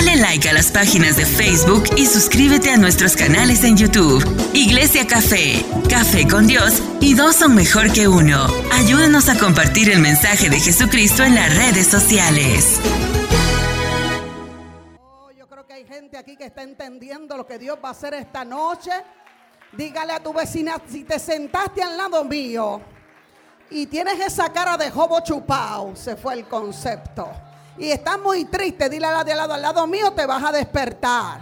Dale 0.00 0.16
like 0.16 0.48
a 0.48 0.54
las 0.54 0.70
páginas 0.72 1.16
de 1.16 1.26
Facebook 1.26 1.84
y 1.94 2.06
suscríbete 2.06 2.70
a 2.70 2.78
nuestros 2.78 3.16
canales 3.16 3.64
en 3.64 3.76
YouTube. 3.76 4.24
Iglesia 4.54 5.06
Café, 5.06 5.62
Café 5.90 6.26
con 6.26 6.46
Dios 6.46 6.82
y 7.02 7.12
dos 7.12 7.36
son 7.36 7.54
mejor 7.54 7.92
que 7.92 8.08
uno. 8.08 8.46
Ayúdanos 8.72 9.28
a 9.28 9.38
compartir 9.38 9.90
el 9.90 9.98
mensaje 9.98 10.48
de 10.48 10.58
Jesucristo 10.58 11.22
en 11.22 11.34
las 11.34 11.54
redes 11.54 11.86
sociales. 11.86 12.80
Oh, 15.02 15.30
yo 15.32 15.46
creo 15.46 15.66
que 15.66 15.74
hay 15.74 15.84
gente 15.84 16.16
aquí 16.16 16.34
que 16.34 16.46
está 16.46 16.62
entendiendo 16.62 17.36
lo 17.36 17.46
que 17.46 17.58
Dios 17.58 17.76
va 17.84 17.88
a 17.90 17.92
hacer 17.92 18.14
esta 18.14 18.42
noche. 18.42 18.92
Dígale 19.72 20.14
a 20.14 20.22
tu 20.22 20.32
vecina, 20.32 20.80
si 20.88 21.04
te 21.04 21.18
sentaste 21.18 21.82
al 21.82 21.98
lado 21.98 22.24
mío 22.24 22.80
y 23.68 23.84
tienes 23.84 24.18
esa 24.18 24.50
cara 24.50 24.78
de 24.78 24.90
jobo 24.90 25.20
chupado, 25.20 25.94
se 25.94 26.16
fue 26.16 26.32
el 26.32 26.46
concepto. 26.46 27.49
Y 27.78 27.90
estás 27.90 28.18
muy 28.18 28.44
triste, 28.46 28.88
dile 28.88 29.06
a 29.06 29.12
la 29.12 29.24
de 29.24 29.32
al 29.32 29.38
lado, 29.38 29.54
al 29.54 29.62
lado 29.62 29.86
mío 29.86 30.12
te 30.12 30.26
vas 30.26 30.42
a 30.42 30.52
despertar. 30.52 31.40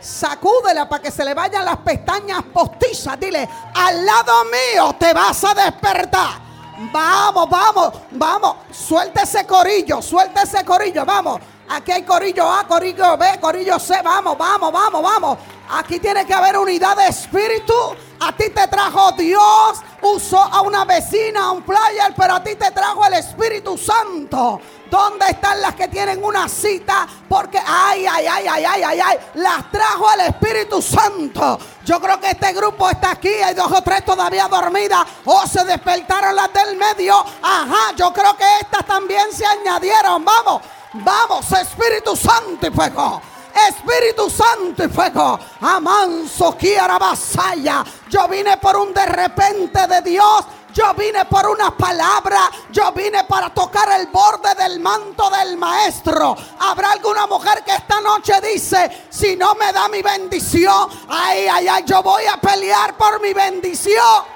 Sacúdela 0.00 0.88
para 0.88 1.02
que 1.02 1.10
se 1.10 1.24
le 1.24 1.32
vayan 1.32 1.64
las 1.64 1.78
pestañas 1.78 2.42
postizas. 2.52 3.18
Dile, 3.18 3.48
al 3.74 4.04
lado 4.04 4.44
mío 4.44 4.94
te 4.98 5.12
vas 5.14 5.42
a 5.44 5.54
despertar. 5.54 6.44
Vamos, 6.92 7.48
vamos, 7.48 7.92
vamos. 8.10 8.56
Suelta 8.70 9.22
ese 9.22 9.46
corillo, 9.46 10.02
suelta 10.02 10.42
ese 10.42 10.64
corillo, 10.64 11.04
vamos. 11.04 11.40
Aquí 11.68 11.92
hay 11.92 12.02
corillo 12.02 12.50
A, 12.50 12.66
corillo 12.66 13.16
B, 13.16 13.40
corillo 13.40 13.78
C. 13.78 14.02
Vamos, 14.02 14.36
vamos, 14.36 14.70
vamos, 14.70 15.02
vamos. 15.02 15.38
Aquí 15.70 15.98
tiene 15.98 16.26
que 16.26 16.34
haber 16.34 16.58
unidad 16.58 16.96
de 16.96 17.06
espíritu. 17.06 17.72
A 18.20 18.32
ti 18.36 18.50
te 18.50 18.68
trajo 18.68 19.12
Dios. 19.12 19.80
Usó 20.02 20.38
a 20.38 20.60
una 20.60 20.84
vecina, 20.84 21.44
a 21.44 21.50
un 21.52 21.62
player, 21.62 22.12
pero 22.16 22.34
a 22.34 22.42
ti 22.42 22.54
te 22.56 22.70
trajo 22.70 23.06
el 23.06 23.14
Espíritu 23.14 23.78
Santo. 23.78 24.60
¿Dónde 24.94 25.26
están 25.28 25.60
las 25.60 25.74
que 25.74 25.88
tienen 25.88 26.22
una 26.22 26.48
cita? 26.48 27.04
Porque, 27.28 27.58
ay, 27.58 28.06
ay, 28.06 28.26
ay, 28.28 28.46
ay, 28.46 28.64
ay, 28.64 28.82
ay, 28.84 29.00
ay, 29.00 29.18
las 29.34 29.68
trajo 29.68 30.06
el 30.12 30.20
Espíritu 30.20 30.80
Santo. 30.80 31.58
Yo 31.84 32.00
creo 32.00 32.20
que 32.20 32.30
este 32.30 32.52
grupo 32.52 32.88
está 32.88 33.10
aquí. 33.10 33.26
Hay 33.26 33.56
dos 33.56 33.72
o 33.72 33.82
tres 33.82 34.04
todavía 34.04 34.46
dormidas. 34.46 35.04
O 35.24 35.44
se 35.48 35.64
despertaron 35.64 36.36
las 36.36 36.52
del 36.52 36.76
medio. 36.76 37.24
Ajá, 37.42 37.92
yo 37.96 38.12
creo 38.12 38.36
que 38.36 38.44
estas 38.60 38.86
también 38.86 39.32
se 39.32 39.44
añadieron. 39.44 40.24
Vamos. 40.24 40.62
Vamos, 40.92 41.50
Espíritu 41.50 42.14
Santo 42.14 42.64
y 42.64 42.70
fuego. 42.70 43.20
Espíritu 43.68 44.30
Santo 44.30 44.84
y 44.84 44.88
fuego. 44.88 45.40
Amanso 45.60 46.56
quiera 46.56 46.98
vasalla. 46.98 47.84
Yo 48.08 48.28
vine 48.28 48.58
por 48.58 48.76
un 48.76 48.94
de 48.94 49.06
repente 49.06 49.88
de 49.88 50.02
Dios. 50.02 50.44
Yo 50.74 50.92
vine 50.94 51.24
por 51.26 51.46
una 51.46 51.76
palabra. 51.76 52.50
Yo 52.70 52.90
vine 52.92 53.22
para 53.24 53.50
tocar 53.50 53.88
el 54.00 54.08
borde 54.08 54.54
del 54.56 54.80
manto 54.80 55.30
del 55.30 55.56
maestro. 55.56 56.36
Habrá 56.58 56.90
alguna 56.90 57.28
mujer 57.28 57.62
que 57.62 57.72
esta 57.72 58.00
noche 58.00 58.40
dice: 58.40 59.06
Si 59.08 59.36
no 59.36 59.54
me 59.54 59.72
da 59.72 59.88
mi 59.88 60.02
bendición, 60.02 60.88
ay, 61.08 61.46
ay, 61.46 61.68
ay, 61.68 61.84
yo 61.86 62.02
voy 62.02 62.24
a 62.26 62.36
pelear 62.38 62.96
por 62.96 63.20
mi 63.20 63.32
bendición. 63.32 64.34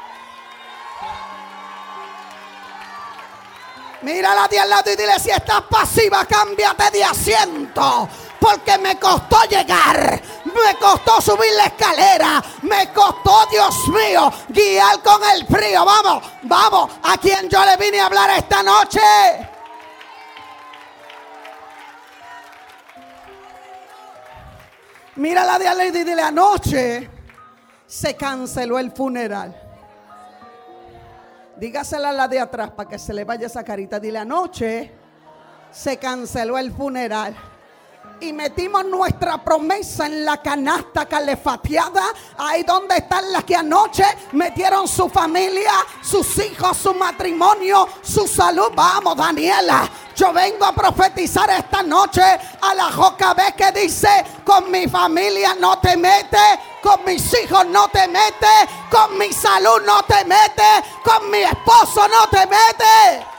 Mírala 4.03 4.47
de 4.47 4.61
al 4.61 4.71
lado 4.71 4.93
y 4.93 4.97
dile 4.97 5.19
si 5.19 5.31
estás 5.31 5.63
pasiva, 5.63 6.25
cámbiate 6.25 6.93
de 6.93 7.03
asiento. 7.03 8.09
Porque 8.41 8.79
me 8.79 8.99
costó 8.99 9.37
llegar, 9.51 10.21
me 10.45 10.75
costó 10.79 11.21
subir 11.21 11.53
la 11.57 11.65
escalera, 11.65 12.43
me 12.63 12.93
costó, 12.93 13.47
Dios 13.51 13.89
mío, 13.89 14.33
guiar 14.49 15.03
con 15.03 15.21
el 15.35 15.47
frío. 15.47 15.85
Vamos, 15.85 16.23
vamos, 16.43 16.91
a 17.03 17.17
quien 17.19 17.49
yo 17.49 17.65
le 17.65 17.77
vine 17.77 18.01
a 18.01 18.07
hablar 18.07 18.31
esta 18.31 18.63
noche. 18.63 19.01
Mírala 25.17 25.59
de 25.59 25.67
al 25.67 25.79
lado 25.79 25.89
y 25.89 26.05
dile 26.05 26.23
anoche 26.23 27.11
se 27.89 28.15
canceló 28.15 28.79
el 28.79 28.93
funeral. 28.93 29.57
Dígasela 31.57 32.11
a 32.11 32.13
la 32.13 32.29
de 32.29 32.39
atrás 32.39 32.71
para 32.71 32.89
que 32.89 32.99
se 32.99 33.13
le 33.13 33.25
vaya 33.25 33.47
esa 33.47 33.65
carita. 33.65 33.99
Dile, 33.99 34.19
anoche 34.19 34.93
se 35.73 35.97
canceló 35.97 36.57
el 36.59 36.71
funeral. 36.71 37.35
Y 38.21 38.33
metimos 38.33 38.85
nuestra 38.85 39.39
promesa 39.39 40.07
en 40.07 40.25
la 40.25 40.39
canasta 40.39 41.07
calefateada. 41.07 42.03
Ahí 42.37 42.65
donde 42.65 42.97
están 42.97 43.31
las 43.33 43.45
que 43.45 43.55
anoche 43.55 44.05
metieron 44.33 44.89
su 44.89 45.09
familia, 45.09 45.73
sus 46.03 46.37
hijos, 46.39 46.77
su 46.77 46.95
matrimonio, 46.95 47.89
su 48.03 48.27
salud. 48.27 48.73
Vamos, 48.75 49.17
Daniela. 49.17 49.89
Yo 50.17 50.33
vengo 50.33 50.65
a 50.65 50.75
profetizar 50.75 51.49
esta 51.51 51.81
noche 51.85 52.23
a 52.23 52.75
la 52.75 52.91
Jocabé 52.91 53.55
que 53.57 53.71
dice, 53.71 54.09
con 54.45 54.69
mi 54.69 54.89
familia 54.89 55.55
no 55.55 55.79
te 55.79 55.97
metes, 55.97 56.59
con 56.83 57.05
mis 57.05 57.33
hijos 57.41 57.67
no 57.67 57.87
te 57.87 58.09
metes, 58.09 58.69
con 58.91 59.17
mi 59.17 59.33
salud 59.33 59.81
no 59.87 60.03
te 60.03 60.25
metes, 60.25 60.83
con 61.05 61.31
mi 61.31 61.39
esposo 61.39 62.09
no 62.09 62.29
te 62.29 62.45
metes. 62.49 63.38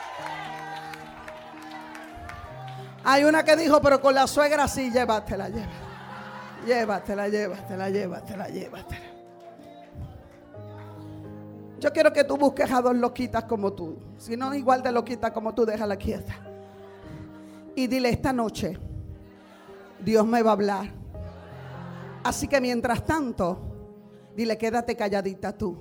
Hay 3.12 3.24
una 3.24 3.44
que 3.44 3.56
dijo, 3.56 3.82
pero 3.82 4.00
con 4.00 4.14
la 4.14 4.28
suegra 4.28 4.68
sí, 4.68 4.92
llévatela, 4.92 5.50
llévatela. 5.50 6.64
Llévatela, 6.64 7.28
llévatela, 7.28 7.90
llévatela, 7.90 8.48
llévatela. 8.50 9.06
Yo 11.80 11.92
quiero 11.92 12.14
que 12.14 12.24
tú 12.24 12.38
busques 12.38 12.72
a 12.72 12.80
dos 12.84 12.96
loquitas 12.96 13.46
como 13.46 13.74
tú. 13.74 13.98
Si 14.20 14.38
no, 14.38 14.54
igual 14.54 14.84
de 14.84 14.92
loquitas 14.92 15.32
como 15.32 15.56
tú, 15.56 15.66
déjala 15.66 15.96
quieta. 15.96 16.36
Y 17.76 17.88
dile, 17.88 18.10
esta 18.10 18.32
noche 18.32 18.78
Dios 20.00 20.24
me 20.28 20.44
va 20.44 20.52
a 20.52 20.54
hablar. 20.54 20.92
Así 22.24 22.48
que 22.48 22.62
mientras 22.62 23.04
tanto, 23.04 23.60
dile, 24.36 24.56
quédate 24.56 24.96
calladita 24.96 25.58
tú. 25.58 25.80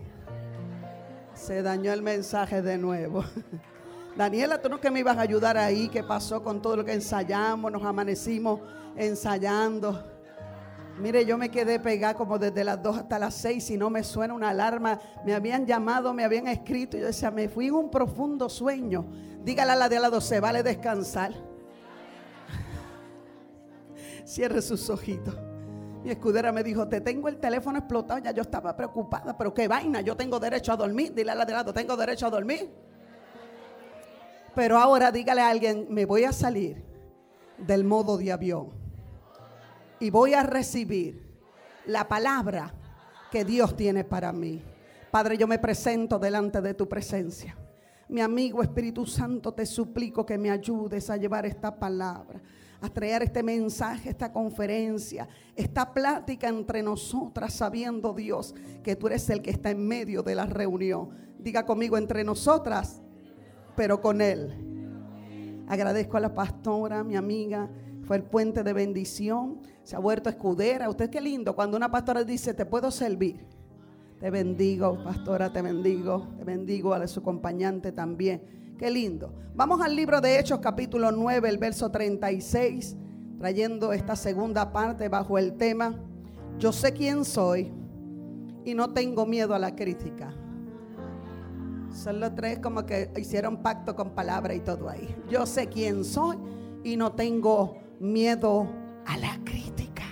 Se 1.35 1.61
dañó 1.61 1.93
el 1.93 2.01
mensaje 2.01 2.63
de 2.63 2.79
nuevo. 2.79 3.23
Daniela, 4.19 4.61
tú 4.61 4.69
no 4.69 4.81
que 4.81 4.91
me 4.91 4.99
ibas 4.99 5.17
a 5.17 5.21
ayudar 5.21 5.57
ahí, 5.57 5.89
¿qué 5.89 6.03
pasó 6.03 6.43
con 6.43 6.61
todo 6.61 6.75
lo 6.75 6.85
que 6.85 6.93
ensayamos? 6.93 7.71
Nos 7.71 7.85
amanecimos 7.85 8.59
ensayando. 8.97 10.05
Mire, 10.99 11.25
yo 11.25 11.39
me 11.39 11.53
quedé 11.53 11.79
pegada 11.79 12.15
como 12.15 12.37
desde 12.37 12.65
las 12.65 12.83
2 12.83 12.97
hasta 12.97 13.17
las 13.21 13.35
6 13.35 13.71
y 13.71 13.77
no 13.77 13.91
me 13.91 14.03
suena 14.03 14.35
una 14.35 14.49
alarma. 14.49 14.99
Me 15.25 15.37
habían 15.37 15.67
llamado, 15.67 16.13
me 16.13 16.25
habían 16.25 16.49
escrito. 16.49 16.97
Y 16.97 17.01
yo 17.01 17.07
decía, 17.07 17.31
me 17.31 17.49
fui 17.49 17.69
en 17.69 17.75
un 17.75 17.93
profundo 17.93 18.49
sueño. 18.49 19.07
Dígale 19.45 19.71
a 19.71 19.77
la 19.77 19.89
de 19.89 19.99
al 19.99 20.03
lado, 20.03 20.21
se 20.21 20.41
vale 20.41 20.65
descansar. 20.65 21.31
Cierre 24.25 24.63
sus 24.63 24.91
ojitos. 24.91 25.37
Mi 26.03 26.11
escudera 26.11 26.51
me 26.51 26.65
dijo, 26.65 26.89
te 26.89 27.01
tengo 27.01 27.29
el 27.29 27.37
teléfono 27.37 27.79
explotado. 27.79 28.19
Ya 28.19 28.33
yo 28.33 28.43
estaba 28.43 28.77
preocupada, 28.77 29.39
pero 29.39 29.55
qué 29.55 29.69
vaina, 29.69 30.01
yo 30.01 30.17
tengo 30.17 30.41
derecho 30.41 30.73
a 30.73 30.77
dormir. 30.77 31.15
Dile 31.15 31.31
a 31.31 31.37
la 31.37 31.45
de 31.45 31.53
al 31.53 31.59
lado, 31.59 31.73
tengo 31.73 31.97
derecho 31.97 32.27
a 32.27 32.31
dormir. 32.31 32.69
Pero 34.59 34.77
ahora 34.77 35.13
dígale 35.13 35.41
a 35.41 35.51
alguien, 35.51 35.87
me 35.89 36.05
voy 36.05 36.25
a 36.25 36.33
salir 36.33 36.83
del 37.59 37.85
modo 37.85 38.19
de 38.19 38.33
avión 38.33 38.71
y 40.01 40.11
voy 40.11 40.35
a 40.35 40.43
recibir 40.43 41.39
la 41.87 42.09
palabra 42.09 42.75
que 43.31 43.45
Dios 43.45 43.77
tiene 43.77 44.03
para 44.03 44.33
mí. 44.33 44.61
Padre, 45.13 45.39
yo 45.39 45.47
me 45.47 45.61
presento 45.61 46.19
delante 46.19 46.61
de 46.61 46.75
tu 46.75 46.89
presencia. 46.89 47.57
Mi 48.09 48.21
amigo 48.21 48.61
Espíritu 48.61 49.07
Santo, 49.07 49.55
te 49.55 49.65
suplico 49.65 50.27
que 50.27 50.37
me 50.37 50.51
ayudes 50.51 51.09
a 51.09 51.17
llevar 51.17 51.47
esta 51.47 51.79
palabra, 51.79 52.43
a 52.81 52.89
traer 52.89 53.23
este 53.23 53.45
mensaje, 53.45 54.11
esta 54.11 54.33
conferencia, 54.33 55.29
esta 55.55 55.95
plática 55.95 56.49
entre 56.49 56.83
nosotras, 56.83 57.55
sabiendo 57.55 58.13
Dios 58.13 58.57
que 58.83 58.97
tú 58.97 59.07
eres 59.07 59.31
el 59.31 59.41
que 59.41 59.51
está 59.51 59.71
en 59.71 59.87
medio 59.87 60.25
de 60.25 60.35
la 60.35 60.47
reunión. 60.47 61.11
Diga 61.39 61.65
conmigo 61.65 61.97
entre 61.97 62.25
nosotras, 62.25 63.01
pero 63.79 64.01
con 64.01 64.21
Él. 64.21 65.65
Agradezco 65.69 66.17
a 66.17 66.21
la 66.21 66.35
pastora, 66.35 67.05
mi 67.05 67.15
amiga, 67.15 67.71
fue 68.03 68.17
el 68.17 68.25
puente 68.25 68.65
de 68.65 68.73
bendición, 68.73 69.61
se 69.85 69.95
ha 69.95 70.01
vuelto 70.01 70.29
escudera. 70.29 70.91
Usted 70.91 71.09
qué 71.09 71.21
lindo 71.21 71.55
cuando 71.55 71.77
una 71.77 71.89
pastora 71.89 72.25
dice, 72.25 72.55
te 72.55 72.67
puedo 72.67 72.91
servir. 72.91 73.47
Te 74.19 74.31
bendigo, 74.31 74.99
pastora, 75.05 75.53
te 75.53 75.63
bendigo, 75.63 76.27
te 76.37 76.43
bendigo 76.43 76.93
a 76.93 77.07
su 77.07 77.21
acompañante 77.21 77.93
también. 77.93 78.75
Qué 78.77 78.91
lindo. 78.91 79.33
Vamos 79.55 79.81
al 79.81 79.95
libro 79.95 80.21
de 80.21 80.41
Hechos 80.41 80.59
capítulo 80.59 81.13
9, 81.13 81.49
el 81.49 81.59
verso 81.59 81.89
36, 81.89 82.97
trayendo 83.39 83.93
esta 83.93 84.17
segunda 84.17 84.73
parte 84.73 85.09
bajo 85.09 85.39
el 85.39 85.57
tema, 85.57 85.95
yo 86.59 86.73
sé 86.73 86.93
quién 86.93 87.25
soy 87.25 87.71
y 88.65 88.75
no 88.75 88.93
tengo 88.93 89.25
miedo 89.25 89.55
a 89.55 89.61
la 89.61 89.77
crítica. 89.77 90.35
Son 91.93 92.21
los 92.21 92.35
tres 92.35 92.59
como 92.59 92.85
que 92.87 93.11
hicieron 93.17 93.59
pacto 93.59 93.97
con 93.97 94.11
palabra 94.11 94.55
y 94.55 94.61
todo 94.61 94.89
ahí. 94.89 95.15
Yo 95.29 95.47
sé 95.47 95.69
quién 95.69 96.05
soy 96.05 96.37
y 96.85 96.97
no 96.97 97.13
tengo 97.13 97.79
miedo 98.01 98.69
a 99.07 99.17
la 99.17 99.39
crítica. 99.45 100.05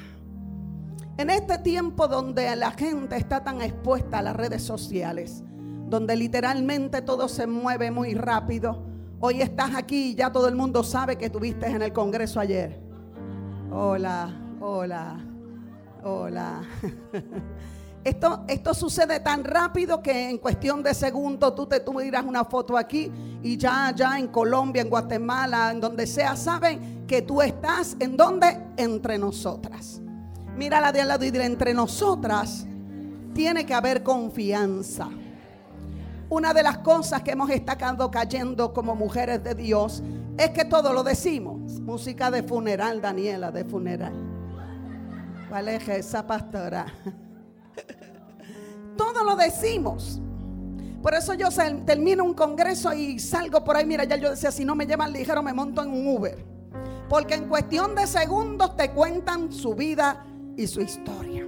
En 1.18 1.30
este 1.30 1.58
tiempo 1.58 2.08
donde 2.08 2.54
la 2.56 2.72
gente 2.72 3.16
está 3.16 3.42
tan 3.42 3.62
expuesta 3.62 4.18
a 4.18 4.22
las 4.22 4.36
redes 4.36 4.62
sociales, 4.62 5.42
donde 5.88 6.16
literalmente 6.16 7.00
todo 7.02 7.28
se 7.28 7.46
mueve 7.46 7.90
muy 7.90 8.14
rápido, 8.14 8.82
hoy 9.20 9.40
estás 9.40 9.74
aquí 9.74 10.10
y 10.10 10.14
ya 10.14 10.30
todo 10.32 10.48
el 10.48 10.56
mundo 10.56 10.82
sabe 10.82 11.16
que 11.16 11.26
estuviste 11.26 11.66
en 11.66 11.82
el 11.82 11.92
Congreso 11.92 12.40
ayer. 12.40 12.80
Hola, 13.70 14.34
hola, 14.60 15.18
hola. 16.02 16.62
Esto, 18.06 18.44
esto 18.46 18.72
sucede 18.72 19.18
tan 19.18 19.42
rápido 19.42 20.00
que 20.00 20.30
en 20.30 20.38
cuestión 20.38 20.80
de 20.80 20.94
segundos 20.94 21.56
tú 21.56 21.66
te 21.66 21.80
tú 21.80 21.92
miras 21.92 22.24
una 22.24 22.44
foto 22.44 22.76
aquí 22.76 23.10
y 23.42 23.56
ya, 23.56 23.92
ya 23.96 24.16
en 24.16 24.28
Colombia, 24.28 24.82
en 24.82 24.88
Guatemala, 24.88 25.72
en 25.72 25.80
donde 25.80 26.06
sea, 26.06 26.36
saben 26.36 27.04
que 27.08 27.22
tú 27.22 27.42
estás 27.42 27.96
en 27.98 28.16
donde? 28.16 28.60
Entre 28.76 29.18
nosotras. 29.18 30.00
Mira 30.56 30.80
la 30.80 30.92
de 30.92 31.00
al 31.00 31.08
lado 31.08 31.24
y 31.24 31.32
dile, 31.32 31.46
entre 31.46 31.74
nosotras 31.74 32.64
tiene 33.34 33.66
que 33.66 33.74
haber 33.74 34.04
confianza. 34.04 35.08
Una 36.28 36.54
de 36.54 36.62
las 36.62 36.78
cosas 36.78 37.22
que 37.22 37.32
hemos 37.32 37.50
estado 37.50 38.08
cayendo 38.12 38.72
como 38.72 38.94
mujeres 38.94 39.42
de 39.42 39.56
Dios 39.56 40.04
es 40.38 40.50
que 40.50 40.64
todo 40.64 40.92
lo 40.92 41.02
decimos. 41.02 41.80
Música 41.80 42.30
de 42.30 42.44
funeral, 42.44 43.00
Daniela, 43.00 43.50
de 43.50 43.64
funeral. 43.64 44.14
¿Cuál 45.48 45.70
es 45.70 45.88
esa 45.88 46.24
pastora? 46.24 46.86
Todo 48.96 49.24
lo 49.24 49.36
decimos. 49.36 50.20
Por 51.02 51.14
eso 51.14 51.34
yo 51.34 51.48
termino 51.84 52.24
un 52.24 52.34
congreso 52.34 52.92
y 52.92 53.18
salgo 53.18 53.62
por 53.62 53.76
ahí. 53.76 53.86
Mira, 53.86 54.04
ya 54.04 54.16
yo 54.16 54.30
decía, 54.30 54.50
si 54.50 54.64
no 54.64 54.74
me 54.74 54.86
llevan 54.86 55.12
ligero, 55.12 55.42
me 55.42 55.52
monto 55.52 55.82
en 55.82 55.90
un 55.90 56.08
Uber. 56.08 56.44
Porque 57.08 57.34
en 57.34 57.48
cuestión 57.48 57.94
de 57.94 58.06
segundos 58.06 58.76
te 58.76 58.90
cuentan 58.90 59.52
su 59.52 59.74
vida 59.74 60.24
y 60.56 60.66
su 60.66 60.80
historia. 60.80 61.46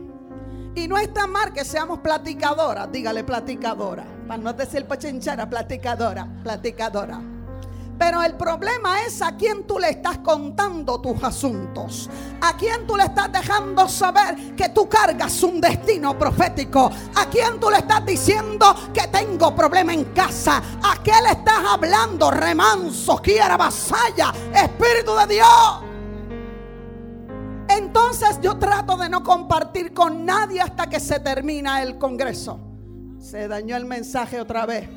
Y 0.75 0.87
no 0.87 0.97
está 0.97 1.27
mal 1.27 1.53
que 1.53 1.65
seamos 1.65 1.99
platicadoras. 2.01 2.93
Dígale 2.93 3.25
platicadora. 3.25 4.05
Para 4.29 4.43
no 4.43 4.53
decir 4.53 4.85
pachinchera, 4.85 5.51
platicadora, 5.51 6.29
platicadora. 6.45 7.21
Pero 7.99 8.23
el 8.23 8.35
problema 8.35 9.03
es 9.03 9.21
a 9.21 9.37
quién 9.37 9.67
tú 9.67 9.79
le 9.79 9.91
estás 9.91 10.19
contando 10.19 11.01
tus 11.01 11.23
asuntos. 11.23 12.09
A 12.41 12.57
quién 12.57 12.87
tú 12.87 12.97
le 12.97 13.05
estás 13.05 13.33
dejando 13.33 13.89
saber 13.89 14.55
que 14.55 14.69
tú 14.69 14.89
cargas 14.89 15.43
un 15.43 15.61
destino 15.61 16.17
profético. 16.17 16.91
A 17.17 17.27
quién 17.27 17.59
tú 17.59 17.69
le 17.71 17.79
estás 17.79 18.07
diciendo 18.07 18.73
que 18.95 19.09
tengo 19.09 19.55
problema 19.55 19.93
en 19.93 20.05
casa. 20.07 20.63
A 20.81 21.03
qué 21.03 21.13
le 21.25 21.33
estás 21.33 21.59
hablando, 21.69 22.31
remanso, 22.31 23.17
quiera, 23.17 23.57
vasalla, 23.57 24.33
Espíritu 24.55 25.17
de 25.17 25.35
Dios. 25.35 25.83
Entonces 27.69 28.39
yo 28.41 28.59
trato 28.59 28.97
de 28.97 29.09
no 29.09 29.25
compartir 29.25 29.93
con 29.93 30.25
nadie 30.25 30.61
hasta 30.61 30.89
que 30.89 31.01
se 31.01 31.19
termina 31.19 31.83
el 31.83 31.99
congreso. 31.99 32.61
Se 33.19 33.49
dañó 33.49 33.77
el 33.77 33.85
mensaje 33.85 34.41
otra 34.41 34.67
vez. 34.67 34.89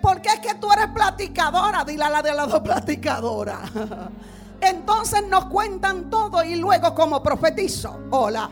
Porque 0.00 0.28
es 0.28 0.40
que 0.40 0.54
tú 0.54 0.72
eres 0.72 0.88
platicadora, 0.88 1.84
dile 1.84 2.04
a 2.04 2.10
la 2.10 2.22
de 2.22 2.34
las 2.34 2.48
dos 2.48 2.60
platicadora. 2.60 3.60
Entonces 4.60 5.26
nos 5.28 5.46
cuentan 5.46 6.10
todo 6.10 6.44
y 6.44 6.56
luego 6.56 6.94
como 6.94 7.22
profetizo, 7.22 7.98
hola. 8.10 8.50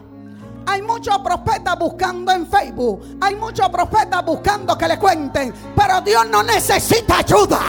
Hay 0.67 0.83
muchos 0.83 1.19
profetas 1.21 1.79
buscando 1.79 2.31
en 2.31 2.47
Facebook. 2.47 3.17
Hay 3.23 3.35
muchos 3.37 3.71
profetas 3.71 4.23
buscando 4.23 4.77
que 4.77 4.87
le 4.87 4.99
cuenten. 4.99 5.53
Pero 5.75 6.03
Dios 6.03 6.29
no 6.29 6.43
necesita 6.43 7.19
ayuda. 7.19 7.61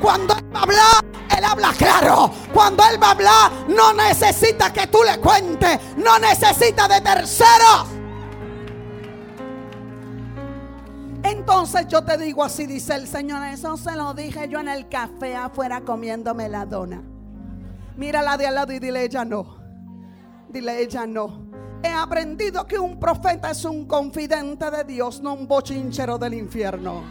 Cuando 0.00 0.34
Él 0.34 0.44
va 0.54 0.60
a 0.60 0.62
hablar, 0.62 1.04
Él 1.36 1.44
habla 1.44 1.74
claro. 1.76 2.30
Cuando 2.54 2.82
Él 2.90 3.02
va 3.02 3.08
a 3.08 3.10
hablar, 3.10 3.52
no 3.68 3.92
necesita 3.92 4.72
que 4.72 4.86
tú 4.86 5.00
le 5.04 5.18
cuentes. 5.18 5.78
No 5.98 6.18
necesita 6.18 6.88
de 6.88 7.02
terceros. 7.02 7.95
Entonces 11.30 11.88
yo 11.88 12.04
te 12.04 12.16
digo 12.16 12.44
así, 12.44 12.66
dice 12.66 12.94
el 12.94 13.08
Señor, 13.08 13.42
eso 13.48 13.76
se 13.76 13.96
lo 13.96 14.14
dije 14.14 14.48
yo 14.48 14.60
en 14.60 14.68
el 14.68 14.88
café 14.88 15.34
afuera 15.34 15.80
comiéndome 15.80 16.48
la 16.48 16.64
dona. 16.64 17.02
Mírala 17.96 18.36
de 18.36 18.46
al 18.46 18.54
lado 18.54 18.72
y 18.72 18.78
dile, 18.78 19.02
ella 19.02 19.24
no. 19.24 19.56
Dile, 20.48 20.80
ella 20.80 21.06
no. 21.06 21.46
He 21.82 21.88
aprendido 21.88 22.66
que 22.66 22.78
un 22.78 23.00
profeta 23.00 23.50
es 23.50 23.64
un 23.64 23.86
confidente 23.86 24.70
de 24.70 24.84
Dios, 24.84 25.20
no 25.20 25.34
un 25.34 25.48
bochinchero 25.48 26.16
del 26.16 26.34
infierno. 26.34 27.02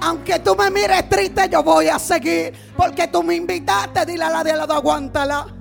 Aunque 0.00 0.38
tú 0.40 0.54
me 0.56 0.70
mires 0.70 1.08
triste, 1.08 1.48
yo 1.50 1.62
voy 1.62 1.88
a 1.88 1.98
seguir. 1.98 2.52
Porque 2.76 3.08
tú 3.08 3.22
me 3.22 3.34
invitaste, 3.34 4.04
dile 4.04 4.24
a 4.24 4.30
la 4.30 4.44
de 4.44 4.52
al 4.52 4.58
lado, 4.58 4.74
aguántala. 4.74 5.55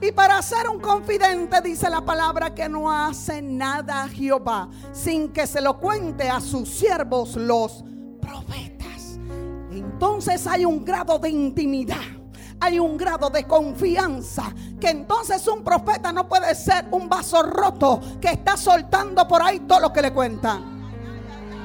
Y 0.00 0.12
para 0.12 0.40
ser 0.42 0.68
un 0.68 0.78
confidente 0.78 1.60
dice 1.62 1.88
la 1.88 2.02
palabra 2.02 2.54
que 2.54 2.68
no 2.68 2.90
hace 2.90 3.40
nada 3.40 4.04
a 4.04 4.08
Jehová 4.08 4.68
sin 4.92 5.32
que 5.32 5.46
se 5.46 5.60
lo 5.60 5.78
cuente 5.78 6.28
a 6.28 6.40
sus 6.40 6.68
siervos 6.68 7.36
los 7.36 7.82
profetas. 8.20 9.18
Entonces 9.70 10.46
hay 10.46 10.64
un 10.64 10.84
grado 10.84 11.18
de 11.18 11.30
intimidad. 11.30 11.96
Hay 12.60 12.78
un 12.78 12.96
grado 12.96 13.28
de 13.28 13.44
confianza 13.44 14.44
que 14.80 14.88
entonces 14.88 15.46
un 15.46 15.62
profeta 15.62 16.10
no 16.12 16.26
puede 16.26 16.54
ser 16.54 16.86
un 16.90 17.08
vaso 17.08 17.42
roto 17.42 18.00
que 18.20 18.28
está 18.28 18.56
soltando 18.56 19.28
por 19.28 19.42
ahí 19.42 19.60
todo 19.60 19.80
lo 19.80 19.92
que 19.92 20.02
le 20.02 20.12
cuentan. 20.12 20.76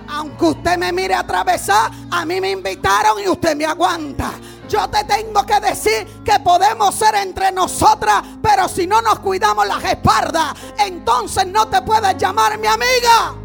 Aunque 0.10 0.46
usted 0.46 0.78
me 0.78 0.92
mire 0.92 1.14
atravesar, 1.14 1.92
a 2.10 2.26
mí 2.26 2.42
me 2.42 2.52
invitaron 2.52 3.22
y 3.24 3.30
usted 3.30 3.56
me 3.56 3.66
aguanta. 3.66 4.32
Yo 4.72 4.90
te 4.90 5.04
tengo 5.04 5.46
que 5.46 5.60
decir 5.60 6.24
que 6.24 6.40
podemos 6.40 6.96
ser 6.96 7.16
entre 7.16 7.52
nosotras, 7.52 8.24
pero 8.42 8.70
si 8.70 8.88
no 8.88 9.02
nos 9.02 9.20
cuidamos 9.20 9.68
las 9.68 9.84
espaldas, 9.84 10.54
entonces 10.78 11.46
no 11.48 11.68
te 11.68 11.82
puedes 11.82 12.16
llamar 12.16 12.58
mi 12.58 12.68
amiga. 12.68 13.36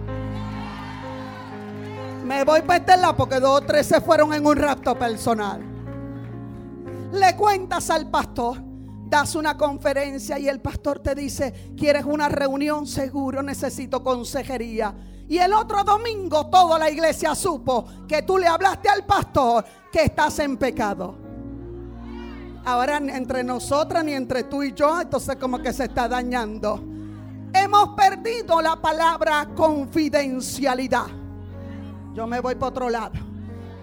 Me 2.24 2.44
voy 2.44 2.62
para 2.62 2.78
este 2.78 2.96
lado 2.96 3.16
porque 3.16 3.40
dos 3.40 3.60
o 3.60 3.66
tres 3.66 3.88
se 3.88 4.00
fueron 4.00 4.32
en 4.34 4.46
un 4.46 4.56
rapto 4.56 4.96
personal. 4.96 5.60
Le 7.12 7.34
cuentas 7.34 7.90
al 7.90 8.08
pastor, 8.08 8.58
das 9.06 9.34
una 9.34 9.56
conferencia 9.56 10.38
y 10.38 10.48
el 10.48 10.60
pastor 10.60 11.00
te 11.00 11.16
dice, 11.16 11.72
¿quieres 11.76 12.04
una 12.04 12.28
reunión? 12.28 12.86
Seguro 12.86 13.42
necesito 13.42 14.04
consejería. 14.04 14.94
Y 15.28 15.38
el 15.38 15.52
otro 15.54 15.82
domingo 15.82 16.46
toda 16.46 16.78
la 16.78 16.88
iglesia 16.88 17.34
supo 17.34 17.84
que 18.06 18.22
tú 18.22 18.38
le 18.38 18.46
hablaste 18.46 18.88
al 18.88 19.04
pastor 19.04 19.64
que 19.96 20.02
estás 20.04 20.38
en 20.40 20.58
pecado. 20.58 21.14
Ahora 22.66 22.98
entre 22.98 23.42
nosotras 23.42 24.04
ni 24.04 24.12
entre 24.12 24.44
tú 24.44 24.62
y 24.62 24.74
yo, 24.74 25.00
entonces 25.00 25.36
como 25.36 25.58
que 25.58 25.72
se 25.72 25.84
está 25.84 26.06
dañando. 26.06 26.84
Hemos 27.50 27.94
perdido 27.96 28.60
la 28.60 28.76
palabra 28.76 29.48
confidencialidad. 29.54 31.06
Yo 32.14 32.26
me 32.26 32.40
voy 32.40 32.56
para 32.56 32.66
otro 32.66 32.90
lado 32.90 33.14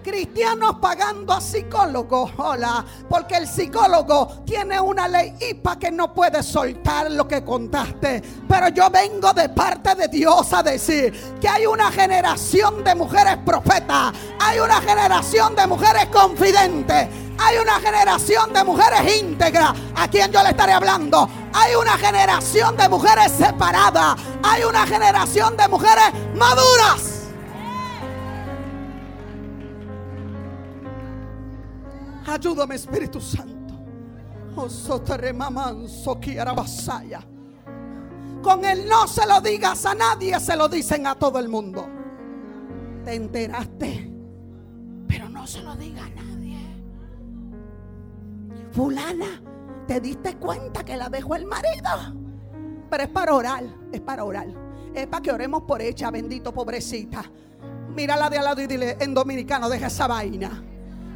cristianos 0.04 0.76
pagando 0.80 1.32
a 1.32 1.40
psicólogos. 1.40 2.30
Hola, 2.36 2.84
porque 3.08 3.36
el 3.36 3.48
psicólogo 3.48 4.44
tiene 4.44 4.78
una 4.78 5.08
ley 5.08 5.34
IPA 5.40 5.78
que 5.78 5.90
no 5.90 6.12
puede 6.12 6.42
soltar 6.42 7.10
lo 7.10 7.26
que 7.26 7.42
contaste. 7.42 8.22
Pero 8.46 8.68
yo 8.68 8.90
vengo 8.90 9.32
de 9.32 9.48
parte 9.48 9.94
de 9.96 10.06
Dios 10.06 10.52
a 10.52 10.62
decir 10.62 11.12
que 11.40 11.48
hay 11.48 11.66
una 11.66 11.90
generación 11.90 12.84
de 12.84 12.94
mujeres 12.94 13.38
profetas, 13.38 14.12
hay 14.38 14.60
una 14.60 14.80
generación 14.80 15.56
de 15.56 15.66
mujeres 15.66 16.06
confidentes. 16.06 17.08
Hay 17.36 17.58
una 17.58 17.80
generación 17.80 18.52
de 18.52 18.62
mujeres 18.62 19.20
íntegras 19.20 19.72
a 19.96 20.06
quien 20.06 20.30
yo 20.30 20.40
le 20.40 20.50
estaré 20.50 20.72
hablando. 20.72 21.28
Hay 21.52 21.74
una 21.74 21.98
generación 21.98 22.76
de 22.76 22.88
mujeres 22.88 23.32
separadas. 23.32 24.14
Hay 24.44 24.62
una 24.62 24.86
generación 24.86 25.56
de 25.56 25.66
mujeres 25.66 26.12
maduras. 26.36 27.13
Ayúdame, 32.26 32.76
Espíritu 32.76 33.20
Santo. 33.20 33.74
Oh, 34.56 34.68
Con 38.42 38.64
el 38.64 38.88
no 38.88 39.08
se 39.08 39.26
lo 39.26 39.40
digas 39.40 39.86
a 39.86 39.94
nadie, 39.94 40.38
se 40.38 40.56
lo 40.56 40.68
dicen 40.68 41.06
a 41.06 41.14
todo 41.16 41.38
el 41.38 41.48
mundo. 41.48 41.88
Te 43.04 43.14
enteraste, 43.14 44.10
pero 45.08 45.28
no 45.28 45.46
se 45.46 45.60
lo 45.62 45.74
diga 45.74 46.04
a 46.04 46.10
nadie. 46.10 46.58
Fulana, 48.70 49.42
¿te 49.86 50.00
diste 50.00 50.36
cuenta 50.36 50.84
que 50.84 50.96
la 50.96 51.08
dejó 51.08 51.34
el 51.34 51.46
marido? 51.46 51.90
Pero 52.90 53.02
es 53.02 53.10
para 53.10 53.34
orar, 53.34 53.64
es 53.92 54.00
para 54.00 54.24
orar. 54.24 54.46
Es 54.94 55.08
para 55.08 55.22
que 55.22 55.32
oremos 55.32 55.62
por 55.62 55.82
ella, 55.82 56.10
bendito 56.10 56.54
pobrecita. 56.54 57.24
Mírala 57.94 58.30
de 58.30 58.38
al 58.38 58.44
lado 58.44 58.60
y 58.60 58.66
dile 58.66 58.96
en 59.00 59.12
dominicano, 59.14 59.68
deja 59.68 59.88
esa 59.88 60.06
vaina. 60.06 60.62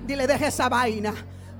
Dile, 0.08 0.26
deje 0.26 0.46
esa 0.46 0.70
vaina 0.70 1.12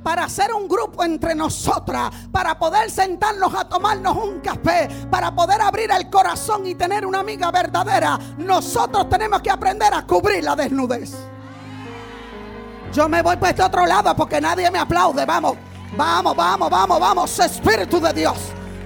para 0.02 0.24
hacer 0.24 0.54
un 0.54 0.66
grupo 0.66 1.04
entre 1.04 1.34
nosotras, 1.34 2.10
para 2.32 2.58
poder 2.58 2.90
sentarnos 2.90 3.54
a 3.54 3.68
tomarnos 3.68 4.16
un 4.16 4.40
café, 4.40 4.88
para 5.10 5.34
poder 5.34 5.60
abrir 5.60 5.90
el 5.90 6.08
corazón 6.08 6.66
y 6.66 6.74
tener 6.74 7.04
una 7.04 7.18
amiga 7.18 7.50
verdadera, 7.50 8.18
nosotros 8.38 9.06
tenemos 9.10 9.42
que 9.42 9.50
aprender 9.50 9.92
a 9.92 10.06
cubrir 10.06 10.42
la 10.42 10.56
desnudez. 10.56 11.14
Yo 12.90 13.06
me 13.06 13.20
voy 13.20 13.36
para 13.36 13.50
este 13.50 13.62
otro 13.62 13.84
lado 13.84 14.16
porque 14.16 14.40
nadie 14.40 14.70
me 14.70 14.78
aplaude. 14.78 15.26
Vamos, 15.26 15.58
vamos, 15.94 16.34
vamos, 16.34 16.70
vamos, 16.70 17.00
vamos. 17.00 17.38
Espíritu 17.40 18.00
de 18.00 18.14
Dios. 18.14 18.38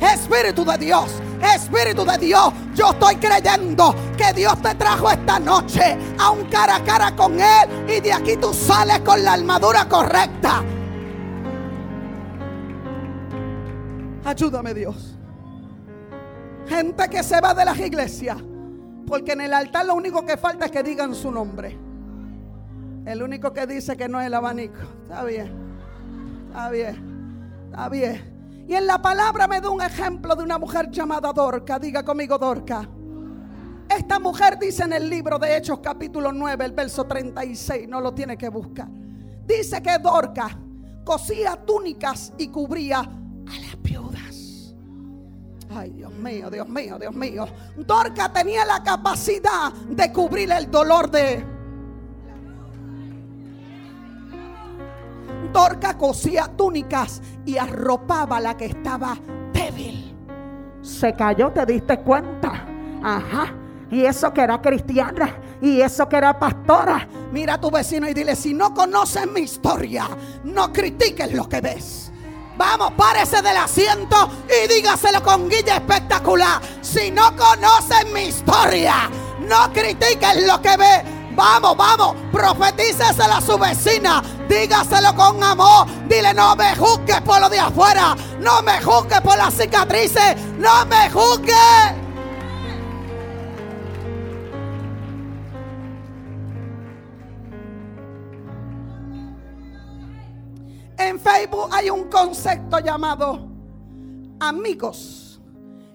Espíritu 0.02 0.64
de 0.64 0.78
Dios. 0.78 1.22
Espíritu 1.54 2.04
de 2.04 2.18
Dios, 2.18 2.52
yo 2.74 2.90
estoy 2.90 3.16
creyendo 3.16 3.94
que 4.16 4.32
Dios 4.32 4.60
te 4.62 4.74
trajo 4.76 5.10
esta 5.10 5.40
noche 5.40 5.96
a 6.18 6.30
un 6.30 6.44
cara 6.44 6.76
a 6.76 6.84
cara 6.84 7.16
con 7.16 7.38
Él 7.40 7.68
y 7.88 8.00
de 8.00 8.12
aquí 8.12 8.36
tú 8.36 8.52
sales 8.54 9.00
con 9.00 9.22
la 9.24 9.32
armadura 9.32 9.88
correcta. 9.88 10.62
Ayúdame 14.24 14.72
Dios. 14.72 15.18
Gente 16.68 17.08
que 17.08 17.22
se 17.22 17.40
va 17.40 17.54
de 17.54 17.64
las 17.64 17.78
iglesias. 17.78 18.38
Porque 19.06 19.32
en 19.32 19.40
el 19.42 19.52
altar 19.52 19.84
lo 19.84 19.94
único 19.94 20.24
que 20.24 20.36
falta 20.36 20.66
es 20.66 20.70
que 20.70 20.82
digan 20.82 21.14
su 21.14 21.30
nombre. 21.30 21.76
El 23.04 23.22
único 23.22 23.52
que 23.52 23.66
dice 23.66 23.96
que 23.96 24.08
no 24.08 24.20
es 24.20 24.28
el 24.28 24.34
abanico. 24.34 24.78
Está 25.02 25.24
bien. 25.24 25.52
Está 26.48 26.70
bien. 26.70 27.66
Está 27.70 27.88
bien. 27.88 28.31
Y 28.72 28.74
en 28.74 28.86
la 28.86 29.02
palabra 29.02 29.46
me 29.46 29.60
da 29.60 29.68
un 29.68 29.82
ejemplo 29.82 30.34
de 30.34 30.42
una 30.44 30.56
mujer 30.56 30.90
llamada 30.90 31.30
Dorca. 31.30 31.78
Diga 31.78 32.02
conmigo 32.02 32.38
Dorca. 32.38 32.88
Esta 33.86 34.18
mujer 34.18 34.58
dice 34.58 34.84
en 34.84 34.94
el 34.94 35.10
libro 35.10 35.38
de 35.38 35.58
Hechos 35.58 35.80
capítulo 35.80 36.32
9, 36.32 36.64
el 36.64 36.72
verso 36.72 37.04
36, 37.04 37.86
no 37.86 38.00
lo 38.00 38.14
tiene 38.14 38.38
que 38.38 38.48
buscar. 38.48 38.88
Dice 39.44 39.82
que 39.82 39.98
Dorca 39.98 40.58
cosía 41.04 41.54
túnicas 41.66 42.32
y 42.38 42.48
cubría 42.48 43.00
a 43.00 43.60
las 43.60 43.82
viudas. 43.82 44.74
Ay, 45.68 45.90
Dios 45.90 46.14
mío, 46.14 46.48
Dios 46.48 46.66
mío, 46.66 46.98
Dios 46.98 47.14
mío. 47.14 47.46
Dorca 47.76 48.32
tenía 48.32 48.64
la 48.64 48.82
capacidad 48.82 49.70
de 49.86 50.10
cubrir 50.10 50.50
el 50.50 50.70
dolor 50.70 51.10
de... 51.10 51.51
Dorca 55.52 55.96
cosía 55.98 56.48
túnicas 56.56 57.20
y 57.44 57.58
arropaba 57.58 58.40
la 58.40 58.56
que 58.56 58.66
estaba 58.66 59.16
débil. 59.52 60.16
Se 60.80 61.14
cayó, 61.14 61.50
¿te 61.50 61.66
diste 61.66 61.98
cuenta? 61.98 62.66
Ajá 63.02 63.54
y 63.92 64.06
eso 64.06 64.32
que 64.32 64.40
era 64.40 64.60
cristiana, 64.60 65.36
y 65.60 65.82
eso 65.82 66.08
que 66.08 66.16
era 66.16 66.38
pastora. 66.38 67.06
Mira 67.30 67.54
a 67.54 67.60
tu 67.60 67.70
vecino 67.70 68.08
y 68.08 68.14
dile, 68.14 68.34
si 68.34 68.54
no 68.54 68.72
conoces 68.72 69.30
mi 69.30 69.40
historia, 69.42 70.08
no 70.44 70.72
critiques 70.72 71.30
lo 71.34 71.46
que 71.46 71.60
ves. 71.60 72.10
Vamos, 72.56 72.92
párese 72.92 73.42
del 73.42 73.56
asiento 73.56 74.16
y 74.48 74.66
dígaselo 74.72 75.22
con 75.22 75.46
guilla 75.46 75.76
espectacular. 75.76 76.62
Si 76.80 77.10
no 77.10 77.36
conoces 77.36 78.10
mi 78.14 78.22
historia, 78.22 79.10
no 79.40 79.70
critiques 79.74 80.46
lo 80.46 80.62
que 80.62 80.76
ves. 80.78 81.02
Vamos, 81.34 81.76
vamos, 81.76 82.16
profetíceselo 82.30 83.34
a 83.34 83.40
su 83.40 83.58
vecina. 83.58 84.22
Dígaselo 84.48 85.14
con 85.14 85.42
amor. 85.42 85.86
Dile, 86.08 86.34
no 86.34 86.54
me 86.56 86.76
juzgues 86.76 87.20
por 87.22 87.40
lo 87.40 87.48
de 87.48 87.58
afuera. 87.58 88.14
No 88.40 88.62
me 88.62 88.80
juzgues 88.82 89.20
por 89.20 89.36
las 89.36 89.54
cicatrices. 89.54 90.36
No 90.58 90.84
me 90.86 91.08
juzgues. 91.10 91.54
En 100.98 101.18
Facebook 101.18 101.68
hay 101.72 101.90
un 101.90 102.04
concepto 102.04 102.78
llamado 102.78 103.48
amigos. 104.38 105.40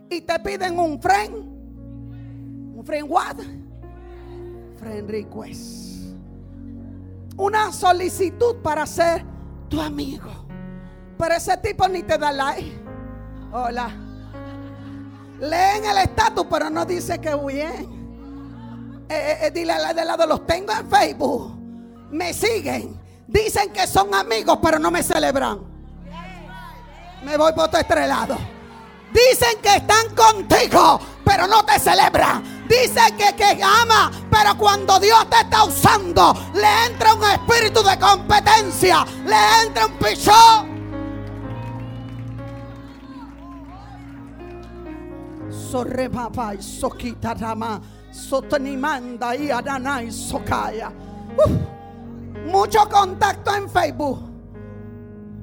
Y 0.09 0.21
te 0.21 0.39
piden 0.39 0.79
un 0.79 1.01
friend. 1.01 1.35
Un 2.75 2.83
friend 2.85 3.07
what? 3.09 3.37
Friend 4.87 5.09
request. 5.09 6.15
Una 7.35 7.73
solicitud 7.73 8.55
para 8.63 8.85
ser 8.85 9.25
tu 9.67 9.81
amigo. 9.81 10.31
Pero 11.17 11.35
ese 11.35 11.57
tipo 11.57 11.87
ni 11.89 12.03
te 12.03 12.17
da 12.17 12.31
like. 12.31 12.79
Hola. 13.51 13.89
Leen 15.39 15.85
el 15.85 15.97
estatus, 15.97 16.45
pero 16.49 16.69
no 16.69 16.85
dice 16.85 17.19
que 17.19 17.35
bien. 17.35 19.05
Eh, 19.09 19.15
eh, 19.15 19.37
eh, 19.41 19.51
dile 19.51 19.73
de 19.93 20.05
lado, 20.05 20.25
los 20.25 20.47
tengo 20.47 20.71
en 20.71 20.89
Facebook. 20.89 21.59
Me 22.09 22.33
siguen. 22.33 22.97
Dicen 23.27 23.73
que 23.73 23.85
son 23.87 24.15
amigos, 24.15 24.57
pero 24.61 24.79
no 24.79 24.89
me 24.89 25.03
celebran. 25.03 25.59
Me 27.25 27.35
voy 27.35 27.51
por 27.51 27.65
otro 27.65 27.79
estrelado. 27.79 28.37
Dicen 29.11 29.59
que 29.61 29.75
están 29.75 30.15
contigo, 30.15 30.99
pero 31.25 31.45
no 31.45 31.65
te 31.65 31.77
celebran. 31.77 32.56
Dicen 32.67 33.15
que, 33.17 33.35
que 33.35 33.63
ama, 33.63 34.11
pero 34.29 34.57
cuando 34.57 34.99
Dios 34.99 35.29
te 35.29 35.37
está 35.37 35.63
usando, 35.63 36.33
le 36.53 36.85
entra 36.87 37.13
un 37.13 37.23
espíritu 37.23 37.81
de 37.83 37.97
competencia, 37.97 39.05
le 39.25 39.65
entra 39.65 39.85
un 39.85 39.93
pichón. 39.93 40.77
Sorre 45.49 46.09
papá 46.09 46.55
y 46.55 46.59
y 49.37 49.51
arana 49.51 50.03
y 50.03 50.11
socaya 50.11 50.91
mucho 52.47 52.87
contacto 52.89 53.53
en 53.53 53.69
Facebook. 53.69 54.19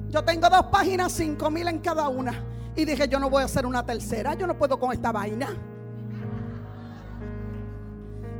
Yo 0.09 0.23
tengo 0.23 0.49
dos 0.49 0.65
páginas, 0.65 1.11
cinco 1.11 1.49
mil 1.49 1.67
en 1.67 1.79
cada 1.79 2.09
una. 2.09 2.43
Y 2.75 2.83
dije, 2.83 3.07
yo 3.07 3.19
no 3.19 3.29
voy 3.29 3.43
a 3.43 3.45
hacer 3.45 3.65
una 3.65 3.85
tercera, 3.85 4.33
yo 4.33 4.47
no 4.47 4.57
puedo 4.57 4.77
con 4.77 4.91
esta 4.91 5.11
vaina. 5.11 5.49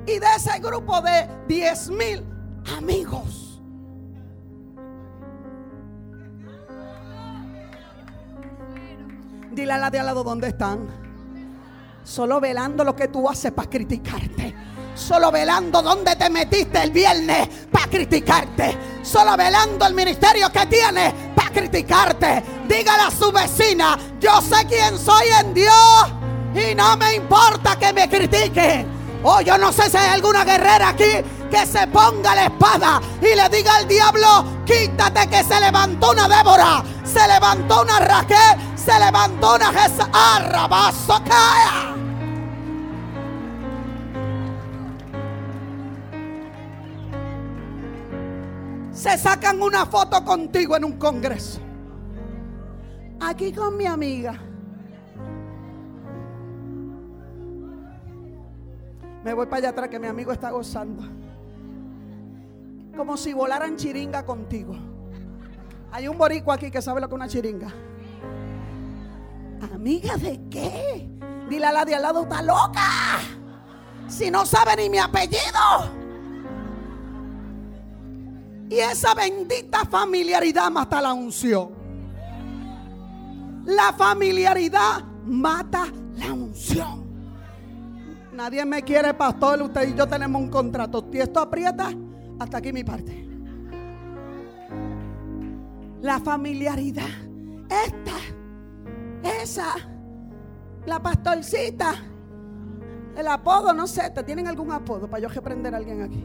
Y 0.07 0.19
de 0.19 0.27
ese 0.37 0.59
grupo 0.59 1.01
de 1.01 1.27
diez 1.47 1.89
mil 1.89 2.23
amigos. 2.77 3.59
Dile 9.51 9.71
a 9.71 9.77
la 9.77 9.89
de 9.89 9.99
al 9.99 10.05
lado 10.05 10.23
dónde 10.23 10.49
están. 10.49 10.87
Solo 12.03 12.39
velando 12.39 12.83
lo 12.83 12.95
que 12.95 13.07
tú 13.07 13.27
haces 13.27 13.51
para 13.51 13.69
criticarte. 13.69 14.53
Solo 14.93 15.31
velando 15.31 15.81
dónde 15.81 16.15
te 16.15 16.29
metiste 16.29 16.83
el 16.83 16.91
viernes 16.91 17.47
para 17.71 17.87
criticarte. 17.87 18.77
Solo 19.01 19.35
velando 19.35 19.87
el 19.87 19.93
ministerio 19.93 20.51
que 20.51 20.65
tienes 20.67 21.13
para 21.35 21.49
criticarte. 21.49 22.43
Dígale 22.67 23.03
a 23.03 23.11
su 23.11 23.31
vecina, 23.31 23.97
yo 24.19 24.41
sé 24.41 24.65
quién 24.67 24.99
soy 24.99 25.27
en 25.39 25.53
Dios 25.53 26.13
y 26.53 26.75
no 26.75 26.95
me 26.97 27.15
importa 27.15 27.77
que 27.77 27.91
me 27.91 28.07
critiquen. 28.07 28.94
Oh, 29.27 29.41
yo 29.41 29.57
no 29.57 29.73
sé 29.73 29.89
si 29.89 29.97
hay 29.97 30.09
alguna 30.09 30.45
guerrera 30.45 30.89
aquí 30.89 31.23
que 31.49 31.65
se 31.65 31.87
ponga 31.87 32.35
la 32.35 32.45
espada 32.45 33.01
y 33.19 33.35
le 33.35 33.49
diga 33.49 33.77
al 33.77 33.87
diablo, 33.87 34.45
quítate 34.65 35.27
que 35.27 35.43
se 35.43 35.59
levantó 35.59 36.11
una 36.11 36.27
Débora, 36.27 36.83
se 37.03 37.27
levantó 37.27 37.81
una 37.81 37.99
Raquel, 38.01 38.37
se 38.75 38.99
levantó 38.99 39.55
una 39.55 39.73
Jesús. 39.73 40.05
Arrabazo 40.13 41.19
cae. 41.27 41.95
se 48.93 49.17
sacan 49.19 49.61
una 49.61 49.85
foto 49.85 50.23
contigo 50.23 50.75
en 50.75 50.85
un 50.85 50.97
congreso. 50.97 51.59
Aquí 53.19 53.51
con 53.51 53.77
mi 53.77 53.85
amiga. 53.85 54.39
Me 59.25 59.33
voy 59.33 59.47
para 59.47 59.57
allá 59.57 59.69
atrás 59.69 59.89
que 59.89 59.97
mi 59.97 60.05
amigo 60.05 60.31
está 60.31 60.51
gozando. 60.51 61.01
Como 62.95 63.17
si 63.17 63.33
volaran 63.33 63.75
chiringa 63.75 64.23
contigo. 64.23 64.75
Hay 65.91 66.07
un 66.07 66.15
borico 66.15 66.51
aquí 66.51 66.69
que 66.69 66.79
sabe 66.79 67.01
lo 67.01 67.09
que 67.09 67.15
es 67.15 67.15
una 67.15 67.27
chiringa. 67.27 67.73
¿Amiga 69.73 70.15
de 70.17 70.47
qué? 70.47 71.09
Dile 71.49 71.65
a 71.65 71.71
la 71.71 71.85
de 71.85 71.95
al 71.95 72.03
lado, 72.03 72.21
está 72.21 72.43
loca. 72.43 73.19
Si 74.07 74.29
no 74.29 74.45
sabe 74.45 74.75
ni 74.75 74.91
mi 74.91 74.99
apellido. 74.99 75.89
Y 78.69 78.75
esa 78.75 79.15
bendita 79.15 79.85
familiaridad 79.85 80.69
mata 80.69 81.01
la 81.01 81.13
unción. 81.13 81.71
La 83.65 83.91
familiaridad 83.93 85.03
mata 85.25 85.87
la 86.13 86.31
unción. 86.31 87.04
Nadie 88.35 88.65
me 88.65 88.83
quiere, 88.83 89.13
pastor. 89.13 89.61
Usted 89.61 89.87
y 89.89 89.95
yo 89.95 90.05
tenemos 90.07 90.41
un 90.41 90.49
contrato. 90.49 91.07
Si 91.09 91.19
esto 91.19 91.39
aprieta, 91.39 91.91
hasta 92.37 92.57
aquí 92.57 92.73
mi 92.73 92.83
parte. 92.83 93.25
La 96.01 96.19
familiaridad. 96.19 97.07
Esta, 97.69 99.41
esa, 99.41 99.73
la 100.85 101.01
pastorcita, 101.01 101.95
el 103.17 103.27
apodo, 103.27 103.73
no 103.73 103.87
sé, 103.87 104.11
¿te 104.11 104.23
tienen 104.23 104.47
algún 104.47 104.71
apodo 104.71 105.09
para 105.09 105.23
yo 105.23 105.29
reprender 105.29 105.73
a 105.73 105.77
alguien 105.77 106.03
aquí? 106.03 106.23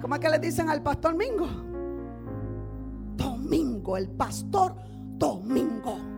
¿Cómo 0.00 0.14
es 0.16 0.20
que 0.20 0.28
le 0.28 0.38
dicen 0.40 0.68
al 0.68 0.82
pastor 0.82 1.14
Mingo? 1.14 1.46
Domingo, 3.16 3.96
el 3.96 4.10
pastor 4.10 4.74
Domingo. 5.16 6.13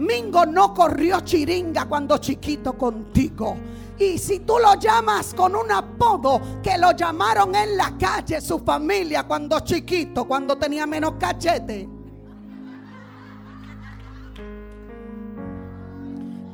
Mingo 0.00 0.46
no 0.46 0.72
corrió 0.72 1.20
chiringa 1.20 1.84
cuando 1.84 2.16
chiquito 2.16 2.72
contigo. 2.72 3.54
Y 3.98 4.16
si 4.16 4.40
tú 4.40 4.54
lo 4.58 4.74
llamas 4.76 5.34
con 5.34 5.54
un 5.54 5.70
apodo 5.70 6.40
que 6.62 6.78
lo 6.78 6.92
llamaron 6.92 7.54
en 7.54 7.76
la 7.76 7.92
calle 7.98 8.40
su 8.40 8.60
familia 8.60 9.24
cuando 9.24 9.60
chiquito, 9.60 10.26
cuando 10.26 10.56
tenía 10.56 10.86
menos 10.86 11.14
cachete. 11.18 11.86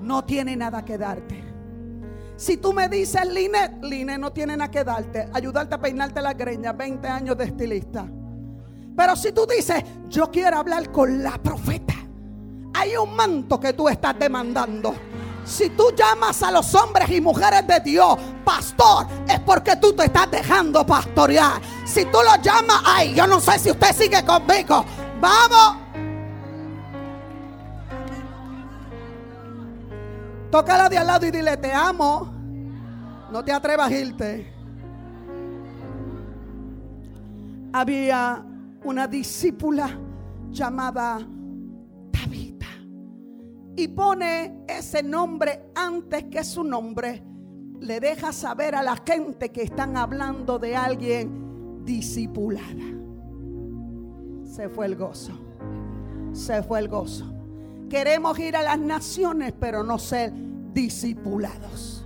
No 0.03 0.25
tiene 0.25 0.57
nada 0.57 0.85
que 0.85 0.99
darte. 0.99 1.45
Si 2.35 2.57
tú 2.57 2.73
me 2.73 2.89
dices, 2.89 3.33
Linet, 3.33 3.81
Linet 3.83 4.19
no 4.19 4.33
tiene 4.33 4.57
nada 4.57 4.71
que 4.73 4.83
darte, 4.83 5.29
ayudarte 5.33 5.77
a 5.77 5.81
peinarte 5.81 6.21
la 6.21 6.35
greña, 6.35 6.73
20 6.73 7.07
años 7.07 7.39
de 7.39 7.45
estilista. 7.45 8.09
Pero 8.97 9.15
si 9.15 9.31
tú 9.31 9.47
dices, 9.47 9.85
yo 10.09 10.33
quiero 10.33 10.59
hablar 10.59 10.91
con 10.91 11.23
la 11.23 11.39
profeta, 11.41 11.96
hay 12.77 12.97
un 12.97 13.17
manto 13.17 13.59
que 13.59 13.73
tú 13.73 13.89
estás 13.89 14.19
demandando. 14.19 14.95
Si 15.45 15.71
tú 15.71 15.93
llamas 15.97 16.43
a 16.43 16.51
los 16.51 16.75
hombres 16.75 17.09
y 17.11 17.21
mujeres 17.21 17.67
de 17.67 17.81
Dios, 17.81 18.19
pastor, 18.45 19.07
es 19.27 19.41
porque 19.41 19.77
tú 19.77 19.93
te 19.95 20.05
estás 20.05 20.31
dejando 20.31 20.85
pastorear. 20.85 21.61
Si 21.87 22.05
tú 22.07 22.19
lo 22.19 22.43
llamas, 22.43 22.83
ay, 22.85 23.15
yo 23.15 23.27
no 23.27 23.41
sé 23.41 23.59
si 23.59 23.71
usted 23.71 23.95
sigue 23.95 24.25
conmigo. 24.25 24.85
Vamos. 25.21 25.77
Tócala 30.51 30.89
de 30.89 30.99
al 30.99 31.07
lado 31.07 31.27
y 31.27 31.31
dile, 31.31 31.57
te 31.57 31.73
amo. 31.73 32.33
No 33.31 33.45
te 33.45 33.53
atrevas 33.53 33.91
a 33.91 33.95
irte. 33.95 34.53
Había 37.73 38.45
una 38.85 39.07
discípula 39.07 39.91
llamada. 40.51 41.21
Y 43.77 43.89
pone 43.89 44.65
ese 44.67 45.03
nombre 45.03 45.71
antes 45.75 46.25
que 46.25 46.43
su 46.43 46.65
nombre. 46.65 47.23
Le 47.81 48.01
deja 48.01 48.33
saber 48.33 48.75
a 48.75 48.83
la 48.83 48.97
gente 49.07 49.51
que 49.53 49.63
están 49.63 49.99
hablando 49.99 50.59
de 50.59 50.75
alguien 50.75 51.85
discipulada. 51.85 52.85
Se 54.45 54.71
fue 54.71 54.87
el 54.87 54.97
gozo. 54.97 55.33
Se 56.33 56.63
fue 56.63 56.79
el 56.79 56.89
gozo. 56.89 57.27
Queremos 57.91 58.39
ir 58.39 58.57
a 58.57 58.63
las 58.63 58.79
naciones, 58.79 59.53
pero 59.61 59.83
no 59.83 59.99
ser 59.99 60.33
discipulados. 60.73 62.05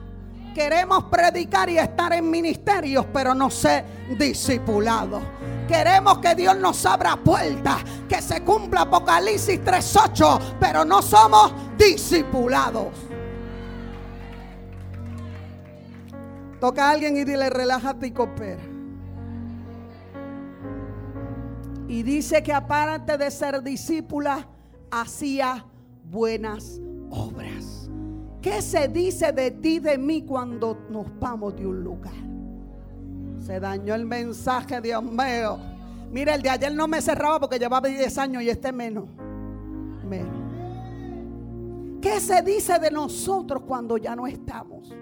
Queremos 0.54 1.04
predicar 1.04 1.70
y 1.70 1.78
estar 1.78 2.12
en 2.12 2.28
ministerios, 2.28 3.06
pero 3.12 3.34
no 3.34 3.48
ser 3.48 3.84
discipulados. 4.18 5.22
Queremos 5.70 6.18
que 6.18 6.34
Dios 6.34 6.58
nos 6.58 6.84
abra 6.84 7.14
puertas, 7.14 7.84
que 8.08 8.20
se 8.20 8.42
cumpla 8.42 8.80
Apocalipsis 8.80 9.60
3.8, 9.60 10.56
pero 10.58 10.84
no 10.84 11.00
somos 11.00 11.52
discipulados. 11.78 12.88
Toca 16.58 16.88
a 16.88 16.90
alguien 16.90 17.16
y 17.16 17.22
dile, 17.22 17.48
relájate 17.50 18.08
y 18.08 18.10
coopera. 18.10 18.64
Y 21.86 22.02
dice 22.02 22.42
que 22.42 22.52
aparte 22.52 23.16
de 23.16 23.30
ser 23.30 23.62
discípula, 23.62 24.48
hacía 24.90 25.64
buenas 26.02 26.80
obras. 27.10 27.88
¿Qué 28.42 28.60
se 28.60 28.88
dice 28.88 29.30
de 29.30 29.52
ti, 29.52 29.78
de 29.78 29.98
mí, 29.98 30.22
cuando 30.22 30.86
nos 30.90 31.06
vamos 31.20 31.54
de 31.54 31.64
un 31.64 31.84
lugar? 31.84 32.29
Se 33.40 33.58
dañó 33.58 33.94
el 33.94 34.06
mensaje, 34.06 34.80
Dios 34.80 35.02
mío. 35.02 35.58
Mira, 36.10 36.34
el 36.34 36.42
de 36.42 36.50
ayer 36.50 36.74
no 36.74 36.88
me 36.88 37.00
cerraba 37.00 37.40
porque 37.40 37.58
llevaba 37.58 37.88
10 37.88 38.18
años 38.18 38.42
y 38.42 38.50
este 38.50 38.72
menos. 38.72 39.04
Menos. 40.06 40.40
¿Qué 42.00 42.20
se 42.20 42.42
dice 42.42 42.78
de 42.78 42.90
nosotros 42.90 43.62
cuando 43.66 43.96
ya 43.96 44.16
no 44.16 44.26
estamos? 44.26 44.94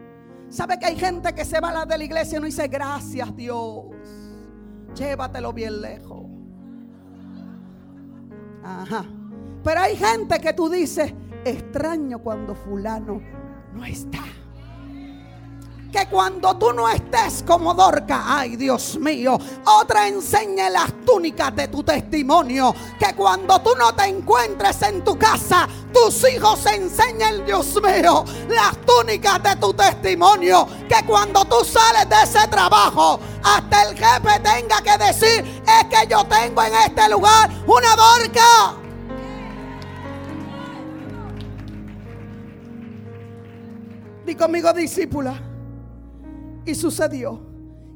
¿Sabe 0.49 0.78
que 0.78 0.87
hay 0.87 0.97
gente 0.97 1.35
que 1.35 1.45
se 1.45 1.61
va 1.61 1.68
a 1.68 1.73
la 1.73 1.87
de 1.87 1.99
la 1.99 2.04
iglesia 2.04 2.38
y 2.38 2.40
no 2.40 2.47
dice 2.47 2.68
gracias 2.68 3.35
Dios? 3.37 3.85
Llévatelo 4.95 5.52
bien 5.52 5.80
lejos. 5.80 6.26
Ajá. 8.64 9.04
Pero 9.62 9.80
hay 9.80 9.97
gente 9.97 10.40
que 10.40 10.52
tú 10.52 10.68
dices, 10.68 11.12
extraño 11.45 12.18
cuando 12.21 12.54
fulano 12.54 13.21
no 13.75 13.85
está. 13.85 14.25
Que 15.92 16.07
cuando 16.07 16.54
tú 16.59 16.71
no 16.75 16.87
estés 16.87 17.42
como 17.47 17.73
Dorca, 17.73 18.23
ay 18.26 18.57
Dios 18.57 18.99
mío, 18.99 19.38
otra 19.64 20.07
enseñe 20.07 20.68
las 20.71 20.92
túnicas 21.07 21.57
de 21.57 21.68
tu 21.68 21.83
testimonio. 21.83 22.75
Que 22.99 23.14
cuando 23.14 23.59
tú 23.61 23.71
no 23.78 23.95
te 23.95 24.04
encuentres 24.04 24.83
en 24.83 25.02
tu 25.02 25.18
casa, 25.18 25.66
tus 25.90 26.28
hijos 26.30 26.66
enseñen, 26.66 27.47
Dios 27.47 27.75
mío, 27.83 28.23
las 28.50 28.76
túnicas 28.84 29.43
de 29.43 29.56
tu 29.56 29.73
testimonio. 29.73 30.69
Que 30.86 31.06
cuando 31.06 31.43
tú 31.47 31.65
sales 31.65 32.06
de 32.06 32.23
ese 32.23 32.47
trabajo, 32.49 33.19
hasta 33.43 33.84
el 33.84 33.97
jefe 33.97 34.41
tenga 34.41 34.82
que 34.82 35.04
decir, 35.04 35.63
es 35.67 35.84
que 35.89 36.06
yo 36.06 36.23
tengo 36.26 36.63
en 36.65 36.75
este 36.75 37.08
lugar 37.08 37.50
una 37.67 37.97
Dorca. 37.97 38.75
Di 44.26 44.34
conmigo, 44.34 44.71
discípula. 44.75 45.48
Y 46.69 46.75
sucedió 46.75 47.41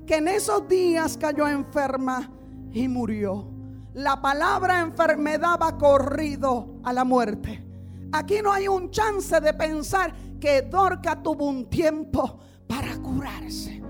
que 0.06 0.16
en 0.16 0.28
esos 0.28 0.66
días 0.66 1.18
cayó 1.18 1.46
enferma 1.46 2.30
y 2.72 2.88
murió. 2.88 3.46
La 3.92 4.22
palabra 4.22 4.80
enfermedad 4.80 5.58
va 5.60 5.76
corrido 5.76 6.80
a 6.82 6.94
la 6.94 7.04
muerte. 7.04 7.62
Aquí 8.12 8.36
no 8.42 8.50
hay 8.50 8.68
un 8.68 8.90
chance 8.90 9.38
de 9.42 9.52
pensar 9.52 10.14
que 10.40 10.62
Dorca 10.62 11.22
tuvo 11.22 11.44
un 11.44 11.68
tiempo 11.68 12.38
para 12.66 12.96
curarse. 12.96 13.82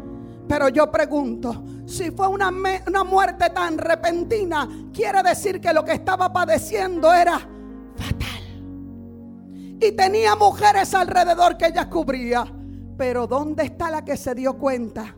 Pero 0.48 0.68
yo 0.68 0.90
pregunto, 0.90 1.62
si 1.86 2.10
fue 2.10 2.26
una, 2.26 2.48
una, 2.48 3.04
muerte 3.04 3.50
tan 3.50 3.78
repentina, 3.78 4.68
quiere 4.92 5.22
decir 5.22 5.60
que 5.60 5.72
lo 5.72 5.84
que 5.84 5.92
estaba 5.92 6.32
padeciendo 6.32 7.12
era 7.12 7.38
fatal. 7.38 9.78
Y 9.80 9.92
tenía 9.92 10.34
mujeres 10.34 10.92
alrededor 10.92 11.56
que 11.56 11.66
ella 11.66 11.88
cubría. 11.88 12.52
Pero 12.96 13.26
¿dónde 13.26 13.64
está 13.64 13.90
la 13.90 14.04
que 14.04 14.16
se 14.16 14.34
dio 14.34 14.58
cuenta 14.58 15.16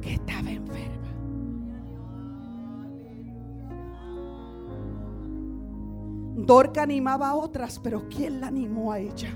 que 0.00 0.14
estaba 0.14 0.50
enferma? 0.50 0.86
Dorca 6.36 6.82
animaba 6.82 7.30
a 7.30 7.34
otras, 7.34 7.78
pero 7.78 8.08
¿quién 8.08 8.40
la 8.40 8.48
animó 8.48 8.92
a 8.92 8.98
ella? 8.98 9.30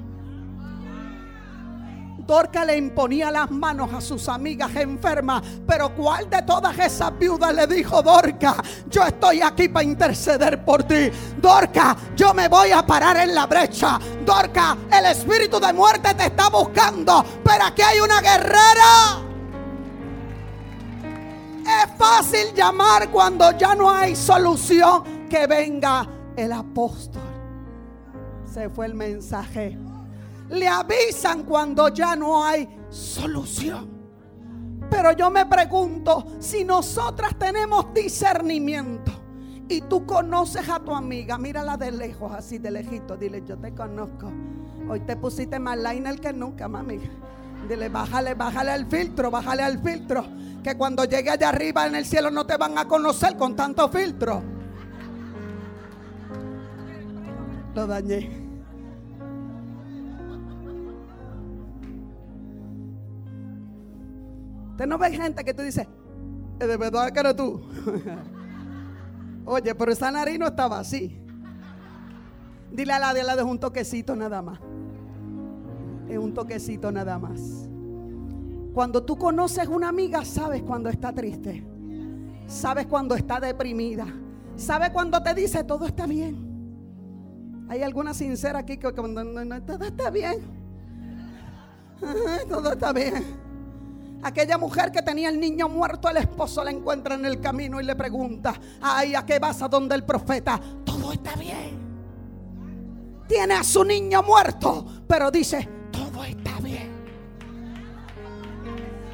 Dorca 2.31 2.65
le 2.65 2.77
imponía 2.77 3.29
las 3.29 3.51
manos 3.51 3.93
a 3.93 4.01
sus 4.01 4.29
amigas 4.29 4.71
enfermas. 4.77 5.43
Pero 5.67 5.93
¿cuál 5.97 6.31
de 6.31 6.43
todas 6.43 6.79
esas 6.79 7.19
viudas 7.19 7.53
le 7.53 7.67
dijo, 7.67 8.01
Dorca, 8.03 8.55
yo 8.89 9.03
estoy 9.03 9.43
aquí 9.43 9.69
para 9.69 9.83
interceder 9.83 10.65
por 10.65 10.85
ti? 10.85 11.11
Dorca, 11.39 11.97
yo 12.15 12.33
me 12.33 12.47
voy 12.47 12.71
a 12.71 12.87
parar 12.87 13.17
en 13.17 13.35
la 13.35 13.47
brecha. 13.47 13.99
Dorca, 14.25 14.77
el 14.93 15.07
espíritu 15.07 15.59
de 15.59 15.73
muerte 15.73 16.15
te 16.15 16.27
está 16.27 16.49
buscando. 16.51 17.25
Pero 17.43 17.65
aquí 17.65 17.83
hay 17.83 17.99
una 17.99 18.21
guerrera. 18.21 19.23
Es 21.65 21.99
fácil 21.99 22.55
llamar 22.55 23.11
cuando 23.11 23.59
ya 23.59 23.75
no 23.75 23.91
hay 23.91 24.15
solución. 24.15 25.27
Que 25.29 25.49
venga 25.49 26.07
el 26.37 26.53
apóstol. 26.53 27.23
Se 28.45 28.69
fue 28.69 28.87
el 28.87 28.95
mensaje 28.95 29.90
le 30.51 30.69
avisan 30.69 31.45
cuando 31.45 31.89
ya 31.89 32.17
no 32.17 32.45
hay 32.45 32.69
solución. 32.89 33.89
Pero 34.91 35.13
yo 35.13 35.31
me 35.31 35.47
pregunto 35.47 36.27
si 36.41 36.65
nosotras 36.65 37.39
tenemos 37.39 37.95
discernimiento 37.95 39.13
y 39.69 39.83
tú 39.83 40.05
conoces 40.05 40.69
a 40.69 40.81
tu 40.81 40.95
amiga, 40.95 41.39
mírala 41.39 41.77
de 41.77 41.93
lejos, 41.93 42.33
así 42.33 42.59
de 42.59 42.73
lejito, 42.73 43.17
dile, 43.17 43.45
yo 43.47 43.57
te 43.57 43.73
conozco. 43.73 44.33
Hoy 44.89 45.01
te 45.01 45.17
pusiste 45.17 45.61
más 45.61 45.79
liner 45.79 46.21
que 46.21 46.33
nunca, 46.33 46.67
mami. 46.67 46.99
Dile, 47.69 47.89
bájale, 47.89 48.35
bájale 48.35 48.73
al 48.73 48.87
filtro, 48.87 49.31
bájale 49.31 49.63
al 49.63 49.81
filtro. 49.81 50.25
Que 50.65 50.77
cuando 50.77 51.05
llegue 51.05 51.31
allá 51.31 51.51
arriba 51.51 51.87
en 51.87 51.95
el 51.95 52.05
cielo 52.05 52.31
no 52.33 52.45
te 52.45 52.57
van 52.57 52.77
a 52.77 52.87
conocer 52.87 53.37
con 53.37 53.55
tanto 53.55 53.89
filtro. 53.89 54.43
Lo 57.77 57.87
dañé. 57.87 58.40
No 64.87 64.99
ve 64.99 65.11
gente 65.11 65.45
que 65.45 65.53
tú 65.53 65.63
dices, 65.63 65.87
eh, 66.59 66.67
de 66.67 66.77
verdad 66.77 67.11
que 67.11 67.21
eres 67.21 67.37
tú. 67.37 67.61
Oye, 69.45 69.75
pero 69.75 69.93
esa 69.93 70.11
nariz 70.11 70.39
no 70.39 70.47
estaba 70.47 70.79
así. 70.79 71.21
Dile 72.71 72.93
a 72.93 72.99
la 72.99 73.15
de 73.15 73.25
la 73.25 73.37
de 73.37 73.43
un 73.43 73.59
toquecito 73.59 74.15
nada 74.15 74.43
más. 74.43 74.59
Es 76.09 76.19
un 76.19 76.33
toquecito 76.33 76.91
nada 76.93 77.19
más. 77.19 77.69
Cuando 78.73 79.03
tú 79.03 79.17
conoces 79.17 79.67
una 79.67 79.89
amiga, 79.89 80.25
sabes 80.25 80.63
cuando 80.63 80.89
está 80.89 81.13
triste. 81.13 81.65
Sabes 82.47 82.87
cuando 82.87 83.15
está 83.15 83.41
deprimida. 83.41 84.07
Sabes 84.57 84.91
cuando 84.91 85.23
te 85.23 85.35
dice 85.35 85.65
todo 85.65 85.87
está 85.87 86.07
bien. 86.07 86.51
Hay 87.69 87.83
alguna 87.83 88.15
sincera 88.15 88.61
aquí 88.61 88.77
que 88.77 88.93
cuando 88.93 89.23
todo 89.63 89.85
está 89.85 90.11
bien. 90.11 90.61
Todo 92.49 92.73
está 92.73 92.95
bien. 92.95 93.50
Aquella 94.23 94.59
mujer 94.59 94.93
que 94.93 95.03
tenía 95.03 95.31
el 95.31 95.41
niño 95.41 95.69
muerto, 95.69 96.09
el 96.09 96.19
esposo 96.19 96.63
la 96.63 96.71
encuentra 96.71 97.15
en 97.15 97.25
el 97.25 97.41
camino 97.41 97.81
y 97.81 97.85
le 97.85 97.97
pregunta, 97.97 98.55
ay, 98.83 99.15
¿a 99.15 99.25
qué 99.25 99.39
vas 99.39 99.63
a 99.63 99.69
donde 99.69 99.95
el 99.95 100.05
profeta? 100.05 100.61
Todo 100.85 101.13
está 101.13 101.35
bien. 101.37 101.79
Tiene 103.27 103.55
a 103.55 103.65
su 103.65 103.83
niño 103.83 104.23
muerto, 104.23 104.85
pero 105.07 105.31
dice, 105.31 105.67
todo 105.91 106.23
está 106.25 106.61
bien. 106.61 106.91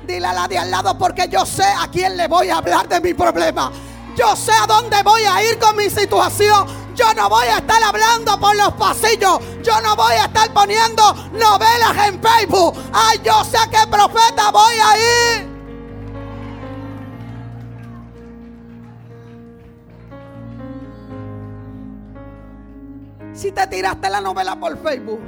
Dile 0.06 0.26
a 0.26 0.32
la 0.32 0.48
de 0.48 0.58
al 0.58 0.70
lado 0.70 0.98
porque 0.98 1.28
yo 1.28 1.46
sé 1.46 1.64
a 1.64 1.88
quién 1.90 2.16
le 2.16 2.26
voy 2.26 2.48
a 2.48 2.58
hablar 2.58 2.88
de 2.88 3.00
mi 3.00 3.14
problema. 3.14 3.70
Yo 4.16 4.34
sé 4.34 4.52
a 4.52 4.66
dónde 4.66 5.02
voy 5.04 5.22
a 5.22 5.42
ir 5.44 5.58
con 5.58 5.76
mi 5.76 5.90
situación. 5.90 6.66
Yo 6.96 7.12
no 7.14 7.28
voy 7.28 7.46
a 7.46 7.58
estar 7.58 7.82
hablando 7.82 8.40
por 8.40 8.56
los 8.56 8.72
pasillos. 8.72 9.38
Yo 9.62 9.80
no 9.82 9.94
voy 9.94 10.14
a 10.14 10.24
estar 10.24 10.50
poniendo 10.54 11.02
novelas 11.32 12.08
en 12.08 12.20
Facebook. 12.22 12.74
Ay, 12.92 13.20
yo 13.22 13.44
sé 13.44 13.58
qué 13.70 13.86
profeta 13.90 14.50
voy 14.50 14.74
a 14.82 14.96
ir. 14.96 15.56
Si 23.34 23.52
te 23.52 23.66
tiraste 23.66 24.08
la 24.08 24.22
novela 24.22 24.58
por 24.58 24.78
Facebook, 24.78 25.20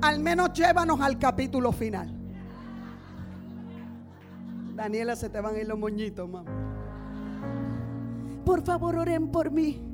al 0.00 0.18
menos 0.18 0.52
llévanos 0.52 1.00
al 1.00 1.16
capítulo 1.20 1.70
final. 1.70 2.12
Daniela, 4.74 5.14
se 5.14 5.30
te 5.30 5.40
van 5.40 5.54
a 5.54 5.58
ir 5.60 5.68
los 5.68 5.78
moñitos, 5.78 6.28
mamá. 6.28 6.50
Por 8.44 8.64
favor, 8.64 8.96
oren 8.96 9.28
por 9.28 9.52
mí. 9.52 9.91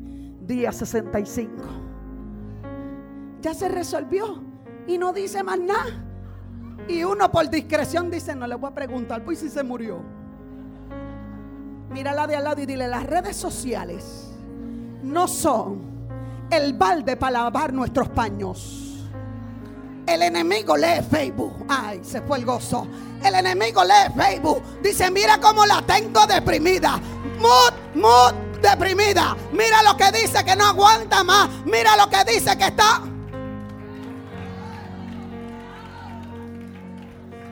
Día 0.49 0.73
65. 0.73 1.53
Ya 3.43 3.53
se 3.53 3.69
resolvió 3.69 4.43
y 4.87 4.97
no 4.97 5.13
dice 5.13 5.43
más 5.43 5.61
nada. 5.61 6.05
Y 6.89 7.05
uno 7.05 7.31
por 7.31 7.51
discreción 7.51 8.11
dice, 8.11 8.35
no 8.35 8.47
le 8.47 8.55
voy 8.55 8.71
a 8.71 8.75
preguntar, 8.75 9.23
pues 9.23 9.41
si 9.41 9.51
se 9.51 9.63
murió. 9.63 10.01
Mírala 11.91 12.27
de 12.27 12.37
al 12.37 12.45
lado 12.45 12.63
y 12.63 12.67
dile, 12.67 12.89
las 12.89 13.05
redes 13.05 13.37
sociales 13.37 14.31
no 15.03 15.29
son 15.29 15.81
el 16.51 16.73
balde 16.73 17.19
para 17.19 17.43
lavar 17.43 17.75
nuestros 17.75 18.09
paños. 18.09 19.07
El 20.07 20.23
enemigo 20.23 20.79
lee 20.79 21.03
Facebook. 21.11 21.67
Ay, 21.69 22.01
se 22.03 22.23
fue 22.23 22.39
el 22.39 22.47
gozo. 22.47 22.87
El 23.23 23.35
enemigo 23.35 23.85
lee 23.85 24.11
Facebook. 24.17 24.63
Dice, 24.83 25.11
mira 25.11 25.39
cómo 25.39 25.67
la 25.67 25.83
tengo 25.83 26.27
deprimida. 26.27 26.99
Mood, 27.39 27.75
mood, 27.95 28.48
deprimida. 28.61 29.37
Mira 29.53 29.83
lo 29.83 29.97
que 29.97 30.11
dice 30.13 30.45
que 30.45 30.57
no 30.57 30.67
aguanta 30.67 31.25
más. 31.25 31.49
Mira 31.65 31.97
lo 31.97 32.09
que 32.09 32.25
dice 32.33 32.57
que 32.57 32.67
está... 32.67 33.03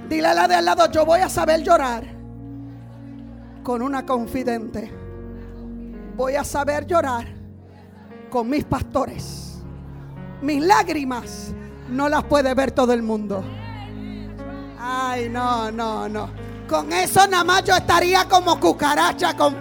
Dile 0.09 0.29
a 0.29 0.35
la 0.35 0.47
de 0.47 0.55
al 0.55 0.65
lado, 0.65 0.91
yo 0.93 1.05
voy 1.05 1.21
a 1.21 1.29
saber 1.29 1.65
llorar 1.65 2.05
con 3.65 3.83
una 3.83 4.07
confidente. 4.07 4.93
Voy 6.17 6.37
a 6.37 6.45
saber 6.45 6.87
llorar 6.87 7.27
con 8.31 8.49
mis 8.49 8.65
pastores. 8.65 9.59
Mis 10.43 10.65
lágrimas 10.65 11.53
no 11.89 12.09
las 12.09 12.23
puede 12.25 12.55
ver 12.55 12.71
todo 12.71 12.93
el 12.93 13.03
mundo. 13.03 13.43
Ay, 14.79 15.29
no, 15.29 15.73
no, 15.73 16.09
no. 16.09 16.31
Con 16.69 16.93
eso 16.93 17.27
nada 17.27 17.43
más 17.43 17.65
yo 17.65 17.75
estaría 17.75 18.29
como 18.29 18.61
cucaracha 18.61 19.37
con 19.37 19.57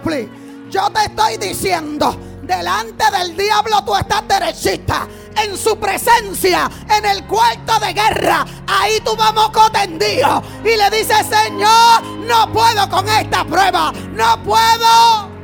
Yo 0.70 0.90
te 0.90 1.04
estoy 1.04 1.36
diciendo, 1.36 2.16
delante 2.42 3.04
del 3.18 3.36
diablo 3.36 3.84
tú 3.84 3.94
estás 3.94 4.26
derechita. 4.26 5.06
En 5.44 5.56
su 5.56 5.78
presencia, 5.78 6.70
en 6.88 7.04
el 7.04 7.26
cuarto 7.26 7.78
de 7.78 7.92
guerra, 7.92 8.44
ahí 8.66 8.98
tú 9.04 9.14
vamos 9.16 9.50
tendido. 9.70 10.42
Y 10.64 10.76
le 10.76 10.90
dice, 10.90 11.14
Señor, 11.24 12.02
no 12.26 12.50
puedo 12.52 12.88
con 12.88 13.06
esta 13.08 13.44
prueba. 13.44 13.92
No 14.14 14.42
puedo. 14.42 15.36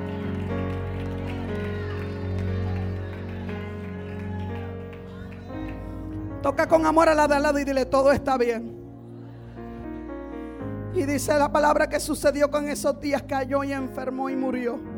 Toca 6.43 6.67
con 6.67 6.87
amor 6.87 7.09
a 7.09 7.15
la 7.15 7.29
de 7.29 7.37
al 7.37 7.43
lado 7.43 7.59
y 7.59 7.65
dile, 7.65 7.87
todo 7.87 8.11
está 8.11 8.37
bien. 8.37 8.81
Y 10.95 11.05
dice 11.05 11.39
la 11.39 11.53
palabra 11.53 11.89
que 11.89 12.01
sucedió 12.01 12.51
con 12.51 12.69
esos 12.69 12.99
días, 13.01 13.23
cayó 13.23 13.63
y 13.63 13.73
enfermó 13.73 14.29
y 14.29 14.37
murió. 14.37 14.91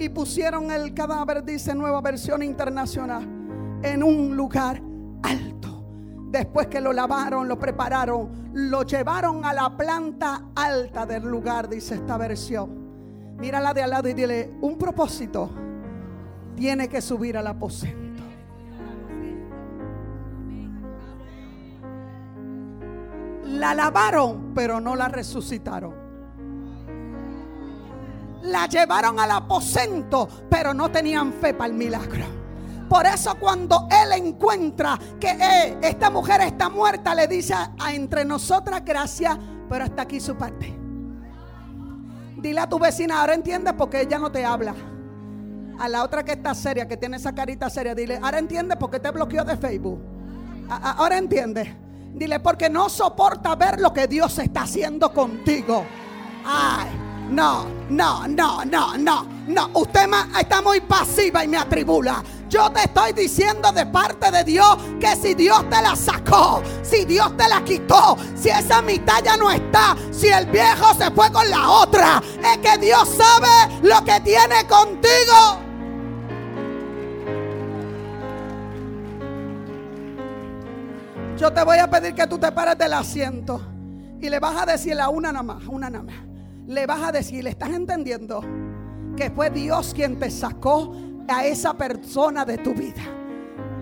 Y 0.00 0.08
pusieron 0.08 0.70
el 0.70 0.94
cadáver, 0.94 1.44
dice 1.44 1.74
nueva 1.74 2.00
versión 2.00 2.42
internacional, 2.42 3.22
en 3.82 4.02
un 4.02 4.34
lugar 4.34 4.80
alto. 5.22 5.84
Después 6.30 6.68
que 6.68 6.80
lo 6.80 6.94
lavaron, 6.94 7.46
lo 7.46 7.58
prepararon, 7.58 8.50
lo 8.54 8.82
llevaron 8.82 9.44
a 9.44 9.52
la 9.52 9.76
planta 9.76 10.46
alta 10.56 11.04
del 11.04 11.24
lugar, 11.24 11.68
dice 11.68 11.96
esta 11.96 12.16
versión. 12.16 13.36
Mírala 13.36 13.74
de 13.74 13.82
al 13.82 13.90
lado 13.90 14.08
y 14.08 14.14
dile, 14.14 14.50
un 14.62 14.78
propósito 14.78 15.50
tiene 16.56 16.88
que 16.88 17.02
subir 17.02 17.36
al 17.36 17.48
aposento. 17.48 18.22
La 23.44 23.74
lavaron, 23.74 24.54
pero 24.54 24.80
no 24.80 24.96
la 24.96 25.08
resucitaron. 25.08 26.09
La 28.42 28.66
llevaron 28.66 29.20
al 29.20 29.30
aposento, 29.30 30.28
pero 30.48 30.72
no 30.72 30.90
tenían 30.90 31.32
fe 31.32 31.54
para 31.54 31.68
el 31.70 31.74
milagro. 31.74 32.24
Por 32.88 33.06
eso 33.06 33.36
cuando 33.38 33.86
él 33.88 34.12
encuentra 34.12 34.98
que 35.20 35.30
eh, 35.30 35.78
esta 35.80 36.10
mujer 36.10 36.40
está 36.40 36.68
muerta, 36.68 37.14
le 37.14 37.28
dice 37.28 37.54
a 37.54 37.94
entre 37.94 38.24
nosotras 38.24 38.82
gracias, 38.84 39.38
pero 39.68 39.84
hasta 39.84 40.02
aquí 40.02 40.18
su 40.18 40.36
parte. 40.36 40.76
Dile 42.36 42.60
a 42.60 42.68
tu 42.68 42.78
vecina, 42.78 43.20
ahora 43.20 43.34
entiendes 43.34 43.74
porque 43.74 44.00
ella 44.00 44.18
no 44.18 44.32
te 44.32 44.44
habla. 44.44 44.74
A 45.78 45.88
la 45.88 46.02
otra 46.02 46.24
que 46.24 46.32
está 46.32 46.54
seria, 46.54 46.88
que 46.88 46.96
tiene 46.96 47.18
esa 47.18 47.34
carita 47.34 47.70
seria, 47.70 47.94
dile, 47.94 48.18
ahora 48.20 48.38
entiendes 48.38 48.76
porque 48.78 48.98
te 48.98 49.10
bloqueó 49.10 49.44
de 49.44 49.56
Facebook. 49.56 50.00
ahora 50.68 51.16
entiendes. 51.16 51.68
Dile, 52.12 52.40
porque 52.40 52.68
no 52.68 52.88
soporta 52.88 53.54
ver 53.54 53.80
lo 53.80 53.92
que 53.92 54.08
Dios 54.08 54.38
está 54.38 54.62
haciendo 54.62 55.12
contigo. 55.12 55.84
Ay, 56.44 56.88
no, 57.30 57.66
no, 57.88 58.26
no, 58.26 58.64
no, 58.64 58.96
no, 58.96 59.26
no. 59.46 59.70
Usted 59.74 60.08
está 60.38 60.60
muy 60.60 60.80
pasiva 60.80 61.44
y 61.44 61.48
me 61.48 61.56
atribula. 61.56 62.22
Yo 62.48 62.68
te 62.70 62.80
estoy 62.80 63.12
diciendo 63.12 63.70
de 63.70 63.86
parte 63.86 64.30
de 64.32 64.42
Dios 64.42 64.76
que 64.98 65.14
si 65.14 65.34
Dios 65.34 65.62
te 65.70 65.80
la 65.80 65.94
sacó, 65.94 66.60
si 66.82 67.04
Dios 67.04 67.36
te 67.36 67.48
la 67.48 67.62
quitó, 67.62 68.16
si 68.34 68.48
esa 68.48 68.82
mitad 68.82 69.22
ya 69.22 69.36
no 69.36 69.50
está, 69.50 69.96
si 70.10 70.28
el 70.28 70.46
viejo 70.46 70.92
se 70.94 71.10
fue 71.12 71.30
con 71.30 71.48
la 71.48 71.70
otra, 71.70 72.20
es 72.42 72.58
que 72.58 72.78
Dios 72.78 73.08
sabe 73.08 73.78
lo 73.82 74.04
que 74.04 74.20
tiene 74.20 74.66
contigo. 74.66 75.60
Yo 81.38 81.52
te 81.52 81.62
voy 81.62 81.78
a 81.78 81.88
pedir 81.88 82.14
que 82.14 82.26
tú 82.26 82.36
te 82.36 82.50
pares 82.50 82.76
del 82.76 82.92
asiento 82.92 83.62
y 84.20 84.28
le 84.28 84.40
vas 84.40 84.60
a 84.60 84.66
decir 84.66 85.00
a 85.00 85.08
una 85.08 85.32
nada 85.32 85.44
más, 85.44 85.62
una 85.68 85.88
nada 85.88 86.04
más. 86.04 86.16
Le 86.66 86.86
vas 86.86 87.02
a 87.02 87.12
decir, 87.12 87.44
¿le 87.44 87.50
estás 87.50 87.70
entendiendo? 87.70 88.42
Que 89.16 89.30
fue 89.30 89.50
Dios 89.50 89.92
quien 89.94 90.18
te 90.18 90.30
sacó 90.30 90.94
a 91.28 91.44
esa 91.44 91.74
persona 91.74 92.44
de 92.44 92.58
tu 92.58 92.74
vida. 92.74 93.02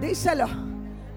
Díselo. 0.00 0.46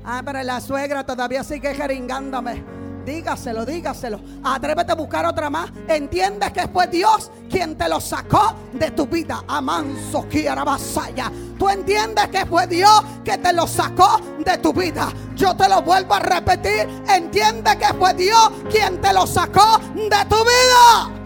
Ah, 0.04 0.21
pero 0.26 0.41
la 0.43 0.60
suegra 0.60 1.06
todavía 1.06 1.43
sigue 1.43 1.74
jeringándome. 1.74 2.63
Dígaselo, 3.06 3.65
dígaselo. 3.65 4.21
Atrévete 4.43 4.91
a 4.91 4.95
buscar 4.95 5.26
otra 5.26 5.50
más. 5.50 5.71
Entiendes 5.88 6.52
que 6.52 6.67
fue 6.67 6.88
Dios 6.88 7.32
quien 7.50 7.76
te 7.76 7.89
lo 7.89 8.00
sacó 8.00 8.54
de 8.74 8.91
tu 8.91 9.08
vida. 9.08 9.43
Amanso, 9.47 10.26
vasalla. 10.65 11.32
Tú 11.58 11.69
entiendes 11.69 12.28
que 12.28 12.45
fue 12.45 12.67
Dios 12.67 13.04
que 13.24 13.38
te 13.38 13.54
lo 13.54 13.67
sacó 13.67 14.19
de 14.45 14.58
tu 14.60 14.74
vida. 14.74 15.12
Yo 15.36 15.56
te 15.56 15.67
lo 15.67 15.82
vuelvo 15.82 16.13
a 16.13 16.19
repetir. 16.19 16.88
Entiende 17.08 17.78
que 17.78 17.93
fue 17.95 18.13
Dios 18.13 18.52
quien 18.69 19.02
te 19.02 19.13
lo 19.13 19.26
sacó 19.26 19.80
de 19.95 20.26
tu 20.30 20.36
vida. 20.36 21.21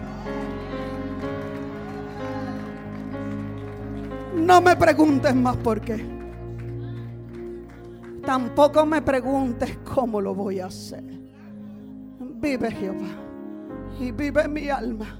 No 4.36 4.60
me 4.60 4.76
preguntes 4.76 5.34
más 5.34 5.56
por 5.56 5.80
qué. 5.80 6.06
Tampoco 8.24 8.86
me 8.86 9.02
preguntes 9.02 9.78
cómo 9.84 10.20
lo 10.20 10.34
voy 10.34 10.60
a 10.60 10.66
hacer 10.66 11.16
vive 12.40 12.70
Jehová 12.70 13.08
y 13.98 14.10
vive 14.10 14.46
mi 14.48 14.68
alma 14.68 15.18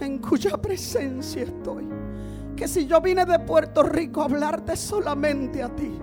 en 0.00 0.18
cuya 0.18 0.56
presencia 0.56 1.42
estoy. 1.42 1.88
Que 2.56 2.68
si 2.68 2.86
yo 2.86 3.00
vine 3.00 3.24
de 3.24 3.38
Puerto 3.40 3.82
Rico 3.82 4.22
a 4.22 4.24
hablarte 4.24 4.76
solamente 4.76 5.62
a 5.62 5.68
ti, 5.74 5.98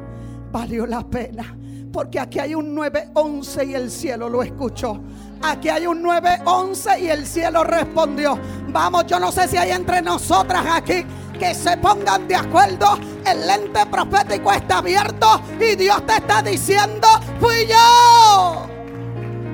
valió 0.52 0.86
la 0.86 1.04
pena. 1.04 1.56
Porque 1.92 2.20
aquí 2.20 2.40
hay 2.40 2.54
un 2.54 2.76
911 2.76 3.66
y 3.66 3.74
el 3.74 3.90
cielo 3.90 4.30
lo 4.30 4.44
escuchó. 4.44 5.00
Aquí 5.42 5.70
hay 5.70 5.88
un 5.88 6.02
911 6.04 7.00
y 7.00 7.08
el 7.08 7.26
cielo 7.26 7.64
respondió. 7.64 8.38
Vamos, 8.72 9.08
yo 9.08 9.20
no 9.20 9.32
sé 9.32 9.48
si 9.48 9.58
hay 9.58 9.72
entre 9.72 10.02
nosotras 10.02 10.66
aquí 10.72 11.04
que 11.40 11.56
se 11.56 11.78
pongan 11.78 12.28
de 12.28 12.36
acuerdo. 12.36 13.00
El 13.26 13.48
lente 13.48 13.86
profético 13.86 14.52
está 14.52 14.80
abierto 14.80 15.42
y 15.60 15.76
Dios 15.76 16.06
te 16.06 16.18
está 16.18 16.42
diciendo, 16.44 17.08
fui 17.40 17.66
yo. 17.66 18.68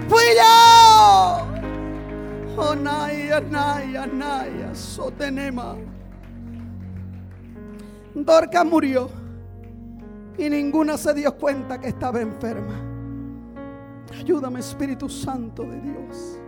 Fui 0.09 0.23
yo. 0.35 1.47
Oh, 2.57 2.75
Naya, 2.75 3.39
Naya, 3.41 4.07
Naya, 4.07 4.73
Sotenema. 4.73 5.75
Dorca 8.13 8.63
murió 8.63 9.09
y 10.37 10.49
ninguna 10.49 10.97
se 10.97 11.13
dio 11.13 11.35
cuenta 11.37 11.79
que 11.79 11.89
estaba 11.89 12.21
enferma. 12.21 12.81
Ayúdame, 14.17 14.61
Espíritu 14.61 15.09
Santo 15.09 15.63
de 15.63 15.81
Dios. 15.81 16.39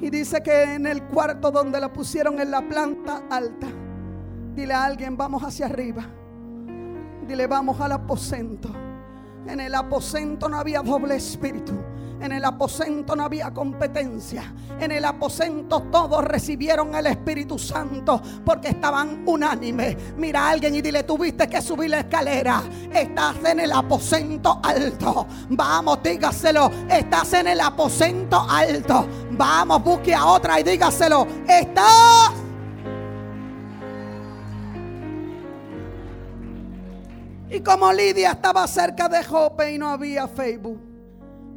Y 0.00 0.08
dice 0.08 0.42
que 0.42 0.74
en 0.74 0.86
el 0.86 1.02
cuarto 1.04 1.50
donde 1.50 1.78
la 1.78 1.92
pusieron 1.92 2.40
en 2.40 2.50
la 2.50 2.66
planta 2.66 3.24
alta, 3.28 3.66
dile 4.60 4.74
a 4.74 4.84
alguien, 4.84 5.16
vamos 5.16 5.42
hacia 5.42 5.66
arriba. 5.66 6.04
Dile, 7.26 7.46
vamos 7.46 7.80
al 7.80 7.92
aposento. 7.92 8.70
En 9.46 9.58
el 9.58 9.74
aposento 9.74 10.48
no 10.48 10.58
había 10.58 10.82
doble 10.82 11.16
espíritu. 11.16 11.72
En 12.20 12.32
el 12.32 12.44
aposento 12.44 13.16
no 13.16 13.24
había 13.24 13.50
competencia. 13.54 14.52
En 14.78 14.92
el 14.92 15.06
aposento 15.06 15.84
todos 15.90 16.22
recibieron 16.22 16.94
el 16.94 17.06
Espíritu 17.06 17.58
Santo 17.58 18.20
porque 18.44 18.68
estaban 18.68 19.22
unánimes. 19.26 19.96
Mira 20.18 20.42
a 20.42 20.50
alguien 20.50 20.74
y 20.74 20.82
dile, 20.82 21.04
tuviste 21.04 21.48
que 21.48 21.62
subir 21.62 21.88
la 21.88 22.00
escalera. 22.00 22.62
Estás 22.92 23.36
en 23.42 23.60
el 23.60 23.72
aposento 23.72 24.60
alto. 24.62 25.26
Vamos, 25.48 26.02
dígaselo. 26.02 26.70
Estás 26.90 27.32
en 27.32 27.48
el 27.48 27.60
aposento 27.62 28.46
alto. 28.46 29.06
Vamos, 29.30 29.82
busque 29.82 30.14
a 30.14 30.26
otra 30.26 30.60
y 30.60 30.62
dígaselo. 30.62 31.26
Estás. 31.48 32.39
Y 37.50 37.60
como 37.60 37.92
Lidia 37.92 38.30
estaba 38.32 38.66
cerca 38.68 39.08
de 39.08 39.24
Jope 39.24 39.74
y 39.74 39.78
no 39.78 39.88
había 39.88 40.28
Facebook 40.28 40.90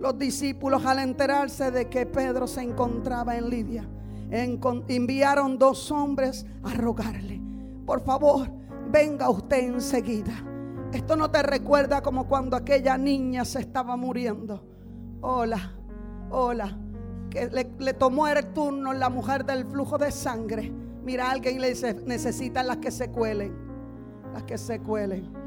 los 0.03 0.17
discípulos 0.19 0.86
al 0.86 0.99
enterarse 0.99 1.71
de 1.71 1.88
que 1.88 2.06
Pedro 2.06 2.45
se 2.45 2.62
encontraba 2.62 3.38
en 3.38 3.49
Lidia, 3.49 3.88
enviaron 4.29 5.58
dos 5.58 5.89
hombres 5.91 6.45
a 6.62 6.73
rogarle, 6.73 7.39
por 7.86 8.01
favor, 8.01 8.49
venga 8.89 9.29
usted 9.29 9.60
enseguida. 9.60 10.34
Esto 10.91 11.15
no 11.15 11.32
te 11.32 11.41
recuerda 11.41 12.01
como 12.01 12.27
cuando 12.27 12.58
aquella 12.58 12.97
niña 12.97 13.45
se 13.45 13.62
estaba 13.62 13.95
muriendo. 13.95 14.62
Hola, 15.21 15.71
hola, 16.29 16.77
que 17.29 17.47
le, 17.47 17.93
tomó 17.93 18.27
el 18.27 18.45
turno 18.47 18.91
la 18.91 19.10
mujer 19.10 19.45
del 19.45 19.65
flujo 19.65 19.97
de 19.97 20.12
sangre. 20.12 20.69
Mira, 21.03 21.32
alguien 21.32 21.62
le 21.62 21.69
dice, 21.69 21.93
necesitan 22.06 22.67
las 22.67 22.77
que 22.77 22.91
se 22.91 23.10
cuelen, 23.10 23.56
las 24.34 24.43
que 24.43 24.58
se 24.58 24.79
cuelen. 24.79 25.42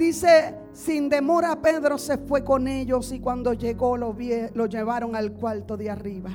Dice, 0.00 0.56
sin 0.72 1.10
demora 1.10 1.60
Pedro 1.60 1.98
se 1.98 2.16
fue 2.16 2.42
con 2.42 2.66
ellos 2.66 3.12
y 3.12 3.20
cuando 3.20 3.52
llegó 3.52 3.98
lo, 3.98 4.16
lo 4.54 4.64
llevaron 4.64 5.14
al 5.14 5.34
cuarto 5.34 5.76
de 5.76 5.90
arriba. 5.90 6.30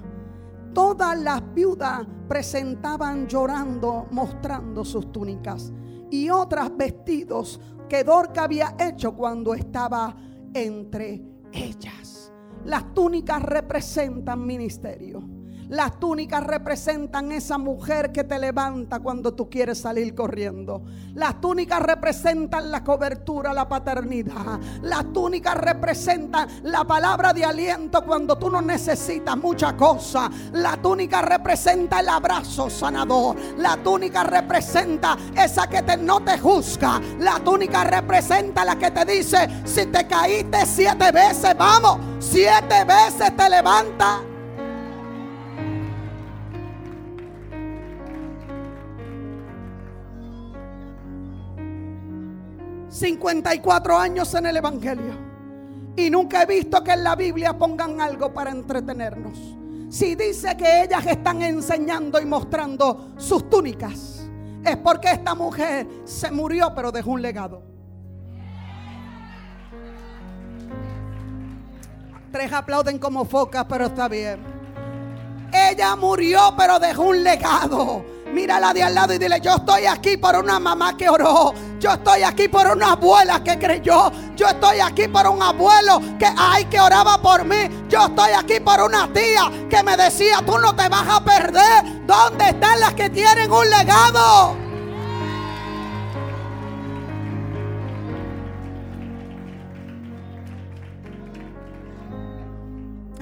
Todas 0.72 1.20
las 1.20 1.42
viudas 1.52 2.06
presentaban 2.28 3.26
llorando, 3.26 4.06
mostrando 4.12 4.86
sus 4.86 5.12
túnicas 5.12 5.74
y 6.12 6.30
otras 6.30 6.78
vestidos 6.78 7.60
que 7.90 8.04
Dorca 8.04 8.44
había 8.44 8.76
hecho 8.78 9.16
cuando 9.16 9.56
estaba 9.56 10.16
entre 10.54 11.24
ellas. 11.52 12.32
Las 12.66 12.94
túnicas 12.94 13.42
representan 13.42 14.46
ministerio. 14.46 15.24
Las 15.70 16.00
túnicas 16.00 16.44
representan 16.44 17.32
esa 17.32 17.58
mujer 17.58 18.12
que 18.12 18.24
te 18.24 18.38
levanta 18.38 19.00
cuando 19.00 19.34
tú 19.34 19.50
quieres 19.50 19.80
salir 19.80 20.14
corriendo. 20.14 20.84
Las 21.16 21.42
túnicas 21.42 21.82
representan 21.82 22.70
la 22.70 22.84
cobertura, 22.84 23.54
la 23.54 23.68
paternidad. 23.68 24.60
Las 24.84 25.12
túnicas 25.12 25.56
representan 25.56 26.48
la 26.64 26.84
palabra 26.84 27.34
de 27.34 27.46
aliento 27.46 28.06
cuando 28.06 28.38
tú 28.38 28.50
no 28.50 28.62
necesitas 28.62 29.36
mucha 29.38 29.76
cosa. 29.76 30.30
La 30.54 30.78
túnica 30.78 31.22
representa 31.22 32.00
el 32.00 32.10
abrazo 32.10 32.70
sanador. 32.70 33.36
La 33.58 33.78
túnica 33.78 34.24
representa 34.24 35.18
esa 35.36 35.68
que 35.68 35.82
te, 35.82 35.98
no 35.98 36.24
te 36.24 36.38
juzga. 36.38 37.02
La 37.20 37.40
túnica 37.40 37.84
representa 37.84 38.64
la 38.64 38.76
que 38.76 38.92
te 38.92 39.06
dice, 39.06 39.50
si 39.66 39.88
te 39.88 40.06
caíste 40.06 40.66
siete 40.66 41.12
veces, 41.12 41.58
vamos, 41.58 42.00
siete 42.20 42.84
veces 42.84 43.36
te 43.36 43.50
levanta. 43.50 44.35
54 52.96 53.98
años 53.98 54.34
en 54.36 54.46
el 54.46 54.56
Evangelio. 54.56 55.14
Y 55.98 56.10
nunca 56.10 56.44
he 56.44 56.46
visto 56.46 56.82
que 56.82 56.94
en 56.94 57.04
la 57.04 57.16
Biblia 57.16 57.58
pongan 57.58 58.00
algo 58.00 58.34
para 58.34 58.52
entretenernos. 58.52 59.38
Si 59.90 60.16
dice 60.16 60.56
que 60.56 60.84
ellas 60.84 61.06
están 61.06 61.42
enseñando 61.42 62.22
y 62.22 62.26
mostrando 62.26 63.12
sus 63.18 63.50
túnicas, 63.50 64.26
es 64.64 64.78
porque 64.78 65.12
esta 65.12 65.36
mujer 65.36 65.86
se 66.06 66.32
murió 66.32 66.74
pero 66.74 66.90
dejó 66.92 67.12
un 67.12 67.22
legado. 67.22 67.64
Tres 72.32 72.52
aplauden 72.54 72.98
como 72.98 73.26
focas, 73.26 73.66
pero 73.68 73.88
está 73.88 74.08
bien. 74.08 74.40
Ella 75.52 75.98
murió 75.98 76.54
pero 76.58 76.80
dejó 76.80 77.04
un 77.04 77.24
legado. 77.24 78.15
Mírala 78.36 78.74
de 78.74 78.84
al 78.84 78.94
lado 78.94 79.14
y 79.14 79.18
dile, 79.18 79.40
yo 79.40 79.56
estoy 79.56 79.86
aquí 79.86 80.18
por 80.18 80.36
una 80.36 80.60
mamá 80.60 80.98
que 80.98 81.08
oró. 81.08 81.54
Yo 81.80 81.94
estoy 81.94 82.24
aquí 82.24 82.50
por 82.50 82.68
una 82.68 82.92
abuela 82.92 83.42
que 83.42 83.58
creyó. 83.58 84.12
Yo 84.36 84.48
estoy 84.48 84.82
aquí 84.82 85.08
por 85.08 85.26
un 85.26 85.42
abuelo 85.42 86.02
que 86.20 86.28
ay 86.38 86.66
que 86.66 86.78
oraba 86.78 87.22
por 87.22 87.46
mí. 87.46 87.56
Yo 87.88 88.08
estoy 88.08 88.32
aquí 88.32 88.60
por 88.60 88.82
una 88.82 89.08
tía 89.14 89.50
que 89.70 89.82
me 89.84 89.96
decía, 89.96 90.44
tú 90.46 90.58
no 90.58 90.76
te 90.76 90.90
vas 90.90 91.08
a 91.08 91.24
perder. 91.24 92.06
¿Dónde 92.06 92.50
están 92.50 92.78
las 92.82 92.94
que 92.94 93.10
tienen 93.10 93.50
un 93.50 93.70
legado? 93.70 94.58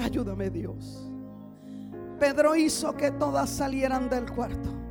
Ayúdame 0.00 0.50
Dios. 0.50 1.08
Pedro 2.18 2.56
hizo 2.56 2.96
que 2.96 3.12
todas 3.12 3.48
salieran 3.48 4.08
del 4.08 4.28
cuarto. 4.32 4.83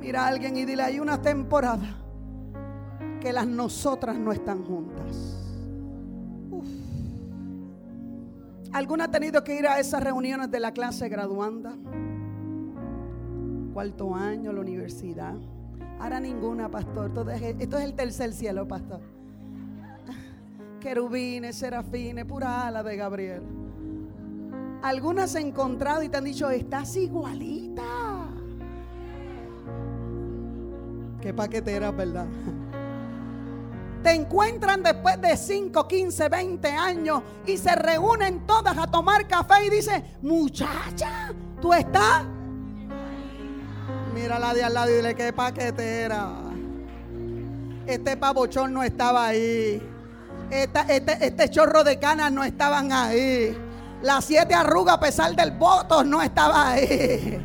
Mira 0.00 0.24
a 0.24 0.28
alguien 0.28 0.56
y 0.56 0.64
dile, 0.64 0.82
hay 0.82 0.98
una 0.98 1.20
temporada 1.20 1.98
que 3.20 3.32
las 3.32 3.46
nosotras 3.46 4.18
no 4.18 4.32
están 4.32 4.64
juntas. 4.64 5.36
¿Alguna 8.72 9.04
ha 9.04 9.10
tenido 9.10 9.44
que 9.44 9.58
ir 9.58 9.66
a 9.66 9.78
esas 9.78 10.02
reuniones 10.02 10.50
de 10.50 10.58
la 10.60 10.72
clase 10.72 11.08
graduanda? 11.08 11.76
Cuarto 13.74 14.14
año, 14.14 14.52
la 14.52 14.60
universidad. 14.60 15.34
Ahora 15.98 16.18
ninguna, 16.18 16.70
pastor. 16.70 17.10
Esto 17.58 17.78
es 17.78 17.84
el 17.84 17.94
tercer 17.94 18.32
cielo, 18.32 18.66
pastor. 18.66 19.00
Querubines, 20.80 21.56
serafines, 21.56 22.24
pura 22.24 22.68
ala 22.68 22.82
de 22.82 22.96
Gabriel. 22.96 23.42
Algunas 24.82 25.34
he 25.34 25.40
encontrado 25.40 26.02
y 26.02 26.08
te 26.08 26.16
han 26.16 26.24
dicho, 26.24 26.48
estás 26.48 26.96
igualita. 26.96 28.09
Qué 31.20 31.34
paquetera, 31.34 31.90
¿verdad? 31.90 32.26
Te 34.02 34.12
encuentran 34.12 34.82
después 34.82 35.20
de 35.20 35.36
5, 35.36 35.86
15, 35.86 36.28
20 36.30 36.68
años 36.68 37.22
y 37.46 37.58
se 37.58 37.74
reúnen 37.74 38.46
todas 38.46 38.76
a 38.78 38.86
tomar 38.86 39.28
café 39.28 39.66
y 39.66 39.70
dicen, 39.70 40.02
muchacha, 40.22 41.32
¿tú 41.60 41.74
estás? 41.74 42.24
Mírala 44.14 44.54
de 44.54 44.64
al 44.64 44.72
lado 44.72 44.90
y 44.90 44.94
dile, 44.94 45.14
qué 45.14 45.32
paquetera. 45.34 46.30
Este 47.86 48.16
pavochón 48.16 48.72
no 48.72 48.82
estaba 48.82 49.26
ahí. 49.26 49.82
este, 50.50 51.26
este 51.26 51.50
chorro 51.50 51.84
de 51.84 51.98
canas 51.98 52.32
no 52.32 52.42
estaban 52.42 52.92
ahí. 52.92 53.54
Las 54.00 54.24
siete 54.24 54.54
arrugas 54.54 54.94
a 54.94 55.00
pesar 55.00 55.36
del 55.36 55.50
voto 55.52 56.02
no 56.04 56.22
estaba 56.22 56.70
ahí. 56.70 57.38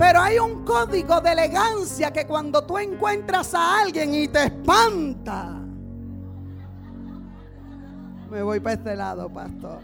Pero 0.00 0.18
hay 0.22 0.38
un 0.38 0.64
código 0.64 1.20
de 1.20 1.32
elegancia 1.32 2.10
que 2.10 2.26
cuando 2.26 2.64
tú 2.64 2.78
encuentras 2.78 3.52
a 3.52 3.82
alguien 3.82 4.14
y 4.14 4.28
te 4.28 4.44
espanta. 4.44 5.60
Me 8.30 8.42
voy 8.42 8.60
para 8.60 8.76
este 8.76 8.96
lado, 8.96 9.28
pastor. 9.28 9.80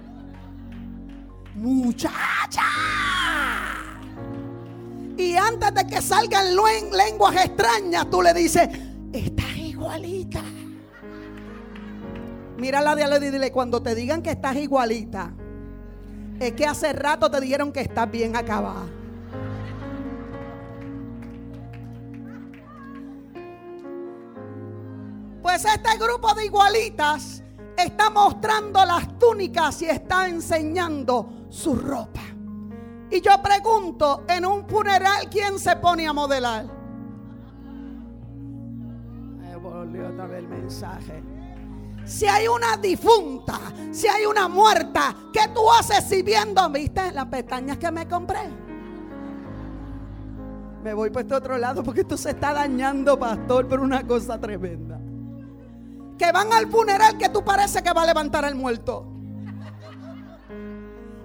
Muchacha. 1.55 2.63
Y 5.19 5.37
antes 5.37 5.75
de 5.75 5.87
que 5.87 6.01
salgan 6.01 6.47
lenguas 6.57 7.37
extrañas, 7.37 8.09
tú 8.11 8.23
le 8.23 8.33
dices, 8.33 8.71
estás 9.13 9.55
igualita. 9.55 10.41
Mírala 12.57 12.97
de 12.97 13.05
al 13.05 13.23
y 13.23 13.31
dile, 13.31 13.53
cuando 13.53 13.83
te 13.83 13.95
digan 13.95 14.23
que 14.23 14.31
estás 14.31 14.57
igualita, 14.57 15.35
es 16.41 16.53
que 16.53 16.65
hace 16.65 16.95
rato 16.95 17.31
te 17.31 17.39
dijeron 17.39 17.71
que 17.71 17.83
estás 17.83 18.11
bien 18.11 18.35
acabada. 18.35 18.87
Pues 25.47 25.65
este 25.65 25.97
grupo 25.97 26.35
de 26.35 26.47
igualitas 26.47 27.41
está 27.79 28.11
mostrando 28.11 28.85
las 28.85 29.17
túnicas 29.17 29.81
y 29.81 29.85
está 29.85 30.27
enseñando 30.27 31.47
su 31.51 31.77
ropa. 31.77 32.23
Y 33.09 33.21
yo 33.21 33.31
pregunto, 33.41 34.25
en 34.29 34.45
un 34.45 34.67
funeral, 34.67 35.29
¿quién 35.31 35.61
se 35.61 35.77
pone 35.77 36.09
a 36.09 36.13
modelar? 36.13 36.67
Me 39.39 39.55
volvió 39.55 40.09
otra 40.09 40.27
vez 40.27 40.41
el 40.41 40.49
mensaje. 40.49 41.23
Si 42.05 42.27
hay 42.27 42.49
una 42.49 42.77
difunta, 42.77 43.61
si 43.93 44.09
hay 44.09 44.27
una 44.27 44.49
muerta, 44.49 45.15
¿qué 45.33 45.43
tú 45.55 45.71
haces 45.71 46.07
si 46.09 46.23
viendo, 46.23 46.69
viste, 46.71 47.13
las 47.13 47.27
pestañas 47.27 47.79
que 47.79 47.93
me 47.93 48.09
compré? 48.09 48.49
Me 50.83 50.93
voy 50.93 51.11
por 51.11 51.23
este 51.23 51.37
otro 51.37 51.57
lado 51.57 51.85
porque 51.85 52.01
esto 52.01 52.17
se 52.17 52.31
está 52.31 52.53
dañando, 52.53 53.17
pastor, 53.17 53.69
por 53.69 53.79
una 53.79 54.05
cosa 54.05 54.41
tremenda. 54.41 55.06
Que 56.19 56.33
van 56.33 56.53
al 56.53 56.71
funeral 56.71 57.19
que 57.19 57.29
tú 57.29 57.45
parece 57.45 57.83
que 57.83 57.93
va 57.93 58.03
a 58.03 58.07
levantar 58.07 58.45
al 58.45 58.55
muerto. 58.55 59.07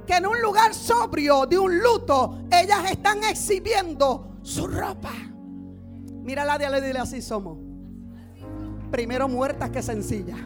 Que 0.06 0.16
en 0.16 0.26
un 0.26 0.42
lugar 0.42 0.74
sobrio 0.74 1.46
de 1.46 1.58
un 1.58 1.80
luto, 1.80 2.40
ellas 2.52 2.92
están 2.92 3.24
exhibiendo 3.24 4.38
su 4.42 4.68
ropa. 4.68 5.12
Mira 6.24 6.44
la 6.44 6.58
de 6.58 6.82
dile 6.82 7.00
así 7.00 7.22
somos. 7.22 7.58
Primero 8.92 9.28
muertas 9.28 9.70
que 9.70 9.82
sencillas. 9.82 10.40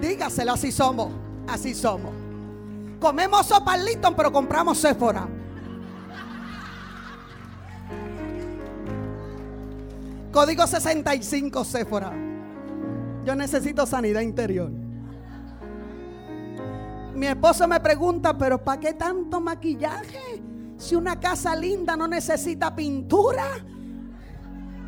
Dígaselo 0.00 0.52
así 0.52 0.72
somos. 0.72 1.12
Así 1.46 1.74
somos. 1.74 2.12
Comemos 3.00 3.46
sopa 3.46 3.76
Litton, 3.76 4.14
pero 4.14 4.32
compramos 4.32 4.78
Sephora. 4.78 5.28
Código 10.32 10.66
65 10.66 11.64
Sephora. 11.64 12.27
Yo 13.28 13.34
necesito 13.34 13.84
sanidad 13.84 14.22
interior. 14.22 14.70
Mi 17.14 17.26
esposo 17.26 17.68
me 17.68 17.78
pregunta, 17.78 18.38
pero 18.38 18.56
¿para 18.64 18.80
qué 18.80 18.94
tanto 18.94 19.38
maquillaje? 19.38 20.42
Si 20.78 20.94
una 20.94 21.20
casa 21.20 21.54
linda 21.54 21.94
no 21.94 22.08
necesita 22.08 22.74
pintura. 22.74 23.44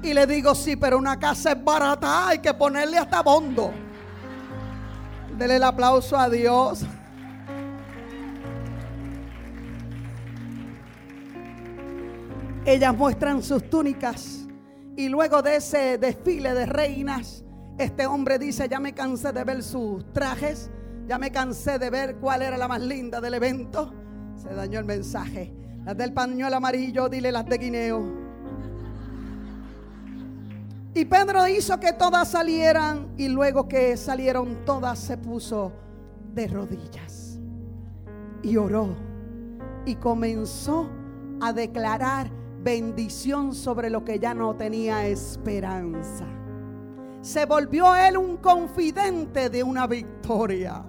Y 0.02 0.14
le 0.14 0.26
digo, 0.26 0.54
sí, 0.54 0.74
pero 0.76 0.96
una 0.96 1.18
casa 1.18 1.52
es 1.52 1.62
barata, 1.62 2.28
hay 2.28 2.38
que 2.38 2.54
ponerle 2.54 2.96
hasta 2.96 3.22
bondo. 3.22 3.72
Dele 5.36 5.56
el 5.56 5.64
aplauso 5.64 6.16
a 6.16 6.30
Dios. 6.30 6.80
Ellas 12.64 12.96
muestran 12.96 13.42
sus 13.42 13.68
túnicas 13.68 14.46
y 14.96 15.10
luego 15.10 15.42
de 15.42 15.56
ese 15.56 15.98
desfile 15.98 16.54
de 16.54 16.64
reinas, 16.64 17.44
este 17.80 18.06
hombre 18.06 18.38
dice, 18.38 18.68
ya 18.68 18.78
me 18.78 18.92
cansé 18.92 19.32
de 19.32 19.42
ver 19.42 19.62
sus 19.62 20.12
trajes, 20.12 20.70
ya 21.06 21.18
me 21.18 21.32
cansé 21.32 21.78
de 21.78 21.88
ver 21.88 22.16
cuál 22.16 22.42
era 22.42 22.58
la 22.58 22.68
más 22.68 22.80
linda 22.82 23.20
del 23.20 23.34
evento. 23.34 23.92
Se 24.36 24.54
dañó 24.54 24.78
el 24.78 24.84
mensaje. 24.84 25.52
Las 25.84 25.96
del 25.96 26.12
pañuelo 26.12 26.56
amarillo, 26.56 27.08
dile 27.08 27.32
las 27.32 27.46
de 27.46 27.58
guineo. 27.58 28.20
Y 30.92 31.04
Pedro 31.06 31.46
hizo 31.48 31.80
que 31.80 31.94
todas 31.94 32.28
salieran 32.28 33.14
y 33.16 33.28
luego 33.28 33.66
que 33.66 33.96
salieron 33.96 34.64
todas 34.66 34.98
se 34.98 35.16
puso 35.16 35.72
de 36.34 36.48
rodillas 36.48 37.38
y 38.42 38.56
oró 38.56 38.94
y 39.86 39.94
comenzó 39.94 40.90
a 41.40 41.52
declarar 41.52 42.30
bendición 42.62 43.54
sobre 43.54 43.88
lo 43.88 44.04
que 44.04 44.18
ya 44.18 44.34
no 44.34 44.54
tenía 44.56 45.06
esperanza. 45.06 46.26
Se 47.20 47.44
volvió 47.44 47.94
él 47.94 48.16
un 48.16 48.38
confidente 48.38 49.50
de 49.50 49.62
una 49.62 49.86
victoria. 49.86 50.82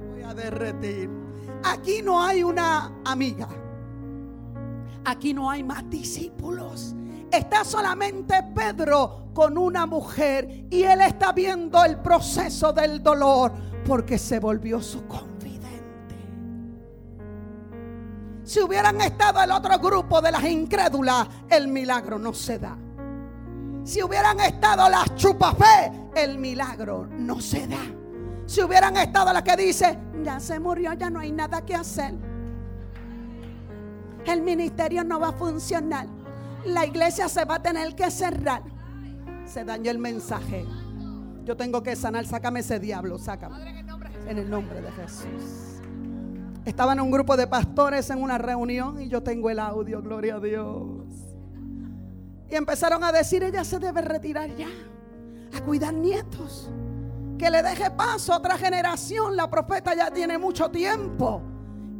me 0.00 0.06
voy 0.08 0.22
a 0.22 0.34
derretir. 0.34 1.10
Aquí 1.64 2.02
no 2.02 2.22
hay 2.22 2.42
una 2.42 2.92
amiga. 3.04 3.48
Aquí 5.04 5.32
no 5.32 5.50
hay 5.50 5.62
más 5.62 5.88
discípulos 5.88 6.94
está 7.36 7.64
solamente 7.64 8.42
Pedro 8.54 9.30
con 9.34 9.58
una 9.58 9.86
mujer 9.86 10.66
y 10.70 10.82
él 10.82 11.00
está 11.00 11.32
viendo 11.32 11.84
el 11.84 11.98
proceso 11.98 12.72
del 12.72 13.02
dolor 13.02 13.52
porque 13.84 14.18
se 14.18 14.38
volvió 14.38 14.80
su 14.80 15.06
confidente. 15.06 16.14
Si 18.44 18.60
hubieran 18.60 19.00
estado 19.00 19.42
el 19.42 19.50
otro 19.50 19.78
grupo 19.78 20.20
de 20.20 20.32
las 20.32 20.44
incrédulas, 20.44 21.26
el 21.50 21.68
milagro 21.68 22.18
no 22.18 22.32
se 22.32 22.58
da. 22.58 22.76
Si 23.84 24.02
hubieran 24.02 24.40
estado 24.40 24.88
las 24.88 25.14
chupafé, 25.14 25.92
el 26.16 26.38
milagro 26.38 27.06
no 27.18 27.40
se 27.40 27.66
da. 27.66 27.84
Si 28.46 28.62
hubieran 28.62 28.96
estado 28.96 29.32
las 29.32 29.42
que 29.42 29.56
dice, 29.56 29.98
ya 30.22 30.40
se 30.40 30.58
murió, 30.58 30.92
ya 30.94 31.10
no 31.10 31.20
hay 31.20 31.30
nada 31.30 31.64
que 31.64 31.74
hacer. 31.74 32.14
El 34.26 34.42
ministerio 34.42 35.04
no 35.04 35.20
va 35.20 35.28
a 35.28 35.32
funcionar 35.32 36.06
la 36.64 36.86
iglesia 36.86 37.28
se 37.28 37.44
va 37.44 37.56
a 37.56 37.62
tener 37.62 37.94
que 37.94 38.10
cerrar. 38.10 38.62
Se 39.46 39.64
dañó 39.64 39.90
el 39.90 39.98
mensaje. 39.98 40.64
Yo 41.44 41.56
tengo 41.56 41.82
que 41.82 41.94
sanar, 41.94 42.26
sácame 42.26 42.60
ese 42.60 42.80
diablo, 42.80 43.18
sácame. 43.18 43.56
En 44.26 44.38
el 44.38 44.48
nombre 44.48 44.80
de 44.80 44.90
Jesús. 44.92 45.80
Estaban 46.64 46.98
un 47.00 47.10
grupo 47.10 47.36
de 47.36 47.46
pastores 47.46 48.08
en 48.08 48.22
una 48.22 48.38
reunión 48.38 49.02
y 49.02 49.08
yo 49.08 49.22
tengo 49.22 49.50
el 49.50 49.58
audio, 49.58 50.00
gloria 50.00 50.36
a 50.36 50.40
Dios. 50.40 51.03
Y 52.54 52.56
empezaron 52.56 53.02
a 53.02 53.10
decir, 53.10 53.42
ella 53.42 53.64
se 53.64 53.80
debe 53.80 54.00
retirar 54.00 54.54
ya, 54.54 54.68
a 55.56 55.60
cuidar 55.62 55.92
nietos. 55.92 56.70
Que 57.36 57.50
le 57.50 57.64
deje 57.64 57.90
paso 57.90 58.32
a 58.32 58.36
otra 58.36 58.56
generación, 58.56 59.34
la 59.34 59.50
profeta 59.50 59.92
ya 59.92 60.08
tiene 60.12 60.38
mucho 60.38 60.70
tiempo. 60.70 61.42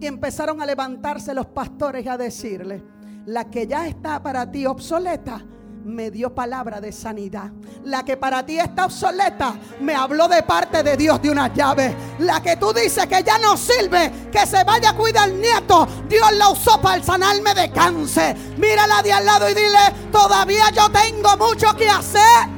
Y 0.01 0.07
empezaron 0.07 0.63
a 0.63 0.67
levantarse 0.67 1.35
los 1.35 1.47
pastores 1.47 2.05
y 2.05 2.09
a 2.09 2.17
decirle, 2.17 2.85
la 3.27 3.51
que 3.51 3.67
ya 3.67 3.89
está 3.89 4.23
para 4.23 4.49
ti 4.49 4.65
obsoleta, 4.65 5.45
me 5.85 6.11
dio 6.11 6.35
palabra 6.35 6.81
de 6.81 6.93
sanidad. 6.93 7.51
La 7.85 8.05
que 8.05 8.17
para 8.17 8.45
ti 8.45 8.59
está 8.59 8.87
obsoleta, 8.87 9.55
me 9.81 9.95
habló 9.95 10.29
de 10.29 10.43
parte 10.43 10.83
de 10.83 10.97
Dios 10.97 11.21
de 11.21 11.31
una 11.31 11.53
llave. 11.53 11.95
La 12.21 12.43
que 12.43 12.57
tú 12.57 12.73
dices 12.73 13.07
que 13.07 13.23
ya 13.23 13.39
no 13.39 13.57
sirve, 13.57 14.31
que 14.33 14.47
se 14.47 14.65
vaya 14.65 14.91
a 14.91 14.97
cuidar 14.97 15.29
el 15.29 15.41
nieto, 15.41 15.87
Dios 16.09 16.33
la 16.33 16.51
usó 16.51 16.81
para 16.81 17.03
sanarme 17.03 17.55
de 17.55 17.71
cáncer. 17.71 18.37
Mírala 18.57 19.03
de 19.03 19.13
al 19.13 19.25
lado 19.25 19.49
y 19.49 19.55
dile, 19.55 19.93
todavía 20.11 20.71
yo 20.71 20.91
tengo 20.91 21.37
mucho 21.37 21.75
que 21.77 21.89
hacer. 21.89 22.49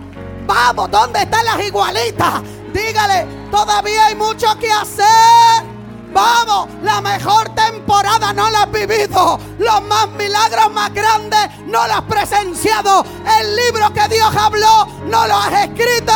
Vamos, 0.47 0.91
¿dónde 0.91 1.23
están 1.23 1.45
las 1.45 1.61
igualitas? 1.61 2.43
Dígale, 2.73 3.27
todavía 3.51 4.07
hay 4.07 4.15
mucho 4.15 4.47
que 4.59 4.71
hacer. 4.71 5.76
Vamos, 6.17 6.71
la 6.83 7.03
mejor 7.03 7.55
temporada 7.55 8.33
no 8.33 8.51
la 8.51 8.63
has 8.63 8.73
vivido. 8.73 9.39
Los 9.59 9.83
más 9.83 10.09
milagros 10.13 10.73
más 10.73 10.91
grandes 10.95 11.39
no 11.67 11.87
los 11.87 11.95
has 11.95 12.03
presenciado. 12.05 13.05
El 13.39 13.55
libro 13.55 13.93
que 13.93 14.09
Dios 14.15 14.35
habló 14.35 14.87
no 15.11 15.27
lo 15.27 15.37
has 15.37 15.65
escrito. 15.65 16.13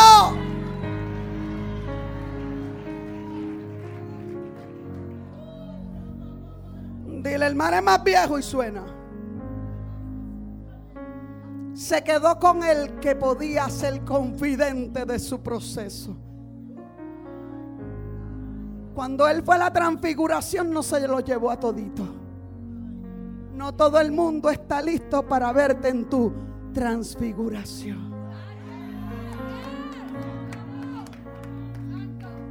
Dile, 7.23 7.47
el 7.47 7.55
mar 7.55 7.75
es 7.75 7.83
más 7.83 8.03
viejo 8.03 8.39
y 8.39 8.43
suena. 8.43 8.83
Se 11.75 12.03
quedó 12.03 12.39
con 12.39 12.65
el 12.65 13.01
que 13.01 13.17
podía 13.17 13.69
ser 13.69 14.03
confidente 14.07 15.05
de 15.05 15.19
su 15.19 15.43
proceso. 15.43 16.17
Cuando 19.01 19.27
Él 19.27 19.43
fue 19.43 19.55
a 19.55 19.59
la 19.59 19.73
transfiguración 19.73 20.71
no 20.71 20.83
se 20.83 21.09
lo 21.09 21.21
llevó 21.21 21.51
a 21.51 21.59
todito. 21.59 22.07
No 23.55 23.73
todo 23.73 23.99
el 23.99 24.13
mundo 24.13 24.51
está 24.51 24.83
listo 24.83 25.27
para 25.27 25.51
verte 25.55 25.89
en 25.89 26.05
tu 26.05 26.31
transfiguración. 26.75 28.13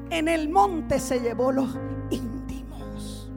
En 0.10 0.28
el 0.28 0.50
monte 0.50 1.00
se 1.00 1.20
llevó 1.20 1.52
los 1.52 1.70
íntimos. 2.10 3.30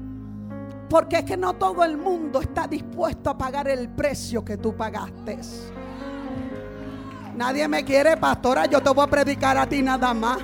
Porque 0.89 1.19
es 1.19 1.25
que 1.25 1.37
no 1.37 1.53
todo 1.53 1.85
el 1.85 1.99
mundo 1.99 2.41
está 2.41 2.67
dispuesto 2.67 3.29
a 3.29 3.37
pagar 3.37 3.69
el 3.69 3.91
precio 3.91 4.43
que 4.43 4.57
tú 4.57 4.75
pagaste. 4.75 5.39
Nadie 7.37 7.69
me 7.69 7.85
quiere, 7.85 8.17
pastora. 8.17 8.65
Yo 8.65 8.81
te 8.81 8.89
voy 8.89 9.05
a 9.05 9.07
predicar 9.07 9.59
a 9.59 9.69
ti 9.69 9.83
nada 9.83 10.15
más. 10.15 10.39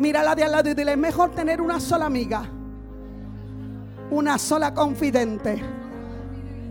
Mírala 0.00 0.34
de 0.34 0.44
al 0.44 0.52
lado 0.52 0.70
y 0.70 0.74
dile, 0.74 0.92
es 0.92 0.98
mejor 0.98 1.30
tener 1.32 1.60
una 1.60 1.78
sola 1.78 2.06
amiga, 2.06 2.50
una 4.10 4.38
sola 4.38 4.72
confidente, 4.72 5.62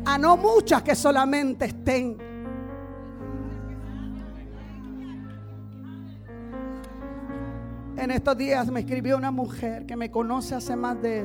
a 0.04 0.18
no 0.18 0.36
muchas 0.36 0.82
que 0.82 0.96
solamente 0.96 1.66
estén. 1.66 2.18
En 7.98 8.10
estos 8.10 8.36
días 8.36 8.68
me 8.72 8.80
escribió 8.80 9.16
una 9.16 9.30
mujer 9.30 9.86
que 9.86 9.96
me 9.96 10.10
conoce 10.10 10.56
hace 10.56 10.76
más 10.76 11.00
de 11.00 11.24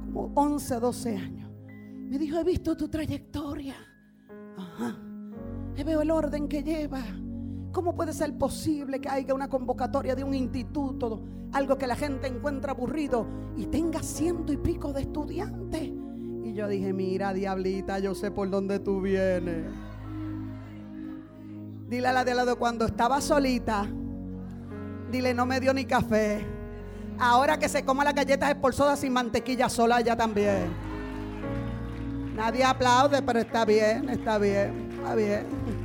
como 0.00 0.32
11, 0.34 0.80
12 0.80 1.16
años. 1.18 1.50
Me 2.08 2.18
dijo, 2.18 2.38
he 2.38 2.44
visto 2.44 2.74
tu 2.74 2.88
trayectoria. 2.88 3.74
Ajá. 4.56 4.96
Veo 5.84 6.00
el 6.00 6.10
orden 6.10 6.48
que 6.48 6.62
lleva 6.62 7.04
¿Cómo 7.74 7.92
puede 7.96 8.12
ser 8.12 8.32
posible 8.38 9.00
que 9.00 9.08
haya 9.08 9.34
una 9.34 9.48
convocatoria 9.48 10.14
de 10.14 10.22
un 10.22 10.32
instituto, 10.32 11.20
algo 11.52 11.76
que 11.76 11.88
la 11.88 11.96
gente 11.96 12.28
encuentra 12.28 12.70
aburrido 12.70 13.26
y 13.56 13.66
tenga 13.66 14.00
ciento 14.00 14.52
y 14.52 14.56
pico 14.56 14.92
de 14.92 15.00
estudiantes? 15.00 15.82
Y 16.44 16.52
yo 16.54 16.68
dije, 16.68 16.92
mira, 16.92 17.32
diablita, 17.32 17.98
yo 17.98 18.14
sé 18.14 18.30
por 18.30 18.48
dónde 18.48 18.78
tú 18.78 19.00
vienes. 19.00 19.66
Dile 21.88 22.06
a 22.06 22.12
la 22.12 22.24
de 22.24 22.34
lado 22.36 22.56
cuando 22.60 22.86
estaba 22.86 23.20
solita, 23.20 23.88
dile, 25.10 25.34
no 25.34 25.44
me 25.44 25.58
dio 25.58 25.74
ni 25.74 25.84
café. 25.84 26.46
Ahora 27.18 27.58
que 27.58 27.68
se 27.68 27.84
coma 27.84 28.04
las 28.04 28.14
galletas 28.14 28.50
espolsadas 28.50 29.00
sin 29.00 29.12
mantequilla 29.12 29.68
sola, 29.68 30.00
ya 30.00 30.14
también. 30.14 30.68
Nadie 32.36 32.62
aplaude, 32.62 33.20
pero 33.20 33.40
está 33.40 33.64
bien, 33.64 34.08
está 34.10 34.38
bien, 34.38 34.90
está 34.92 35.16
bien. 35.16 35.83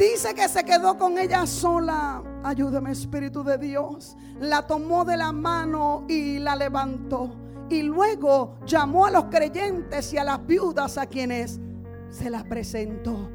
Dice 0.00 0.32
que 0.32 0.48
se 0.48 0.64
quedó 0.64 0.96
con 0.96 1.18
ella 1.18 1.46
sola. 1.46 2.22
Ayúdame, 2.42 2.90
Espíritu 2.90 3.44
de 3.44 3.58
Dios. 3.58 4.16
La 4.40 4.66
tomó 4.66 5.04
de 5.04 5.18
la 5.18 5.30
mano 5.30 6.06
y 6.08 6.38
la 6.38 6.56
levantó. 6.56 7.36
Y 7.68 7.82
luego 7.82 8.56
llamó 8.64 9.04
a 9.04 9.10
los 9.10 9.24
creyentes 9.26 10.10
y 10.14 10.16
a 10.16 10.24
las 10.24 10.46
viudas 10.46 10.96
a 10.96 11.04
quienes 11.04 11.60
se 12.08 12.30
la 12.30 12.42
presentó 12.44 13.30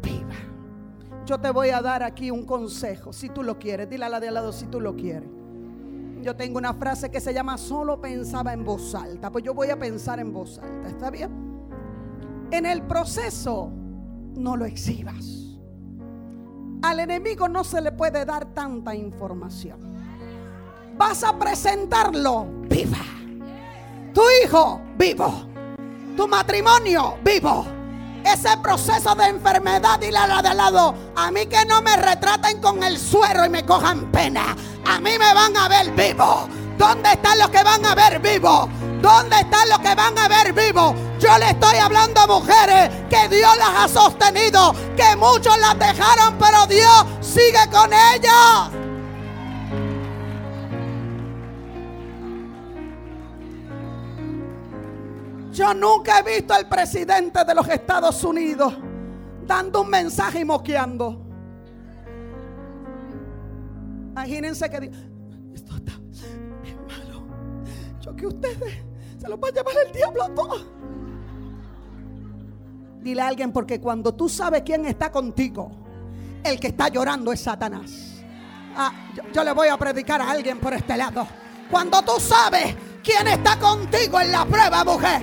viva. 0.00 0.36
Yo 1.26 1.40
te 1.40 1.50
voy 1.50 1.70
a 1.70 1.82
dar 1.82 2.04
aquí 2.04 2.30
un 2.30 2.46
consejo, 2.46 3.12
si 3.12 3.28
tú 3.30 3.42
lo 3.42 3.58
quieres. 3.58 3.90
Dile 3.90 4.04
a 4.04 4.08
la 4.08 4.20
de 4.20 4.28
al 4.28 4.34
lado 4.34 4.52
si 4.52 4.66
tú 4.66 4.80
lo 4.80 4.94
quieres. 4.94 5.28
Yo 6.22 6.36
tengo 6.36 6.58
una 6.58 6.74
frase 6.74 7.10
que 7.10 7.20
se 7.20 7.34
llama 7.34 7.58
solo 7.58 8.00
pensaba 8.00 8.52
en 8.52 8.64
voz 8.64 8.94
alta. 8.94 9.32
Pues 9.32 9.42
yo 9.42 9.52
voy 9.52 9.70
a 9.70 9.76
pensar 9.76 10.20
en 10.20 10.32
voz 10.32 10.60
alta. 10.60 10.88
¿Está 10.90 11.10
bien? 11.10 11.32
En 12.52 12.66
el 12.66 12.82
proceso 12.82 13.72
no 14.36 14.56
lo 14.56 14.64
exhibas. 14.64 15.43
Al 16.84 17.00
enemigo 17.00 17.48
no 17.48 17.64
se 17.64 17.80
le 17.80 17.92
puede 17.92 18.26
dar 18.26 18.44
tanta 18.44 18.94
información. 18.94 19.78
Vas 20.98 21.24
a 21.24 21.34
presentarlo 21.38 22.46
viva. 22.68 22.98
Tu 24.12 24.20
hijo 24.44 24.82
vivo. 24.94 25.46
Tu 26.14 26.28
matrimonio 26.28 27.16
vivo. 27.24 27.64
Ese 28.22 28.54
proceso 28.58 29.14
de 29.14 29.28
enfermedad, 29.28 29.98
y 30.02 30.10
la 30.10 30.42
de 30.42 30.54
lado. 30.54 30.94
A 31.16 31.30
mí 31.30 31.46
que 31.46 31.64
no 31.64 31.80
me 31.80 31.96
retraten 31.96 32.60
con 32.60 32.82
el 32.82 32.98
suero 32.98 33.46
y 33.46 33.48
me 33.48 33.64
cojan 33.64 34.12
pena. 34.12 34.54
A 34.86 35.00
mí 35.00 35.12
me 35.18 35.32
van 35.32 35.56
a 35.56 35.68
ver 35.68 35.90
vivo. 35.92 36.46
¿Dónde 36.76 37.12
están 37.12 37.38
los 37.38 37.48
que 37.48 37.62
van 37.62 37.82
a 37.86 37.94
ver 37.94 38.20
vivo? 38.20 38.68
¿Dónde 39.00 39.36
están 39.36 39.70
los 39.70 39.78
que 39.78 39.94
van 39.94 40.18
a 40.18 40.28
ver 40.28 40.52
vivo? 40.52 40.94
Yo 41.24 41.38
le 41.38 41.52
estoy 41.52 41.78
hablando 41.78 42.20
a 42.20 42.26
mujeres 42.26 42.90
que 43.08 43.34
Dios 43.34 43.56
las 43.56 43.70
ha 43.70 43.88
sostenido, 43.88 44.74
que 44.94 45.16
muchos 45.16 45.58
las 45.58 45.78
dejaron, 45.78 46.36
pero 46.38 46.66
Dios 46.66 47.06
sigue 47.22 47.66
con 47.72 47.90
ellas. 47.94 48.70
Yo 55.50 55.72
nunca 55.72 56.18
he 56.18 56.22
visto 56.24 56.52
al 56.52 56.68
presidente 56.68 57.42
de 57.42 57.54
los 57.54 57.66
Estados 57.68 58.22
Unidos 58.22 58.74
dando 59.46 59.80
un 59.80 59.88
mensaje 59.88 60.40
y 60.40 60.44
moqueando. 60.44 61.22
Imagínense 64.10 64.68
que 64.68 64.90
esto 65.54 65.74
está 65.74 65.92
bien 66.60 66.78
malo. 66.86 67.26
Yo 68.02 68.14
que 68.14 68.26
ustedes 68.26 68.74
se 69.18 69.26
los 69.26 69.38
va 69.38 69.48
a 69.48 69.52
llevar 69.52 69.74
el 69.86 69.92
diablo 69.92 70.24
a 70.24 70.34
todos. 70.34 70.66
Dile 73.04 73.20
a 73.20 73.28
alguien 73.28 73.52
porque 73.52 73.82
cuando 73.82 74.14
tú 74.14 74.30
sabes 74.30 74.62
quién 74.62 74.86
está 74.86 75.12
contigo, 75.12 75.70
el 76.42 76.58
que 76.58 76.68
está 76.68 76.88
llorando 76.88 77.34
es 77.34 77.40
Satanás. 77.40 78.22
Ah, 78.74 79.10
yo, 79.14 79.22
yo 79.30 79.44
le 79.44 79.52
voy 79.52 79.68
a 79.68 79.76
predicar 79.76 80.22
a 80.22 80.30
alguien 80.30 80.58
por 80.58 80.72
este 80.72 80.96
lado. 80.96 81.28
Cuando 81.70 82.00
tú 82.00 82.18
sabes 82.18 82.74
quién 83.02 83.28
está 83.28 83.58
contigo 83.58 84.18
en 84.22 84.32
la 84.32 84.46
prueba, 84.46 84.82
mujer. 84.84 85.22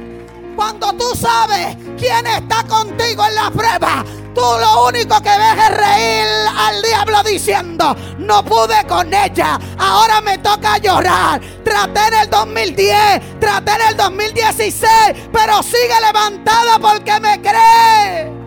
Cuando 0.55 0.93
tú 0.93 1.05
sabes 1.15 1.75
quién 1.97 2.27
está 2.27 2.63
contigo 2.67 3.25
en 3.25 3.33
la 3.33 3.49
prueba, 3.49 4.05
tú 4.33 4.41
lo 4.41 4.87
único 4.87 5.21
que 5.21 5.29
ves 5.29 5.69
es 5.69 5.77
reír 5.77 6.27
al 6.57 6.81
diablo 6.81 7.23
diciendo, 7.23 7.95
no 8.17 8.43
pude 8.43 8.85
con 8.87 9.13
ella, 9.13 9.59
ahora 9.77 10.21
me 10.21 10.37
toca 10.37 10.77
llorar. 10.77 11.41
Traté 11.63 12.07
en 12.07 12.13
el 12.21 12.29
2010, 12.29 13.39
traté 13.39 13.71
en 13.73 13.89
el 13.89 13.97
2016, 13.97 14.89
pero 15.31 15.63
sigue 15.63 15.99
levantada 16.05 16.79
porque 16.79 17.19
me 17.19 17.41
cree. 17.41 18.41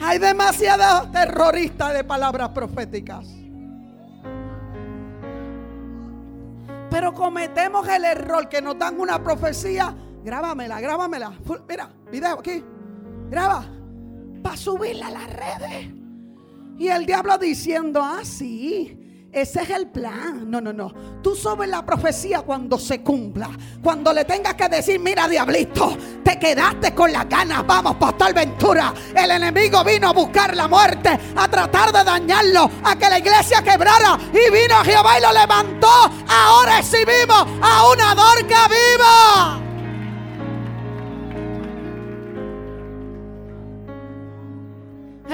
Hay 0.00 0.18
demasiados 0.18 1.12
terroristas 1.12 1.92
de 1.92 2.04
palabras 2.04 2.50
proféticas. 2.50 3.37
Pero 6.90 7.12
cometemos 7.12 7.86
el 7.88 8.04
error 8.04 8.48
que 8.48 8.62
nos 8.62 8.78
dan 8.78 8.98
una 8.98 9.22
profecía. 9.22 9.94
Grábamela, 10.24 10.80
grábamela. 10.80 11.32
Mira, 11.68 11.90
video 12.10 12.38
aquí. 12.38 12.64
Graba. 13.30 13.66
Para 14.42 14.56
subirla 14.56 15.08
a 15.08 15.10
las 15.10 15.30
redes. 15.30 15.92
Y 16.78 16.88
el 16.88 17.06
diablo 17.06 17.36
diciendo, 17.38 18.00
ah, 18.02 18.20
sí. 18.24 18.94
Ese 19.30 19.62
es 19.62 19.70
el 19.70 19.88
plan. 19.88 20.50
No, 20.50 20.60
no, 20.60 20.72
no. 20.72 20.92
Tú 21.22 21.34
subes 21.34 21.68
la 21.68 21.84
profecía 21.84 22.40
cuando 22.42 22.78
se 22.78 23.02
cumpla. 23.02 23.50
Cuando 23.82 24.12
le 24.12 24.24
tengas 24.24 24.54
que 24.54 24.68
decir, 24.68 24.98
mira, 24.98 25.28
diablito, 25.28 25.96
te 26.28 26.38
quedaste 26.38 26.94
con 26.94 27.10
las 27.10 27.26
ganas. 27.26 27.66
Vamos, 27.66 27.96
Pastor 27.96 28.34
Ventura. 28.34 28.92
El 29.16 29.30
enemigo 29.30 29.82
vino 29.82 30.10
a 30.10 30.12
buscar 30.12 30.54
la 30.54 30.68
muerte, 30.68 31.18
a 31.34 31.48
tratar 31.48 31.90
de 31.90 32.04
dañarlo, 32.04 32.70
a 32.84 32.96
que 32.96 33.08
la 33.08 33.18
iglesia 33.18 33.62
quebrara. 33.62 34.18
Y 34.30 34.52
vino 34.52 34.74
Jehová 34.84 35.18
y 35.18 35.22
lo 35.22 35.32
levantó. 35.32 35.88
Ahora 36.28 36.80
exhibimos 36.80 37.46
a 37.62 37.88
una 37.90 38.14
dorca 38.14 38.68
viva. 38.68 39.60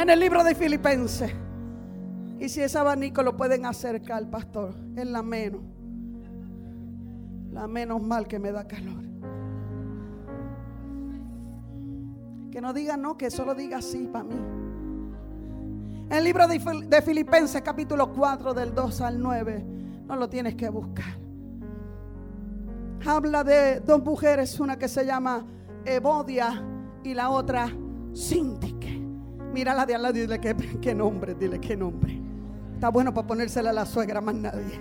En 0.00 0.10
el 0.10 0.20
libro 0.20 0.44
de 0.44 0.54
Filipenses. 0.54 1.32
Y 2.38 2.48
si 2.48 2.60
ese 2.60 2.78
abanico 2.78 3.24
lo 3.24 3.36
pueden 3.36 3.66
acercar, 3.66 4.30
pastor, 4.30 4.76
es 4.96 5.06
la 5.06 5.24
menos. 5.24 5.62
La 7.50 7.66
menos 7.66 8.00
mal 8.00 8.28
que 8.28 8.38
me 8.38 8.52
da 8.52 8.66
calor. 8.68 9.13
Que 12.54 12.60
no 12.60 12.72
diga 12.72 12.96
no, 12.96 13.18
que 13.18 13.32
solo 13.32 13.52
diga 13.52 13.82
sí 13.82 14.08
para 14.12 14.22
mí. 14.26 14.36
El 16.08 16.22
libro 16.22 16.46
de, 16.46 17.02
Filipenses 17.02 17.60
capítulo 17.62 18.12
4 18.12 18.54
del 18.54 18.72
2 18.72 19.00
al 19.00 19.20
9, 19.20 19.64
no 20.06 20.14
lo 20.14 20.28
tienes 20.28 20.54
que 20.54 20.68
buscar. 20.68 21.18
Habla 23.04 23.42
de 23.42 23.80
dos 23.80 24.04
mujeres, 24.04 24.60
una 24.60 24.78
que 24.78 24.86
se 24.86 25.04
llama 25.04 25.44
Evodia 25.84 26.64
y 27.02 27.12
la 27.12 27.30
otra 27.30 27.72
Sintique. 28.12 29.00
Mira 29.52 29.74
la 29.74 29.84
de 29.84 29.96
al 29.96 30.02
lado 30.02 30.16
y 30.16 30.20
dile 30.20 30.40
qué 30.40 30.94
nombre, 30.94 31.34
dile 31.34 31.60
qué 31.60 31.76
nombre. 31.76 32.22
Está 32.74 32.88
bueno 32.88 33.12
para 33.12 33.26
ponérsela 33.26 33.70
a 33.70 33.72
la 33.72 33.84
suegra, 33.84 34.20
más 34.20 34.36
nadie. 34.36 34.80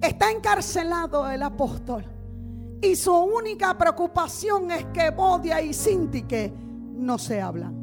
Está 0.00 0.32
encarcelado 0.32 1.30
el 1.30 1.44
apóstol. 1.44 2.15
Y 2.86 2.94
su 2.94 3.12
única 3.12 3.76
preocupación 3.76 4.70
es 4.70 4.84
que 4.86 5.10
Bodia 5.10 5.60
y 5.60 5.74
Sintique 5.74 6.52
no 6.94 7.18
se 7.18 7.40
hablan. 7.40 7.74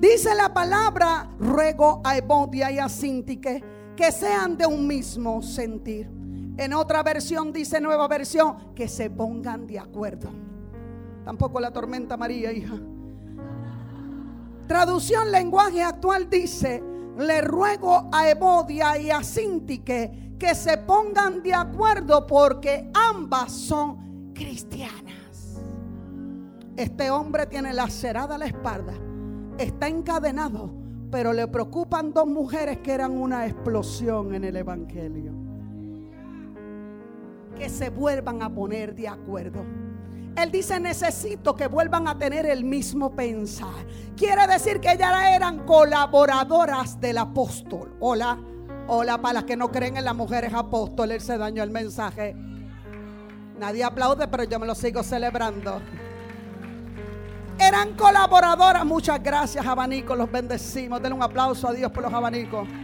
Dice 0.00 0.34
la 0.34 0.52
palabra, 0.52 1.30
ruego 1.38 2.02
a 2.02 2.20
Bodia 2.20 2.72
y 2.72 2.80
a 2.80 2.88
Sintique 2.88 3.62
que 3.94 4.10
sean 4.10 4.56
de 4.56 4.66
un 4.66 4.88
mismo 4.88 5.40
sentir. 5.40 6.10
En 6.56 6.72
otra 6.72 7.04
versión 7.04 7.52
dice, 7.52 7.80
nueva 7.80 8.08
versión, 8.08 8.74
que 8.74 8.88
se 8.88 9.08
pongan 9.08 9.68
de 9.68 9.78
acuerdo. 9.78 10.30
Tampoco 11.24 11.60
la 11.60 11.72
tormenta 11.72 12.16
María, 12.16 12.50
hija. 12.50 12.80
Traducción 14.66 15.30
lenguaje 15.30 15.80
actual 15.80 16.28
dice, 16.28 16.82
le 17.18 17.40
ruego 17.40 18.08
a 18.12 18.28
Evodia 18.28 18.98
y 18.98 19.10
a 19.12 19.22
Sintique 19.22 20.23
que 20.38 20.54
se 20.54 20.76
pongan 20.78 21.42
de 21.42 21.54
acuerdo 21.54 22.26
porque 22.26 22.90
ambas 22.94 23.52
son 23.52 24.32
cristianas. 24.34 25.60
Este 26.76 27.10
hombre 27.10 27.46
tiene 27.46 27.72
lacerada 27.72 28.36
la 28.36 28.46
espalda, 28.46 28.94
está 29.58 29.86
encadenado, 29.86 30.70
pero 31.10 31.32
le 31.32 31.46
preocupan 31.46 32.12
dos 32.12 32.26
mujeres 32.26 32.78
que 32.78 32.92
eran 32.92 33.12
una 33.12 33.46
explosión 33.46 34.34
en 34.34 34.44
el 34.44 34.56
Evangelio. 34.56 35.32
Que 37.56 37.68
se 37.68 37.90
vuelvan 37.90 38.42
a 38.42 38.52
poner 38.52 38.96
de 38.96 39.06
acuerdo. 39.06 39.64
Él 40.36 40.50
dice, 40.50 40.80
necesito 40.80 41.54
que 41.54 41.68
vuelvan 41.68 42.08
a 42.08 42.18
tener 42.18 42.44
el 42.46 42.64
mismo 42.64 43.14
pensar. 43.14 43.86
Quiere 44.16 44.48
decir 44.48 44.80
que 44.80 44.90
ellas 44.90 45.12
eran 45.32 45.64
colaboradoras 45.64 47.00
del 47.00 47.18
apóstol. 47.18 47.94
Hola, 48.00 48.36
hola 48.88 49.18
para 49.18 49.34
las 49.34 49.44
que 49.44 49.56
no 49.56 49.70
creen 49.70 49.96
en 49.96 50.04
las 50.04 50.14
mujeres 50.14 50.52
apóstoles, 50.52 51.22
se 51.22 51.38
dañó 51.38 51.62
el 51.62 51.70
mensaje. 51.70 52.34
Nadie 53.58 53.84
aplaude, 53.84 54.26
pero 54.28 54.44
yo 54.44 54.58
me 54.58 54.66
lo 54.66 54.74
sigo 54.74 55.02
celebrando. 55.02 55.80
Eran 57.58 57.94
colaboradoras. 57.94 58.84
Muchas 58.84 59.22
gracias, 59.22 59.64
abanicos. 59.64 60.18
Los 60.18 60.30
bendecimos. 60.30 61.00
Denle 61.00 61.16
un 61.16 61.22
aplauso 61.22 61.68
a 61.68 61.72
Dios 61.72 61.90
por 61.92 62.02
los 62.02 62.12
abanicos. 62.12 62.68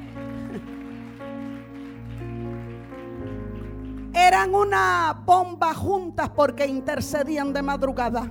eran 4.15 4.55
una 4.55 5.21
bomba 5.25 5.75
juntas 5.75 6.31
porque 6.31 6.67
intercedían 6.67 7.53
de 7.53 7.63
madrugada. 7.63 8.31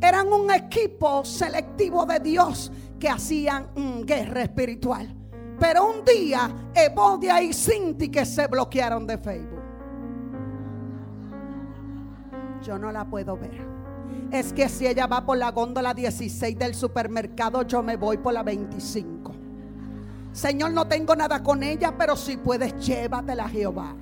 Eran 0.00 0.32
un 0.32 0.50
equipo 0.50 1.24
selectivo 1.24 2.04
de 2.04 2.20
Dios 2.20 2.70
que 2.98 3.08
hacían 3.08 3.68
guerra 4.04 4.42
espiritual. 4.42 5.21
Pero 5.62 5.86
un 5.86 6.04
día 6.04 6.50
Evodia 6.74 7.40
y 7.40 7.52
Cinti 7.52 8.08
que 8.08 8.26
se 8.26 8.48
bloquearon 8.48 9.06
de 9.06 9.16
Facebook. 9.16 9.62
yo 12.62 12.78
no 12.78 12.90
la 12.90 13.04
puedo 13.04 13.36
ver. 13.36 13.64
Es 14.32 14.52
que 14.52 14.68
si 14.68 14.86
ella 14.86 15.06
va 15.06 15.24
por 15.24 15.36
la 15.36 15.50
góndola 15.50 15.94
16 15.94 16.58
del 16.58 16.74
supermercado, 16.74 17.62
yo 17.62 17.82
me 17.82 17.96
voy 17.96 18.18
por 18.18 18.32
la 18.32 18.42
25. 18.42 19.32
Señor, 20.32 20.72
no 20.72 20.88
tengo 20.88 21.14
nada 21.14 21.42
con 21.42 21.62
ella, 21.62 21.94
pero 21.96 22.16
si 22.16 22.38
puedes, 22.38 22.74
llévatela, 22.84 23.48
Jehová. 23.48 23.94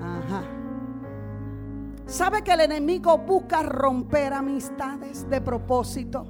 Ajá. 0.00 0.42
¿Sabe 2.06 2.42
que 2.42 2.52
el 2.52 2.60
enemigo 2.60 3.18
busca 3.18 3.62
romper 3.62 4.32
amistades 4.32 5.28
de 5.28 5.40
propósito? 5.40 6.26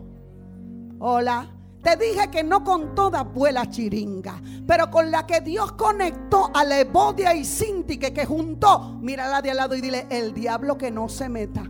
Hola. 0.98 1.55
Te 1.86 1.94
dije 1.94 2.28
que 2.32 2.42
no 2.42 2.64
con 2.64 2.96
toda 2.96 3.22
vuela 3.22 3.70
chiringa, 3.70 4.42
pero 4.66 4.90
con 4.90 5.08
la 5.12 5.24
que 5.24 5.40
Dios 5.40 5.70
conectó 5.74 6.50
a 6.52 6.64
Lebodia 6.64 7.32
y 7.32 7.44
Sintique 7.44 8.12
que 8.12 8.26
juntó, 8.26 8.98
mírala 9.00 9.40
de 9.40 9.52
al 9.52 9.58
lado 9.58 9.76
y 9.76 9.80
dile, 9.80 10.04
el 10.10 10.34
diablo 10.34 10.76
que 10.76 10.90
no 10.90 11.08
se 11.08 11.28
meta. 11.28 11.62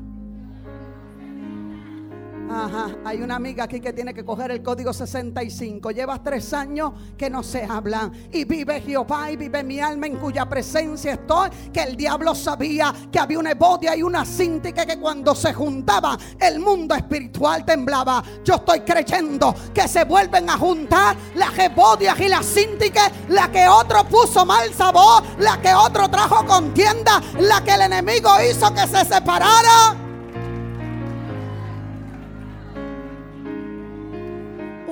Ajá, 2.48 2.96
hay 3.04 3.22
una 3.22 3.36
amiga 3.36 3.64
aquí 3.64 3.80
que 3.80 3.92
tiene 3.92 4.14
que 4.14 4.24
coger 4.24 4.52
el 4.52 4.62
código 4.62 4.92
65. 4.92 5.90
Llevas 5.90 6.22
tres 6.22 6.52
años 6.52 6.92
que 7.18 7.28
no 7.28 7.42
se 7.42 7.64
hablan. 7.64 8.12
Y 8.32 8.44
vive 8.44 8.80
Jehová 8.80 9.30
y 9.32 9.36
vive 9.36 9.64
mi 9.64 9.80
alma 9.80 10.06
en 10.06 10.16
cuya 10.16 10.48
presencia 10.48 11.14
estoy. 11.14 11.50
Que 11.72 11.82
el 11.82 11.96
diablo 11.96 12.34
sabía 12.34 12.94
que 13.10 13.18
había 13.18 13.40
una 13.40 13.50
ebodia 13.50 13.96
y 13.96 14.02
una 14.02 14.24
cíntica 14.24 14.86
que 14.86 14.98
cuando 14.98 15.34
se 15.34 15.52
juntaban 15.52 16.18
el 16.38 16.60
mundo 16.60 16.94
espiritual 16.94 17.64
temblaba. 17.64 18.22
Yo 18.44 18.54
estoy 18.54 18.80
creyendo 18.80 19.54
que 19.74 19.88
se 19.88 20.04
vuelven 20.04 20.48
a 20.48 20.56
juntar 20.56 21.16
las 21.34 21.58
ebodias 21.58 22.18
y 22.20 22.28
las 22.28 22.46
cínticas. 22.46 23.10
La 23.28 23.50
que 23.50 23.66
otro 23.68 24.04
puso 24.04 24.46
mal 24.46 24.72
sabor. 24.72 25.24
La 25.38 25.60
que 25.60 25.74
otro 25.74 26.08
trajo 26.08 26.46
contienda. 26.46 27.20
La 27.40 27.62
que 27.64 27.74
el 27.74 27.82
enemigo 27.82 28.30
hizo 28.48 28.72
que 28.72 28.86
se 28.86 29.04
separara. 29.04 30.05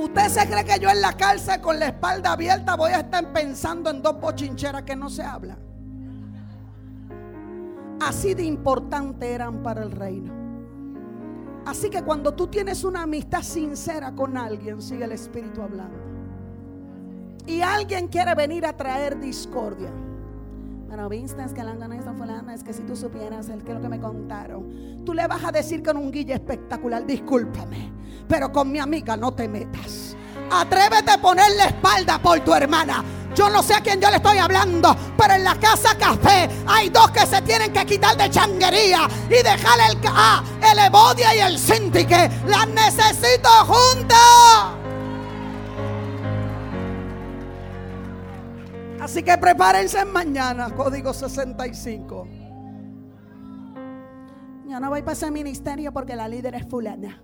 ¿Usted 0.04 0.28
se 0.28 0.46
cree 0.46 0.64
que 0.66 0.78
yo 0.78 0.90
en 0.90 1.00
la 1.00 1.14
cárcel 1.14 1.62
con 1.62 1.80
la 1.80 1.86
espalda 1.86 2.32
abierta 2.32 2.76
voy 2.76 2.92
a 2.92 3.00
estar 3.00 3.32
pensando 3.32 3.88
en 3.88 4.02
dos 4.02 4.20
bochincheras 4.20 4.82
que 4.82 4.94
no 4.94 5.08
se 5.08 5.22
hablan? 5.22 5.56
Así 8.02 8.34
de 8.34 8.42
importante 8.44 9.32
eran 9.32 9.62
para 9.62 9.82
el 9.82 9.90
reino. 9.90 10.30
Así 11.64 11.88
que 11.88 12.02
cuando 12.02 12.34
tú 12.34 12.48
tienes 12.48 12.84
una 12.84 13.04
amistad 13.04 13.40
sincera 13.40 14.14
con 14.14 14.36
alguien, 14.36 14.82
sigue 14.82 15.04
el 15.04 15.12
Espíritu 15.12 15.62
hablando. 15.62 15.96
Y 17.46 17.62
alguien 17.62 18.08
quiere 18.08 18.34
venir 18.34 18.66
a 18.66 18.76
traer 18.76 19.18
discordia. 19.18 19.90
Pero 20.94 21.08
viste, 21.08 21.42
que 21.52 21.64
la 21.64 21.72
esta 21.96 22.12
fulana, 22.12 22.54
es 22.54 22.62
que 22.62 22.72
si 22.72 22.82
tú 22.82 22.94
supieras 22.94 23.48
el 23.48 23.64
que 23.64 23.72
es 23.72 23.78
lo 23.78 23.82
que 23.82 23.88
me 23.88 23.98
contaron, 23.98 25.02
tú 25.04 25.12
le 25.12 25.26
vas 25.26 25.42
a 25.42 25.50
decir 25.50 25.82
con 25.82 25.96
un 25.96 26.12
guille 26.12 26.34
espectacular, 26.34 27.04
discúlpame, 27.04 27.90
pero 28.28 28.52
con 28.52 28.70
mi 28.70 28.78
amiga 28.78 29.16
no 29.16 29.34
te 29.34 29.48
metas. 29.48 30.16
Atrévete 30.52 31.10
a 31.10 31.20
ponerle 31.20 31.64
espalda 31.64 32.20
por 32.20 32.38
tu 32.44 32.54
hermana. 32.54 33.02
Yo 33.34 33.50
no 33.50 33.60
sé 33.60 33.74
a 33.74 33.80
quién 33.80 34.00
yo 34.00 34.08
le 34.08 34.18
estoy 34.18 34.38
hablando, 34.38 34.96
pero 35.18 35.34
en 35.34 35.42
la 35.42 35.56
casa 35.56 35.98
café 35.98 36.48
hay 36.64 36.90
dos 36.90 37.10
que 37.10 37.26
se 37.26 37.42
tienen 37.42 37.72
que 37.72 37.84
quitar 37.84 38.16
de 38.16 38.30
changuería 38.30 39.08
y 39.26 39.42
dejar 39.42 39.90
el, 39.90 39.98
ah, 40.06 40.44
el 40.62 40.78
Evodia 40.78 41.34
y 41.34 41.40
el 41.40 41.58
Sintique. 41.58 42.30
Las 42.46 42.68
necesito 42.68 43.48
juntas. 43.66 44.83
Así 49.04 49.22
que 49.22 49.36
prepárense 49.36 50.02
mañana, 50.06 50.70
código 50.74 51.12
65. 51.12 52.26
Yo 54.66 54.80
no 54.80 54.88
voy 54.88 55.02
para 55.02 55.12
ese 55.12 55.30
ministerio 55.30 55.92
porque 55.92 56.16
la 56.16 56.26
líder 56.26 56.54
es 56.54 56.66
fulana. 56.66 57.22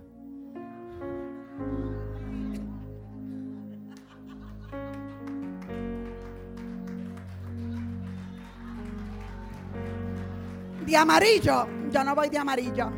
De 10.85 10.95
amarillo, 10.95 11.65
yo 11.91 12.03
no 12.03 12.13
voy 12.13 12.29
de 12.29 12.37
amarillo. 12.37 12.91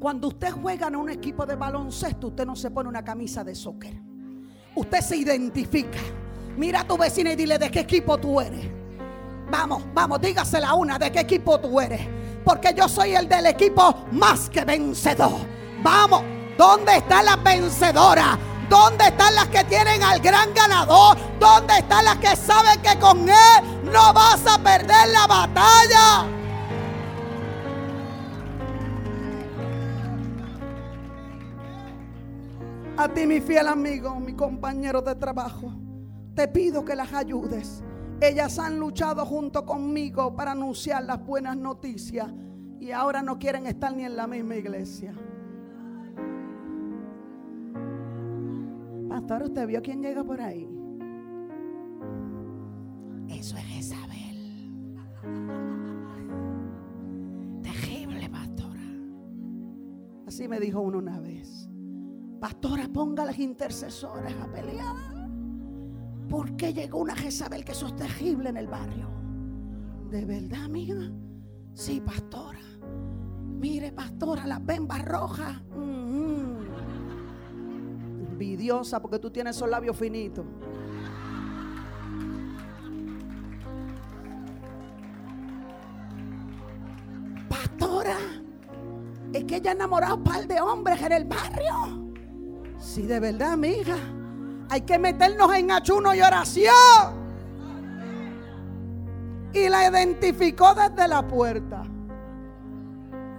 Cuando 0.00 0.26
usted 0.26 0.50
juega 0.50 0.88
en 0.88 0.96
un 0.96 1.10
equipo 1.10 1.46
de 1.46 1.54
baloncesto, 1.54 2.26
usted 2.26 2.44
no 2.44 2.56
se 2.56 2.72
pone 2.72 2.88
una 2.88 3.04
camisa 3.04 3.44
de 3.44 3.54
soccer 3.54 4.09
usted 4.74 5.00
se 5.00 5.16
identifica. 5.16 5.98
Mira 6.56 6.80
a 6.80 6.84
tu 6.84 6.96
vecina 6.96 7.32
y 7.32 7.36
dile 7.36 7.58
de 7.58 7.70
qué 7.70 7.80
equipo 7.80 8.18
tú 8.18 8.40
eres. 8.40 8.66
Vamos, 9.50 9.82
vamos, 9.92 10.20
dígasela 10.20 10.74
una 10.74 10.98
de 10.98 11.10
qué 11.10 11.20
equipo 11.20 11.58
tú 11.58 11.80
eres. 11.80 12.00
Porque 12.44 12.72
yo 12.74 12.88
soy 12.88 13.14
el 13.14 13.28
del 13.28 13.46
equipo 13.46 14.06
más 14.12 14.48
que 14.48 14.64
vencedor. 14.64 15.40
Vamos, 15.82 16.22
¿dónde 16.56 16.96
están 16.96 17.24
las 17.24 17.42
vencedoras? 17.42 18.38
¿Dónde 18.68 19.04
están 19.04 19.34
las 19.34 19.48
que 19.48 19.64
tienen 19.64 20.02
al 20.02 20.20
gran 20.20 20.54
ganador? 20.54 21.16
¿Dónde 21.40 21.78
están 21.78 22.04
las 22.04 22.18
que 22.18 22.36
saben 22.36 22.80
que 22.80 22.96
con 22.98 23.28
él 23.28 23.82
no 23.92 24.12
vas 24.12 24.46
a 24.46 24.62
perder 24.62 25.08
la 25.08 25.26
batalla? 25.26 26.39
A 33.00 33.08
ti, 33.08 33.26
mi 33.26 33.40
fiel 33.40 33.66
amigo, 33.66 34.20
mi 34.20 34.34
compañero 34.34 35.00
de 35.00 35.14
trabajo, 35.14 35.72
te 36.34 36.46
pido 36.48 36.84
que 36.84 36.94
las 36.94 37.14
ayudes. 37.14 37.82
Ellas 38.20 38.58
han 38.58 38.78
luchado 38.78 39.24
junto 39.24 39.64
conmigo 39.64 40.36
para 40.36 40.52
anunciar 40.52 41.04
las 41.04 41.24
buenas 41.24 41.56
noticias 41.56 42.30
y 42.78 42.90
ahora 42.90 43.22
no 43.22 43.38
quieren 43.38 43.66
estar 43.66 43.96
ni 43.96 44.04
en 44.04 44.16
la 44.16 44.26
misma 44.26 44.56
iglesia. 44.56 45.14
Pastor, 49.08 49.44
¿usted 49.44 49.66
vio 49.66 49.80
quién 49.80 50.02
llega 50.02 50.22
por 50.22 50.42
ahí? 50.42 50.68
Eso 53.30 53.56
es 53.56 53.76
Isabel. 53.78 54.92
Terrible, 57.62 58.28
pastora. 58.28 58.84
Así 60.26 60.46
me 60.48 60.60
dijo 60.60 60.82
uno 60.82 60.98
una 60.98 61.18
vez. 61.18 61.69
Pastora, 62.40 62.88
ponga 62.88 63.24
a 63.24 63.26
las 63.26 63.38
intercesoras 63.38 64.32
a 64.42 64.50
pelear. 64.50 64.96
¿Por 66.26 66.56
qué 66.56 66.72
llegó 66.72 67.00
una 67.00 67.14
Jezabel 67.14 67.64
que 67.64 67.72
eso 67.72 67.88
es 67.88 67.96
terrible 67.96 68.48
en 68.48 68.56
el 68.56 68.66
barrio? 68.66 69.10
¿De 70.10 70.24
verdad, 70.24 70.64
amiga? 70.64 71.12
Sí, 71.74 72.00
pastora. 72.00 72.60
Mire, 73.60 73.92
pastora, 73.92 74.46
las 74.46 74.64
bembas 74.64 75.04
rojas. 75.04 75.60
Mm-hmm. 75.76 76.56
Envidiosa 78.30 79.02
porque 79.02 79.18
tú 79.18 79.30
tienes 79.30 79.56
esos 79.56 79.68
labios 79.68 79.94
finitos. 79.96 80.46
Pastora, 87.50 88.16
es 89.34 89.44
que 89.44 89.56
ella 89.56 89.72
ha 89.72 89.74
enamorado 89.74 90.16
un 90.16 90.24
par 90.24 90.46
de 90.46 90.58
hombres 90.58 91.02
en 91.02 91.12
el 91.12 91.24
barrio. 91.26 91.99
Si 92.92 93.02
de 93.02 93.20
verdad, 93.20 93.52
amiga, 93.52 93.94
hay 94.68 94.80
que 94.80 94.98
meternos 94.98 95.54
en 95.54 95.70
ayuno 95.70 96.12
y 96.12 96.22
oración. 96.22 96.74
Y 99.52 99.68
la 99.68 99.88
identificó 99.88 100.74
desde 100.74 101.06
la 101.06 101.22
puerta. 101.22 101.84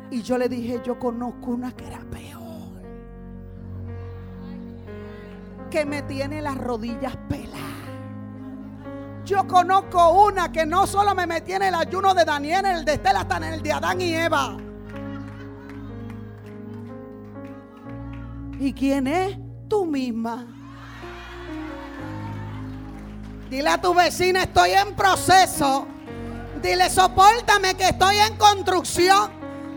Y 0.10 0.22
yo 0.22 0.38
le 0.38 0.48
dije, 0.48 0.82
yo 0.86 0.98
conozco 0.98 1.52
una 1.52 1.74
que 1.74 1.86
era 1.86 2.00
peor. 2.00 2.42
Que 5.70 5.86
me 5.86 6.04
tiene 6.04 6.42
las 6.42 6.58
rodillas 6.58 7.18
peladas. 7.28 7.60
Yo 9.26 9.46
conozco 9.50 10.28
una 10.28 10.50
que 10.50 10.66
no 10.66 10.88
solo 10.88 11.14
me 11.14 11.28
metí 11.28 11.52
en 11.52 11.64
el 11.64 11.76
ayuno 11.76 12.14
de 12.14 12.24
Daniel, 12.24 12.68
en 12.68 12.78
el 12.78 12.86
de 12.86 12.94
Estela, 12.94 13.20
hasta 13.20 13.36
en 13.36 13.44
el 13.44 13.62
de 13.62 13.74
Adán 13.74 14.00
y 14.00 14.14
Eva. 14.14 14.71
¿Y 18.62 18.74
quién 18.74 19.08
es? 19.08 19.40
Tú 19.68 19.86
misma. 19.88 20.46
Dile 23.50 23.68
a 23.68 23.82
tu 23.82 23.92
vecina, 23.92 24.44
estoy 24.44 24.74
en 24.74 24.96
proceso. 24.96 25.88
Dile, 26.62 26.88
soportame 26.92 27.74
que 27.74 27.90
estoy 27.90 28.18
en 28.18 28.38
construcción. 28.38 29.32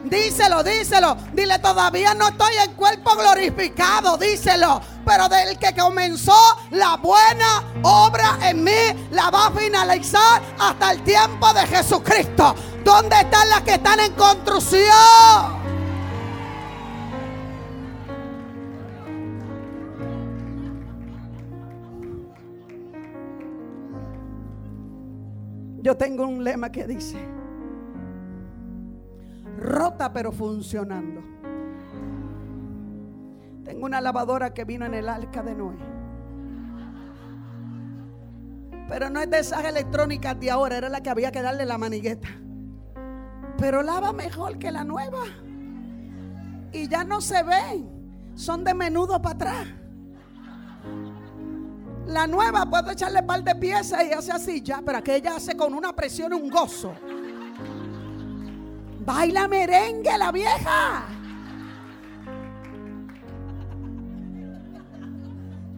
Díselo, 0.04 0.62
díselo. 0.62 1.16
Dile, 1.32 1.58
todavía 1.60 2.12
no 2.12 2.28
estoy 2.28 2.56
en 2.62 2.74
cuerpo 2.74 3.12
glorificado. 3.16 4.18
Díselo. 4.18 4.82
Pero 5.06 5.30
del 5.30 5.58
que 5.58 5.74
comenzó 5.74 6.36
la 6.72 6.98
buena 6.98 7.64
obra 7.84 8.36
en 8.42 8.64
mí, 8.64 9.08
la 9.12 9.30
va 9.30 9.46
a 9.46 9.50
finalizar 9.52 10.42
hasta 10.58 10.92
el 10.92 11.02
tiempo 11.04 11.50
de 11.54 11.66
Jesucristo. 11.68 12.54
¿Dónde 12.84 13.16
están 13.16 13.48
las 13.48 13.62
que 13.62 13.76
están 13.76 13.98
en 14.00 14.12
construcción? 14.12 15.53
Yo 25.84 25.98
tengo 25.98 26.26
un 26.26 26.42
lema 26.42 26.72
que 26.72 26.86
dice, 26.86 27.18
rota 29.58 30.14
pero 30.14 30.32
funcionando. 30.32 31.20
Tengo 33.64 33.84
una 33.84 34.00
lavadora 34.00 34.54
que 34.54 34.64
vino 34.64 34.86
en 34.86 34.94
el 34.94 35.10
arca 35.10 35.42
de 35.42 35.54
Noé. 35.54 35.76
Pero 38.88 39.10
no 39.10 39.20
es 39.20 39.28
de 39.28 39.40
esas 39.40 39.62
electrónicas 39.62 40.40
de 40.40 40.50
ahora, 40.50 40.78
era 40.78 40.88
la 40.88 41.02
que 41.02 41.10
había 41.10 41.30
que 41.30 41.42
darle 41.42 41.66
la 41.66 41.76
manigueta. 41.76 42.28
Pero 43.58 43.82
lava 43.82 44.14
mejor 44.14 44.58
que 44.58 44.72
la 44.72 44.84
nueva. 44.84 45.24
Y 46.72 46.88
ya 46.88 47.04
no 47.04 47.20
se 47.20 47.42
ven, 47.42 48.32
son 48.34 48.64
de 48.64 48.72
menudo 48.72 49.20
para 49.20 49.34
atrás. 49.34 49.66
La 52.06 52.26
nueva 52.26 52.66
puedo 52.66 52.90
echarle 52.90 53.22
par 53.22 53.42
de 53.42 53.54
piezas 53.54 54.04
y 54.04 54.12
hace 54.12 54.32
así 54.32 54.60
ya, 54.60 54.82
pero 54.84 54.98
aquella 54.98 55.36
hace 55.36 55.56
con 55.56 55.74
una 55.74 55.94
presión 55.94 56.32
un 56.34 56.50
gozo. 56.50 56.92
Baila 59.04 59.48
merengue 59.48 60.16
la 60.16 60.32
vieja. 60.32 61.06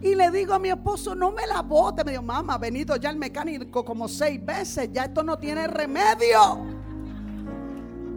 Y 0.01 0.15
le 0.15 0.29
digo 0.31 0.53
a 0.53 0.59
mi 0.59 0.69
esposo, 0.69 1.15
no 1.15 1.31
me 1.31 1.45
la 1.47 1.61
bote. 1.61 2.03
Me 2.03 2.11
dijo, 2.11 2.23
mamá, 2.23 2.53
ha 2.53 2.57
venido 2.57 2.95
ya 2.97 3.09
el 3.09 3.17
mecánico 3.17 3.83
como 3.83 4.07
seis 4.07 4.43
veces, 4.45 4.89
ya 4.91 5.05
esto 5.05 5.23
no 5.23 5.37
tiene 5.37 5.67
remedio. 5.67 6.65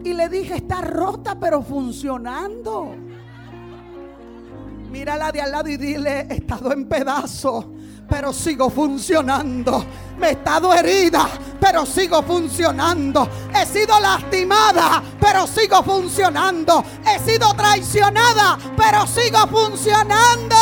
Y 0.03 0.13
le 0.13 0.29
dije, 0.29 0.55
está 0.55 0.81
rota 0.81 1.39
pero 1.39 1.61
funcionando. 1.61 2.95
Mírala 4.91 5.31
de 5.31 5.41
al 5.41 5.51
lado 5.51 5.69
y 5.69 5.77
dile, 5.77 6.27
he 6.29 6.35
estado 6.35 6.71
en 6.73 6.87
pedazos, 6.87 7.65
pero 8.11 8.33
sigo 8.33 8.69
funcionando. 8.69 9.85
Me 10.19 10.27
he 10.27 10.31
estado 10.31 10.73
herida, 10.73 11.29
pero 11.61 11.85
sigo 11.85 12.21
funcionando. 12.21 13.27
He 13.55 13.65
sido 13.65 13.97
lastimada, 14.01 15.01
pero 15.17 15.47
sigo 15.47 15.81
funcionando. 15.81 16.83
He 17.07 17.17
sido 17.19 17.53
traicionada, 17.55 18.57
pero 18.75 19.07
sigo 19.07 19.47
funcionando. 19.47 20.55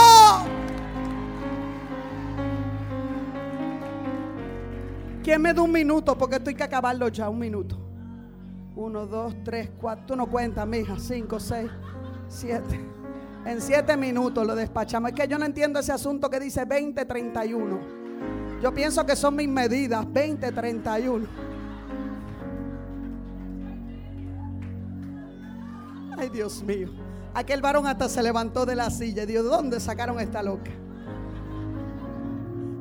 ¿Quién 5.24 5.42
me 5.42 5.52
da 5.52 5.62
un 5.64 5.72
minuto? 5.72 6.16
Porque 6.16 6.36
estoy 6.36 6.54
que 6.54 6.64
acabarlo 6.64 7.08
ya, 7.08 7.30
un 7.30 7.40
minuto. 7.40 7.78
Uno, 8.76 9.08
dos, 9.08 9.34
tres, 9.44 9.72
cuatro. 9.82 10.06
Tú 10.06 10.16
no 10.16 10.28
cuentas, 10.28 10.68
mija. 10.68 11.00
Cinco, 11.00 11.40
seis, 11.40 11.70
siete. 12.28 12.99
En 13.50 13.62
siete 13.62 13.98
minutos 13.98 14.46
lo 14.46 14.54
despachamos. 14.54 15.10
Es 15.10 15.16
que 15.16 15.28
yo 15.28 15.40
no 15.40 15.46
entiendo 15.46 15.80
ese 15.80 15.92
asunto 15.92 16.30
que 16.30 16.40
dice 16.40 16.66
20, 16.66 17.04
31. 17.04 17.80
Yo 18.62 18.72
pienso 18.72 19.04
que 19.08 19.16
son 19.16 19.36
mis 19.36 19.50
medidas. 19.50 20.06
20, 20.14 20.52
31. 20.52 21.26
Ay, 26.16 26.30
Dios 26.30 26.62
mío. 26.62 26.90
Aquel 27.34 27.60
varón 27.60 27.88
hasta 27.88 28.08
se 28.08 28.22
levantó 28.22 28.68
de 28.68 28.76
la 28.76 28.92
silla 28.92 29.24
y 29.24 29.26
dijo, 29.26 29.42
¿de 29.42 29.50
dónde 29.50 29.80
sacaron 29.80 30.20
esta 30.20 30.44
loca? 30.44 30.70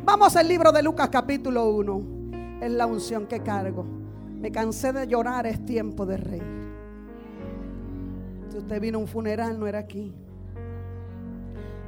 Vamos 0.05 0.37
al 0.37 0.49
libro 0.49 0.71
de 0.71 0.83
Lucas 0.83 1.09
capítulo 1.09 1.71
1 1.71 2.03
es 2.61 2.71
la 2.73 2.85
unción 2.85 3.27
que 3.27 3.41
cargo. 3.41 3.87
Me 4.39 4.53
cansé 4.53 4.93
de 4.93 5.07
llorar, 5.07 5.47
es 5.47 5.65
tiempo 5.65 6.05
de 6.05 6.19
reír. 6.19 6.59
Usted 8.55 8.81
vino 8.83 8.99
a 8.99 9.01
un 9.01 9.09
funeral, 9.09 9.59
no 9.59 9.67
era 9.67 9.79
aquí. 9.79 10.13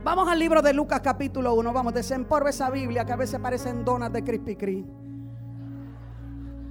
Vamos 0.03 0.28
al 0.28 0.38
libro 0.38 0.62
de 0.62 0.72
Lucas 0.72 1.03
capítulo 1.03 1.53
1. 1.53 1.74
Vamos, 1.74 1.92
desemporve 1.92 2.51
esa 2.51 2.70
Biblia 2.70 3.05
que 3.05 3.12
a 3.12 3.16
veces 3.16 3.38
parecen 3.38 3.84
donas 3.84 4.11
de 4.11 4.24
Krispy 4.24 4.57
Kreme. 4.57 4.86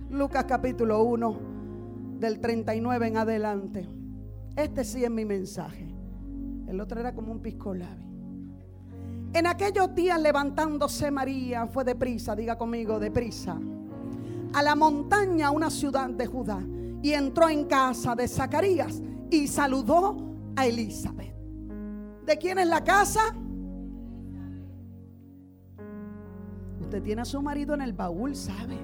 Lucas 0.10 0.46
capítulo 0.46 1.04
1, 1.04 1.40
del 2.18 2.40
39 2.40 3.08
en 3.08 3.18
adelante. 3.18 3.88
Este 4.56 4.84
sí 4.84 5.04
es 5.04 5.12
mi 5.12 5.26
mensaje. 5.26 5.88
El 6.68 6.82
otro 6.82 7.00
era 7.00 7.14
como 7.14 7.32
un 7.32 7.40
pisco 7.40 7.76
En 9.34 9.46
aquellos 9.46 9.94
días 9.94 10.20
levantándose 10.20 11.12
María 11.12 11.68
fue 11.68 11.84
deprisa, 11.84 12.36
diga 12.36 12.58
conmigo, 12.58 13.00
deprisa 13.00 13.60
a 14.54 14.64
la 14.64 14.74
montaña, 14.74 15.52
una 15.52 15.70
ciudad 15.70 16.10
de 16.10 16.26
Judá, 16.26 16.60
y 17.04 17.12
entró 17.12 17.48
en 17.48 17.66
casa 17.66 18.16
de 18.16 18.28
Zacarías 18.28 19.04
y 19.30 19.48
saludó 19.48 20.18
a 20.56 20.66
Elizabeth. 20.66 21.39
¿De 22.30 22.38
quién 22.38 22.60
es 22.60 22.68
la 22.68 22.84
casa? 22.84 23.34
Usted 26.80 27.02
tiene 27.02 27.24
a 27.24 27.26
su 27.26 27.42
marido 27.42 27.74
en 27.74 27.82
el 27.82 27.94
baúl, 27.94 28.36
¿sabe? 28.36 28.78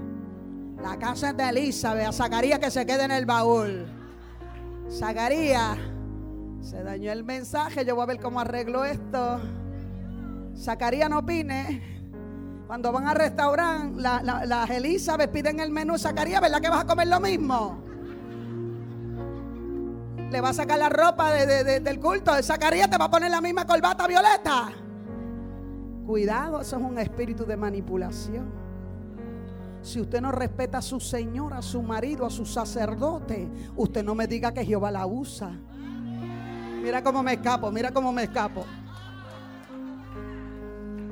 La 0.81 0.97
casa 0.97 1.29
es 1.29 1.37
de 1.37 1.49
Elizabeth, 1.49 2.07
a 2.07 2.11
Zacarías 2.11 2.57
que 2.57 2.71
se 2.71 2.87
quede 2.87 3.03
en 3.03 3.11
el 3.11 3.27
baúl. 3.27 3.85
Zacarías, 4.89 5.77
se 6.59 6.81
dañó 6.81 7.11
el 7.11 7.23
mensaje, 7.23 7.85
yo 7.85 7.93
voy 7.93 8.05
a 8.05 8.07
ver 8.07 8.19
cómo 8.19 8.39
arreglo 8.39 8.83
esto. 8.83 9.39
Zacarías 10.57 11.07
no 11.07 11.19
opine. 11.19 11.83
Cuando 12.65 12.91
van 12.91 13.05
al 13.05 13.15
restaurante, 13.15 14.01
las 14.01 14.69
Elizabeth 14.71 15.29
piden 15.29 15.59
el 15.59 15.69
menú 15.69 15.99
Zacarías, 15.99 16.41
¿verdad 16.41 16.61
que 16.61 16.69
vas 16.69 16.83
a 16.83 16.87
comer 16.87 17.09
lo 17.09 17.19
mismo? 17.19 17.84
Le 20.35 20.41
va 20.41 20.49
a 20.49 20.53
sacar 20.53 20.77
la 20.77 20.89
ropa 20.89 21.31
del 21.31 21.97
culto. 21.97 22.35
De 22.35 22.43
Zacarías 22.43 22.89
te 22.89 22.97
va 22.97 23.05
a 23.05 23.09
poner 23.09 23.31
la 23.31 23.39
misma 23.39 23.65
corbata 23.65 24.05
violeta. 24.05 24.69
Cuidado, 26.05 26.59
eso 26.59 26.75
es 26.75 26.81
un 26.83 26.99
espíritu 26.99 27.45
de 27.45 27.55
manipulación. 27.55 28.51
Si 29.81 30.01
usted 30.01 30.19
no 30.19 30.33
respeta 30.33 30.79
a 30.79 30.81
su 30.81 30.99
señor, 30.99 31.53
a 31.53 31.61
su 31.61 31.81
marido, 31.81 32.25
a 32.25 32.29
su 32.29 32.45
sacerdote, 32.45 33.49
usted 33.77 34.03
no 34.03 34.13
me 34.13 34.27
diga 34.27 34.53
que 34.53 34.65
Jehová 34.65 34.91
la 34.91 35.05
usa. 35.05 35.51
Mira 36.83 37.01
cómo 37.01 37.23
me 37.23 37.35
escapo, 37.35 37.71
mira 37.71 37.91
cómo 37.91 38.11
me 38.11 38.23
escapo 38.23 38.65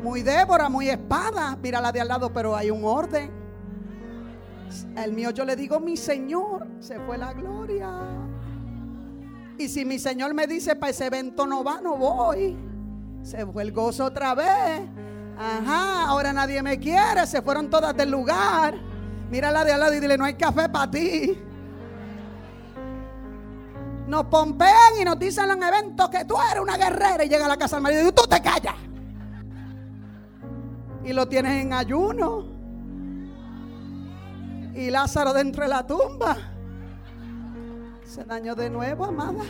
muy 0.03 0.21
Débora, 0.21 0.67
muy 0.67 0.89
espada. 0.89 1.57
Mira 1.63 1.80
la 1.80 1.93
de 1.93 2.01
al 2.01 2.09
lado, 2.09 2.34
pero 2.34 2.57
hay 2.57 2.69
un 2.69 2.84
orden. 2.84 3.32
El 4.97 5.13
mío 5.13 5.30
yo 5.30 5.45
le 5.45 5.55
digo, 5.55 5.80
mi 5.80 5.95
Señor, 5.95 6.67
se 6.82 6.99
fue 6.99 7.17
la 7.17 7.32
gloria. 7.32 8.22
Y 9.58 9.68
si 9.70 9.86
mi 9.86 9.99
Señor 9.99 10.34
me 10.34 10.47
dice, 10.47 10.76
para 10.76 10.89
ese 10.89 11.06
evento 11.06 11.45
no 11.45 11.64
va, 11.64 11.80
no 11.82 11.95
voy. 11.95 12.58
Se 13.22 13.45
fue 13.45 13.64
el 13.64 13.72
gozo 13.72 14.06
otra 14.06 14.36
vez. 14.36 14.82
Ajá, 15.38 16.08
ahora 16.08 16.34
nadie 16.34 16.62
me 16.62 16.80
quiere, 16.80 17.26
se 17.26 17.41
fueron 17.41 17.70
todas 17.70 17.95
del 17.95 18.12
lugar. 18.12 18.76
Mira 19.30 19.51
la 19.51 19.64
de 19.64 19.74
al 19.74 19.80
lado 19.80 19.93
y 19.93 19.99
dile, 19.99 20.18
no 20.18 20.26
hay 20.26 20.36
café 20.36 20.70
para 20.70 20.91
ti. 20.91 21.38
Nos 24.08 24.26
pompean 24.26 24.93
y 24.99 25.06
nos 25.06 25.18
dicen 25.18 25.49
en 25.49 25.64
eventos 25.64 26.10
que 26.10 26.26
tú 26.26 26.36
eres 26.51 26.62
una 26.62 26.78
guerrera 26.78 27.24
y 27.24 27.30
llega 27.30 27.45
a 27.45 27.49
la 27.49 27.58
casa 27.58 27.78
del 27.78 27.84
marido 27.84 28.08
y 28.08 28.12
tú 28.12 28.24
te 28.28 28.41
callas 28.41 28.76
y 31.06 31.14
lo 31.14 31.28
tienes 31.28 31.62
en 31.62 31.74
ayuno. 31.74 32.45
Y 34.76 34.89
Lázaro 34.89 35.34
dentro 35.34 35.64
de 35.64 35.70
la 35.70 35.86
tumba. 35.86 36.53
Se 38.06 38.24
dañó 38.24 38.56
de 38.56 38.70
nuevo, 38.70 39.06
amada. 39.06 39.43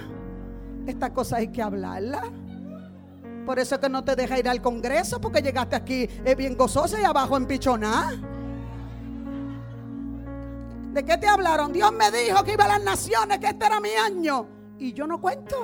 Esta 0.85 1.11
cosa 1.13 1.37
hay 1.37 1.47
que 1.49 1.61
hablarla. 1.61 2.23
Por 3.45 3.59
eso 3.59 3.75
es 3.75 3.81
que 3.81 3.89
no 3.89 4.03
te 4.03 4.15
deja 4.15 4.39
ir 4.39 4.47
al 4.47 4.61
Congreso, 4.61 5.19
porque 5.19 5.41
llegaste 5.41 5.75
aquí 5.75 6.07
es 6.23 6.35
bien 6.35 6.55
gozosa 6.55 6.99
y 6.99 7.03
abajo 7.03 7.35
en 7.35 7.45
pichoná. 7.45 8.11
¿De 10.93 11.03
qué 11.03 11.17
te 11.17 11.27
hablaron? 11.27 11.73
Dios 11.73 11.91
me 11.91 12.11
dijo 12.11 12.43
que 12.43 12.53
iba 12.53 12.65
a 12.65 12.67
las 12.67 12.83
naciones, 12.83 13.39
que 13.39 13.47
este 13.47 13.65
era 13.65 13.79
mi 13.79 13.89
año. 13.89 14.45
Y 14.77 14.93
yo 14.93 15.07
no 15.07 15.19
cuento. 15.19 15.55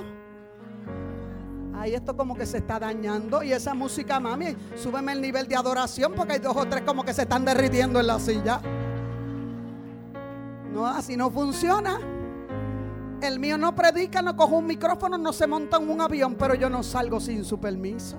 Ahí 1.76 1.94
esto 1.94 2.18
como 2.18 2.36
que 2.36 2.46
se 2.46 2.58
está 2.58 2.80
dañando. 2.80 3.44
Y 3.44 3.54
esa 3.54 3.74
música, 3.74 4.20
mami, 4.20 4.56
súbeme 4.76 5.14
el 5.14 5.22
nivel 5.22 5.48
de 5.48 5.56
adoración 5.56 6.14
porque 6.16 6.34
hay 6.34 6.40
dos 6.40 6.58
o 6.58 6.66
tres 6.66 6.84
como 6.84 7.04
que 7.04 7.14
se 7.14 7.22
están 7.22 7.46
derritiendo 7.46 8.00
en 8.00 8.08
la 8.08 8.20
silla. 8.20 8.60
No, 10.74 10.86
así 10.86 11.16
no 11.16 11.30
funciona. 11.30 12.00
El 13.22 13.40
mío 13.40 13.58
no 13.58 13.76
predica, 13.76 14.22
no 14.22 14.36
coge 14.36 14.56
un 14.56 14.66
micrófono, 14.66 15.18
no 15.18 15.34
se 15.34 15.46
monta 15.46 15.78
en 15.78 15.90
un 15.90 16.00
avión, 16.00 16.36
pero 16.36 16.56
yo 16.56 16.70
no 16.70 16.84
salgo 16.84 17.20
sin 17.20 17.44
su 17.44 17.60
permiso. 17.60 18.18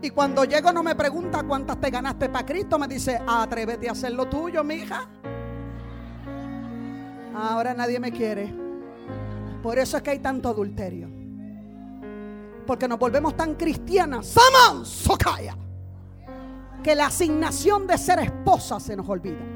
Y 0.00 0.10
cuando 0.10 0.44
llego 0.44 0.72
no 0.72 0.82
me 0.82 0.94
pregunta 0.94 1.42
cuántas 1.42 1.80
te 1.80 1.90
ganaste 1.90 2.28
para 2.28 2.46
Cristo, 2.46 2.78
me 2.78 2.86
dice, 2.86 3.20
atrévete 3.26 3.88
a 3.88 3.92
hacer 3.92 4.12
lo 4.12 4.26
tuyo, 4.26 4.62
mi 4.62 4.74
hija. 4.74 5.08
Ahora 7.34 7.74
nadie 7.74 7.98
me 7.98 8.12
quiere. 8.12 8.54
Por 9.62 9.78
eso 9.78 9.96
es 9.96 10.02
que 10.02 10.10
hay 10.10 10.18
tanto 10.20 10.48
adulterio. 10.48 11.08
Porque 12.66 12.86
nos 12.86 12.98
volvemos 12.98 13.36
tan 13.36 13.54
cristianas. 13.54 14.26
Saman 14.26 14.84
Sokaya. 14.84 15.56
Que 16.82 16.94
la 16.94 17.06
asignación 17.06 17.86
de 17.86 17.98
ser 17.98 18.18
esposa 18.20 18.78
se 18.78 18.94
nos 18.94 19.08
olvida. 19.08 19.53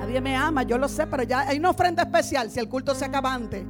Nadie 0.00 0.18
me 0.22 0.34
ama, 0.34 0.62
yo 0.62 0.78
lo 0.78 0.88
sé, 0.88 1.06
pero 1.06 1.24
ya 1.24 1.40
hay 1.40 1.58
una 1.58 1.70
ofrenda 1.70 2.04
especial 2.04 2.50
si 2.50 2.58
el 2.58 2.70
culto 2.70 2.94
se 2.94 3.04
acaba 3.04 3.34
antes. 3.34 3.66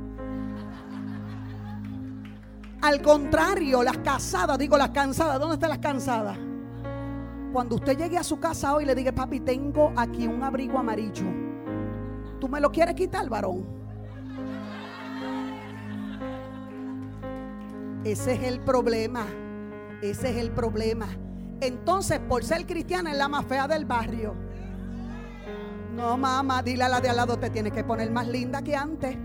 Al 2.81 3.03
contrario, 3.03 3.83
las 3.83 3.99
casadas, 3.99 4.57
digo 4.57 4.78
las 4.78 4.91
cansadas, 4.91 5.41
¿dónde 5.41 5.55
están 5.55 5.70
las 5.70 5.81
cansadas? 5.81 6.39
Cuando 7.53 7.74
usted 7.74 7.99
llegue 7.99 8.16
a 8.16 8.22
su 8.22 8.39
casa 8.39 8.72
hoy 8.74 8.85
le 8.85 8.95
diga, 8.95 9.11
papi, 9.11 9.41
tengo 9.41 9.93
aquí 9.97 10.28
un 10.28 10.41
abrigo 10.45 10.78
amarillo. 10.78 11.26
¿Tú 12.39 12.49
me 12.49 12.61
lo 12.61 12.70
quieres 12.70 12.95
quitar, 12.95 13.28
varón? 13.28 13.66
Ese 18.05 18.35
es 18.35 18.43
el 18.45 18.61
problema. 18.61 19.26
Ese 20.01 20.31
es 20.31 20.37
el 20.37 20.53
problema. 20.53 21.09
Entonces, 21.61 22.20
por 22.20 22.45
ser 22.45 22.66
cristiana 22.66 23.11
es 23.11 23.18
la 23.18 23.28
más 23.28 23.45
fea 23.47 23.66
del 23.66 23.85
barrio. 23.85 24.49
No, 25.95 26.16
mamá, 26.16 26.62
dile 26.62 26.84
a 26.84 26.88
la 26.88 27.01
de 27.01 27.09
al 27.09 27.16
lado, 27.16 27.38
te 27.38 27.51
tienes 27.51 27.72
que 27.72 27.84
poner 27.84 28.11
más 28.11 28.26
linda 28.28 28.62
que 28.62 28.76
antes. 28.76 29.16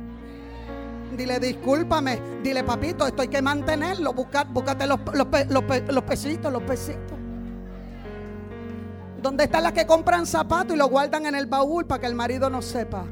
Dile, 1.15 1.39
discúlpame. 1.39 2.19
Dile, 2.43 2.63
papito, 2.63 3.07
esto 3.07 3.21
hay 3.21 3.27
que 3.27 3.41
mantenerlo. 3.41 4.13
Buscar, 4.13 4.47
búscate 4.47 4.85
los, 4.87 4.99
los, 5.13 5.27
los 5.87 6.03
pesitos, 6.03 6.51
los 6.51 6.63
pesitos. 6.63 7.17
¿Dónde 9.21 9.45
están 9.45 9.63
las 9.63 9.71
que 9.73 9.85
compran 9.85 10.25
zapatos 10.25 10.75
y 10.75 10.77
lo 10.77 10.87
guardan 10.87 11.25
en 11.25 11.35
el 11.35 11.47
baúl 11.47 11.85
para 11.85 12.01
que 12.01 12.07
el 12.07 12.15
marido 12.15 12.49
no 12.49 12.61
sepa? 12.61 13.05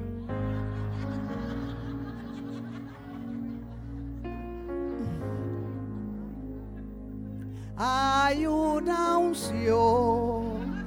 Hay 7.76 8.46
una 8.46 9.18
unción 9.18 10.86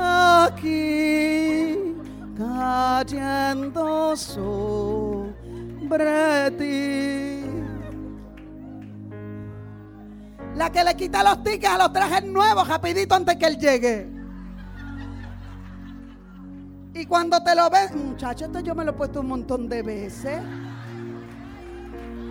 aquí 0.00 1.87
cayendo 2.38 4.16
sobre 4.16 5.32
ti. 6.52 7.44
La 10.54 10.70
que 10.70 10.84
le 10.84 10.94
quita 10.94 11.22
los 11.24 11.42
tickets 11.42 11.72
a 11.72 11.78
los 11.78 11.92
trajes 11.92 12.24
nuevos 12.24 12.66
rapidito 12.66 13.14
antes 13.14 13.36
que 13.36 13.46
él 13.46 13.58
llegue. 13.58 14.08
Y 16.94 17.06
cuando 17.06 17.42
te 17.42 17.54
lo 17.54 17.68
ves, 17.70 17.94
muchacho, 17.94 18.46
esto 18.46 18.60
yo 18.60 18.74
me 18.74 18.84
lo 18.84 18.90
he 18.92 18.94
puesto 18.94 19.20
un 19.20 19.28
montón 19.28 19.68
de 19.68 19.82
veces. 19.82 20.40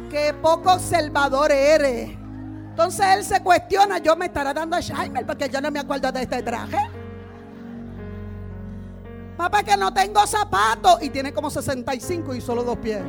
Qué 0.09 0.33
poco 0.41 0.73
observador 0.73 1.51
eres. 1.51 2.17
Entonces 2.69 3.05
él 3.15 3.23
se 3.23 3.41
cuestiona, 3.41 3.97
yo 3.97 4.15
me 4.15 4.25
estará 4.27 4.53
dando 4.53 4.75
Alzheimer 4.75 5.25
porque 5.25 5.49
yo 5.49 5.59
no 5.61 5.71
me 5.71 5.79
acuerdo 5.79 6.11
de 6.11 6.21
este 6.21 6.43
traje. 6.43 6.77
Papá, 9.37 9.61
que 9.61 9.77
no 9.77 9.93
tengo 9.93 10.25
zapatos 10.25 11.01
y 11.03 11.11
tiene 11.11 11.31
como 11.31 11.51
65 11.51 12.33
y 12.33 12.41
solo 12.41 12.63
dos 12.63 12.77
pies. 12.77 13.03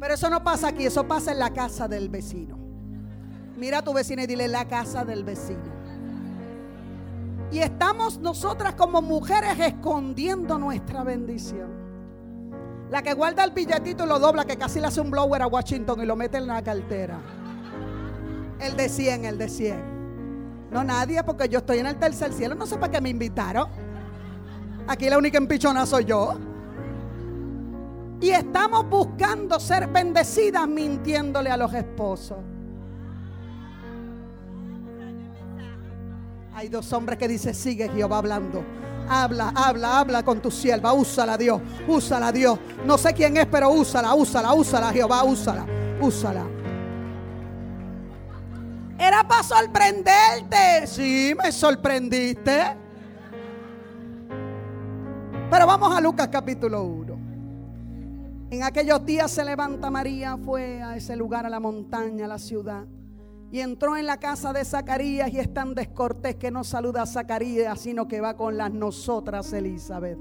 Pero 0.00 0.14
eso 0.14 0.30
no 0.30 0.42
pasa 0.42 0.68
aquí, 0.68 0.86
eso 0.86 1.06
pasa 1.06 1.32
en 1.32 1.38
la 1.38 1.50
casa 1.50 1.86
del 1.86 2.08
vecino. 2.08 2.58
Mira 3.56 3.78
a 3.78 3.82
tu 3.82 3.92
vecino 3.92 4.22
y 4.22 4.26
dile 4.26 4.48
la 4.48 4.66
casa 4.66 5.04
del 5.04 5.24
vecino. 5.24 5.78
Y 7.52 7.58
estamos 7.58 8.18
nosotras 8.18 8.74
como 8.74 9.02
mujeres 9.02 9.58
escondiendo 9.58 10.58
nuestra 10.58 11.04
bendición. 11.04 11.68
La 12.90 13.02
que 13.02 13.12
guarda 13.12 13.44
el 13.44 13.50
billetito 13.50 14.04
y 14.04 14.08
lo 14.08 14.18
dobla, 14.18 14.46
que 14.46 14.56
casi 14.56 14.80
le 14.80 14.86
hace 14.86 15.02
un 15.02 15.10
blower 15.10 15.42
a 15.42 15.46
Washington 15.46 16.00
y 16.00 16.06
lo 16.06 16.16
mete 16.16 16.38
en 16.38 16.46
la 16.46 16.62
cartera. 16.62 17.18
El 18.58 18.76
de 18.76 18.88
100, 18.88 19.24
el 19.26 19.36
de 19.36 19.48
100. 19.48 19.89
No 20.70 20.84
nadie, 20.84 21.22
porque 21.24 21.48
yo 21.48 21.58
estoy 21.58 21.78
en 21.78 21.86
el 21.86 21.96
tercer 21.96 22.32
cielo. 22.32 22.54
No 22.54 22.66
sé 22.66 22.76
para 22.76 22.92
qué 22.92 23.00
me 23.00 23.08
invitaron. 23.08 23.68
Aquí 24.86 25.08
la 25.10 25.18
única 25.18 25.38
empichona 25.38 25.84
soy 25.84 26.04
yo. 26.04 26.34
Y 28.20 28.30
estamos 28.30 28.88
buscando 28.88 29.58
ser 29.58 29.88
bendecidas 29.88 30.68
mintiéndole 30.68 31.50
a 31.50 31.56
los 31.56 31.72
esposos. 31.72 32.38
Hay 36.54 36.68
dos 36.68 36.92
hombres 36.92 37.18
que 37.18 37.26
dicen, 37.26 37.54
sigue 37.54 37.88
Jehová 37.88 38.18
hablando. 38.18 38.62
Habla, 39.08 39.52
habla, 39.56 39.98
habla 39.98 40.22
con 40.22 40.40
tu 40.40 40.50
sierva. 40.50 40.92
Úsala, 40.92 41.38
Dios. 41.38 41.60
Úsala, 41.88 42.30
Dios. 42.30 42.58
No 42.84 42.98
sé 42.98 43.14
quién 43.14 43.36
es, 43.38 43.46
pero 43.46 43.70
úsala, 43.70 44.14
úsala, 44.14 44.52
úsala, 44.52 44.92
Jehová, 44.92 45.24
úsala, 45.24 45.66
úsala. 46.00 46.59
Era 49.00 49.26
para 49.26 49.42
sorprenderte. 49.42 50.86
Sí, 50.86 51.34
me 51.42 51.50
sorprendiste. 51.50 52.76
Pero 55.50 55.66
vamos 55.66 55.96
a 55.96 56.02
Lucas 56.02 56.28
capítulo 56.28 56.84
1. 56.84 57.18
En 58.50 58.62
aquellos 58.62 59.02
días 59.06 59.30
se 59.30 59.42
levanta 59.42 59.90
María, 59.90 60.36
fue 60.36 60.82
a 60.82 60.96
ese 60.96 61.16
lugar, 61.16 61.46
a 61.46 61.48
la 61.48 61.60
montaña, 61.60 62.26
a 62.26 62.28
la 62.28 62.38
ciudad. 62.38 62.84
Y 63.50 63.60
entró 63.60 63.96
en 63.96 64.04
la 64.04 64.18
casa 64.18 64.52
de 64.52 64.66
Zacarías 64.66 65.32
y 65.32 65.38
es 65.38 65.54
tan 65.54 65.74
descortés 65.74 66.36
que 66.36 66.50
no 66.50 66.62
saluda 66.62 67.02
a 67.02 67.06
Zacarías, 67.06 67.80
sino 67.80 68.06
que 68.06 68.20
va 68.20 68.36
con 68.36 68.58
las 68.58 68.70
nosotras 68.70 69.50
Elizabeth. 69.54 70.18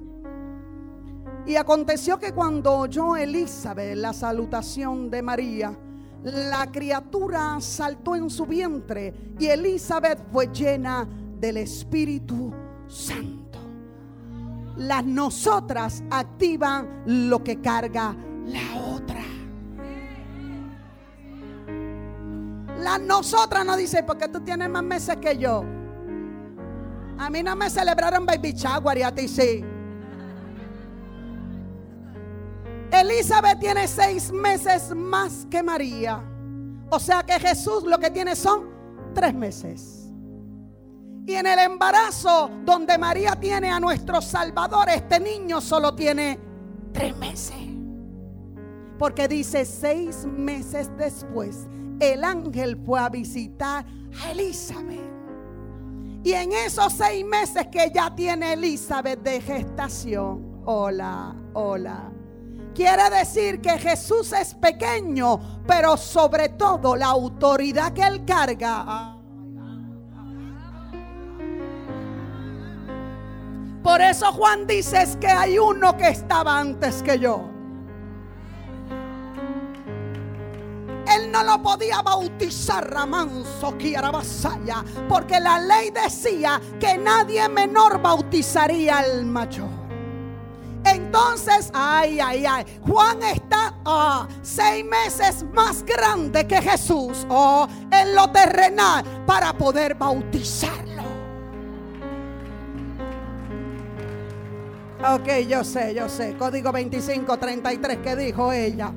Y 1.46 1.58
aconteció 1.58 2.18
que 2.18 2.32
cuando 2.32 2.78
oyó 2.78 3.18
Elizabeth 3.18 3.98
la 3.98 4.14
salutación 4.14 5.10
de 5.10 5.22
María, 5.22 5.78
la 6.24 6.70
criatura 6.72 7.60
saltó 7.62 8.16
en 8.16 8.30
su 8.30 8.46
vientre 8.46 9.14
y 9.40 9.48
Elizabeth 9.48 10.20
fue 10.32 10.48
llena 10.48 11.08
del 11.40 11.58
Espíritu 11.58 12.54
Santo. 12.88 13.60
Las 14.78 15.06
nosotras 15.06 16.04
activan 16.10 17.04
lo 17.06 17.44
que 17.44 17.62
carga 17.62 18.16
la 18.46 18.82
otra. 18.94 19.24
Las 22.80 23.02
nosotras 23.02 23.66
nos 23.66 23.78
dicen, 23.78 24.06
porque 24.06 24.28
tú 24.30 24.40
tienes 24.40 24.70
más 24.70 24.84
meses 24.84 25.18
que 25.18 25.38
yo. 25.38 25.64
A 27.18 27.30
mí 27.30 27.44
no 27.44 27.56
me 27.56 27.70
celebraron 27.70 28.26
baby 28.26 28.54
shower 28.54 28.98
y 28.98 29.04
a 29.04 29.14
ti 29.14 29.28
sí. 29.28 29.64
Elizabeth 32.92 33.60
tiene 33.60 33.88
seis 33.88 34.32
meses 34.32 34.94
más 34.96 35.46
que 35.50 35.62
María. 35.62 36.24
O 36.90 37.00
sea 37.00 37.24
que 37.24 37.40
Jesús 37.40 37.84
lo 37.84 38.00
que 38.00 38.10
tiene 38.10 38.36
son 38.36 38.70
tres 39.14 39.34
meses. 39.34 40.12
Y 41.26 41.36
en 41.36 41.46
el 41.46 41.60
embarazo 41.60 42.50
donde 42.66 42.98
María 42.98 43.36
tiene 43.36 43.70
a 43.70 43.80
nuestro 43.80 44.22
Salvador, 44.22 44.90
este 44.90 45.20
niño 45.20 45.62
solo 45.62 45.94
tiene 45.94 46.40
tres 46.92 47.16
meses. 47.18 47.56
Porque 48.98 49.28
dice 49.28 49.64
seis 49.66 50.26
meses 50.26 50.90
después 50.98 51.68
el 52.00 52.24
ángel 52.24 52.82
fue 52.86 53.00
a 53.00 53.10
visitar 53.10 53.86
a 54.24 54.32
Elizabeth. 54.32 55.20
Y 56.24 56.34
en 56.34 56.52
esos 56.52 56.94
seis 56.94 57.26
meses 57.26 57.68
que 57.68 57.92
ya 57.94 58.14
tiene 58.14 58.54
Elizabeth 58.54 59.22
de 59.22 59.40
gestación, 59.40 60.62
hola, 60.66 61.36
hola. 61.54 62.12
Quiere 62.80 63.10
decir 63.10 63.60
que 63.60 63.78
Jesús 63.78 64.32
es 64.32 64.54
pequeño, 64.54 65.38
pero 65.68 65.98
sobre 65.98 66.48
todo 66.48 66.96
la 66.96 67.08
autoridad 67.08 67.92
que 67.92 68.04
él 68.04 68.24
carga. 68.24 69.18
Por 73.84 74.00
eso 74.00 74.32
Juan 74.32 74.66
dice 74.66 75.06
que 75.20 75.28
hay 75.28 75.60
uno 75.60 75.98
que 75.98 76.08
estaba 76.08 76.58
antes 76.58 77.04
que 77.04 77.20
yo. 77.20 77.50
Él 81.06 81.34
no 81.34 81.44
lo 81.44 81.62
podía 81.62 82.02
bautizar 82.02 82.90
Ramanso 82.90 83.76
Vasalla, 84.14 84.86
porque 85.10 85.38
la 85.42 85.60
ley 85.60 85.92
decía 85.92 86.62
que 86.80 86.98
nadie 86.98 87.50
menor 87.50 88.02
bautizaría 88.02 89.00
al 89.00 89.26
mayor. 89.26 89.79
Entonces, 90.86 91.70
ay, 91.74 92.20
ay, 92.20 92.46
ay, 92.46 92.66
Juan 92.88 93.22
está 93.24 93.76
ah, 93.86 94.28
seis 94.42 94.86
meses 94.86 95.44
más 95.54 95.84
grande 95.84 96.48
que 96.48 96.62
Jesús 96.62 97.26
oh, 97.30 97.68
en 97.92 98.16
lo 98.16 98.30
terrenal 98.32 99.04
para 99.26 99.54
poder 99.54 99.96
bautizarlo. 99.96 101.04
Ok, 105.02 105.48
yo 105.48 105.64
sé, 105.64 105.94
yo 105.94 106.10
sé. 106.10 106.36
Código 106.38 106.72
2533 106.72 107.98
que 108.00 108.16
dijo 108.16 108.52
ella 108.52 108.94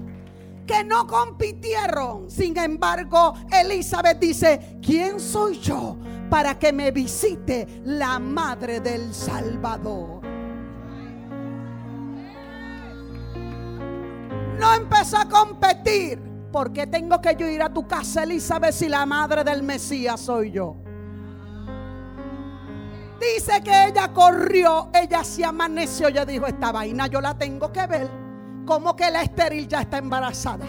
que 0.67 0.85
no 0.85 1.07
compitieron. 1.07 2.31
Sin 2.31 2.57
embargo, 2.57 3.35
Elizabeth 3.51 4.19
dice, 4.19 4.79
¿quién 4.83 5.21
soy 5.21 5.59
yo 5.59 5.97
para 6.31 6.59
que 6.59 6.73
me 6.73 6.91
visite 6.91 7.83
la 7.85 8.19
madre 8.19 8.81
del 8.81 9.13
Salvador? 9.15 10.22
No 14.63 14.73
empezó 14.75 15.19
a 15.19 15.29
competir. 15.29 16.21
porque 16.53 16.87
tengo 16.87 17.21
que 17.21 17.35
yo 17.35 17.49
ir 17.49 17.63
a 17.63 17.73
tu 17.73 17.89
casa, 17.89 18.23
Elizabeth, 18.23 18.73
si 18.73 18.89
la 18.89 19.07
madre 19.07 19.43
del 19.43 19.63
Mesías 19.63 20.21
soy 20.21 20.53
yo? 20.53 20.77
Dice 23.19 23.63
que 23.63 23.87
ella 23.87 24.13
corrió, 24.13 24.91
ella 24.93 25.25
se 25.25 25.45
amaneció, 25.45 26.09
ella 26.09 26.27
dijo, 26.27 26.47
esta 26.47 26.71
vaina 26.71 27.07
yo 27.07 27.21
la 27.23 27.37
tengo 27.39 27.73
que 27.73 27.87
ver. 27.87 28.09
¿Cómo 28.67 28.95
que 28.95 29.11
la 29.11 29.23
estéril 29.23 29.67
ya 29.67 29.81
está 29.81 29.97
embarazada? 29.99 30.67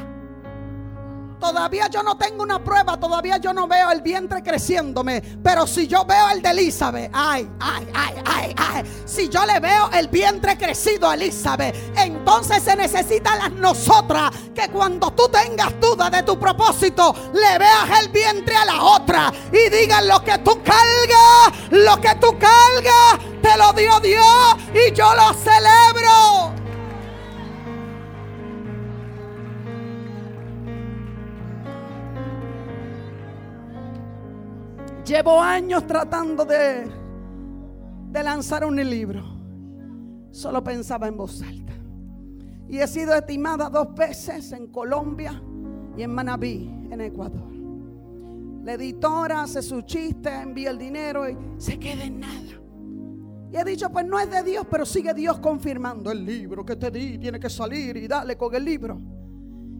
Todavía 1.44 1.90
yo 1.90 2.02
no 2.04 2.16
tengo 2.16 2.42
una 2.42 2.64
prueba, 2.64 2.98
todavía 2.98 3.36
yo 3.36 3.52
no 3.52 3.68
veo 3.68 3.92
el 3.92 4.00
vientre 4.02 4.42
creciéndome. 4.42 5.22
Pero 5.44 5.68
si 5.68 5.88
yo 5.88 6.06
veo 6.06 6.30
el 6.30 6.42
de 6.42 6.52
Elizabeth, 6.52 7.12
ay, 7.14 7.50
ay, 7.60 7.86
ay, 7.94 8.16
ay, 8.24 8.56
ay. 8.56 8.84
Si 9.04 9.28
yo 9.28 9.46
le 9.46 9.60
veo 9.60 9.90
el 9.92 10.08
vientre 10.08 10.58
crecido 10.58 11.10
a 11.10 11.16
Elizabeth, 11.16 11.76
entonces 11.98 12.64
se 12.64 12.78
necesita 12.78 13.36
las 13.36 13.52
nosotras 13.52 14.32
que 14.56 14.70
cuando 14.70 15.12
tú 15.12 15.28
tengas 15.28 15.78
duda 15.82 16.10
de 16.10 16.24
tu 16.24 16.40
propósito, 16.40 17.14
le 17.34 17.60
veas 17.60 18.00
el 18.02 18.08
vientre 18.08 18.56
a 18.56 18.64
la 18.64 18.82
otra 18.82 19.34
y 19.52 19.70
digan 19.70 20.08
lo 20.08 20.24
que 20.24 20.38
tú 20.38 20.64
cargas, 20.64 21.72
lo 21.72 22.00
que 22.00 22.16
tú 22.22 22.40
cargas, 22.40 23.20
te 23.42 23.58
lo 23.58 23.74
dio 23.74 24.00
Dios 24.00 24.56
y 24.74 24.94
yo 24.94 25.14
lo 25.14 25.34
celebro. 25.34 26.43
Llevo 35.14 35.40
años 35.40 35.86
tratando 35.86 36.44
de, 36.44 36.90
de 38.10 38.24
lanzar 38.24 38.66
un 38.66 38.78
libro. 38.78 39.24
Solo 40.32 40.64
pensaba 40.64 41.08
en 41.08 41.16
voz 41.16 41.40
alta. 41.44 41.74
Y 42.68 42.80
he 42.80 42.88
sido 42.88 43.14
estimada 43.14 43.70
dos 43.70 43.94
veces 43.94 44.52
en 44.54 44.72
Colombia 44.72 45.40
y 45.96 46.02
en 46.02 46.16
Manabí, 46.16 46.68
en 46.90 47.00
Ecuador. 47.00 47.54
La 48.64 48.74
editora 48.74 49.44
hace 49.44 49.62
su 49.62 49.84
chiste, 49.84 50.34
envía 50.34 50.72
el 50.72 50.80
dinero 50.80 51.30
y 51.30 51.38
se 51.58 51.78
queda 51.78 52.06
en 52.06 52.20
nada. 52.20 52.60
Y 53.52 53.58
he 53.58 53.64
dicho, 53.64 53.92
pues 53.92 54.08
no 54.08 54.20
es 54.20 54.32
de 54.32 54.42
Dios, 54.42 54.66
pero 54.68 54.84
sigue 54.84 55.14
Dios 55.14 55.38
confirmando 55.38 56.10
el 56.10 56.26
libro 56.26 56.66
que 56.66 56.76
te 56.76 56.90
di, 56.90 57.20
tiene 57.20 57.40
que 57.40 57.52
salir 57.52 57.98
y 57.98 58.08
dale 58.08 58.36
con 58.36 58.56
el 58.56 58.66
libro. 58.66 59.00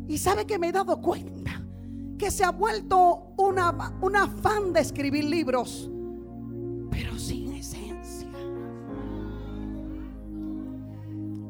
Y 0.08 0.16
sabe 0.16 0.46
que 0.46 0.60
me 0.60 0.70
he 0.70 0.72
dado 0.72 1.02
cuenta 1.02 1.60
que 2.18 2.32
se 2.32 2.44
ha 2.44 2.52
vuelto 2.52 3.34
una, 3.38 3.96
una 4.02 4.28
fan 4.28 4.74
de 4.74 4.82
escribir 4.82 5.26
libros, 5.26 5.90
pero 6.90 7.18
sin 7.18 7.54
esencia. 7.54 8.30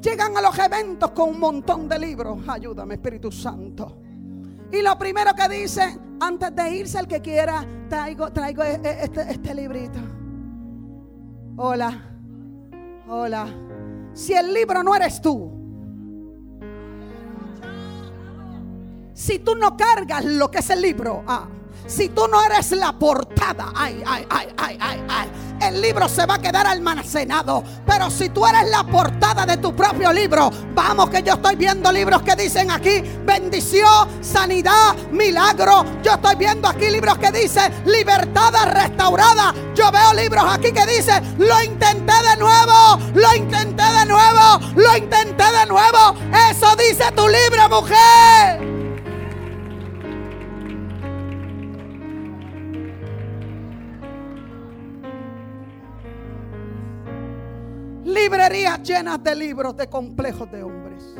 Llegan 0.02 0.38
a 0.38 0.42
los 0.42 0.58
eventos 0.60 1.12
con 1.12 1.30
un 1.30 1.40
montón 1.40 1.88
de 1.88 2.00
libros. 2.00 2.40
Ayúdame, 2.48 2.96
Espíritu 2.96 3.32
Santo. 3.32 4.00
Y 4.72 4.82
lo 4.82 4.98
primero 4.98 5.34
que 5.36 5.48
dice, 5.48 6.00
antes 6.20 6.56
de 6.56 6.76
irse, 6.76 7.00
el 7.00 7.08
que 7.08 7.22
quiera, 7.22 7.66
traigo, 7.88 8.32
traigo 8.32 8.64
e, 8.64 8.82
e, 8.84 9.04
este, 9.04 9.22
este 9.32 9.54
librito. 9.54 10.00
Hola, 11.58 12.18
hola. 13.08 13.48
Si 14.14 14.34
el 14.34 14.54
libro 14.54 14.84
no 14.84 14.96
eres 14.96 15.22
tú, 15.22 15.63
si 19.26 19.40
tú 19.40 19.56
no 19.56 19.78
cargas 19.78 20.26
lo 20.26 20.52
que 20.52 20.60
es 20.60 20.70
el 20.70 20.82
libro, 20.82 21.24
ah, 21.26 21.48
si 21.88 22.10
tú 22.10 22.28
no 22.28 22.44
eres 22.44 22.72
la 22.72 22.92
portada, 22.92 23.72
ay, 23.74 24.04
ay, 24.06 24.26
ay, 24.30 24.48
ay, 24.58 24.78
ay, 24.82 25.04
ay, 25.08 25.32
el 25.62 25.82
libro 25.82 26.10
se 26.10 26.26
va 26.26 26.36
a 26.36 26.42
quedar 26.42 26.68
almacenado. 26.68 27.64
Pero 27.86 28.10
si 28.12 28.30
tú 28.30 28.46
eres 28.46 28.70
la 28.70 28.84
portada 28.84 29.46
de 29.46 29.56
tu 29.58 29.74
propio 29.74 30.12
libro, 30.12 30.52
vamos 30.76 31.10
que 31.10 31.24
yo 31.24 31.36
estoy 31.36 31.56
viendo 31.56 31.90
libros 31.90 32.22
que 32.24 32.36
dicen 32.36 32.70
aquí 32.70 33.02
bendición, 33.24 34.10
sanidad, 34.22 34.94
milagro. 35.12 35.86
Yo 36.04 36.16
estoy 36.16 36.36
viendo 36.36 36.68
aquí 36.68 36.90
libros 36.90 37.18
que 37.18 37.32
dicen 37.32 37.74
libertad 37.86 38.52
restaurada. 38.74 39.54
Yo 39.74 39.90
veo 39.90 40.14
libros 40.16 40.44
aquí 40.50 40.74
que 40.74 40.86
dicen 40.86 41.36
lo 41.38 41.64
intenté 41.64 42.14
de 42.30 42.36
nuevo, 42.38 43.00
lo 43.14 43.36
intenté 43.36 43.84
de 43.84 44.06
nuevo, 44.06 44.60
lo 44.76 44.98
intenté 44.98 45.46
de 45.46 45.66
nuevo. 45.66 46.14
Eso 46.50 46.76
dice 46.76 47.10
tu 47.16 47.26
libro, 47.30 47.70
mujer. 47.70 48.73
Librerías 58.14 58.82
llenas 58.84 59.24
de 59.24 59.36
libros 59.36 59.76
de 59.76 59.88
complejos 59.88 60.52
de 60.52 60.64
hombres. 60.64 61.16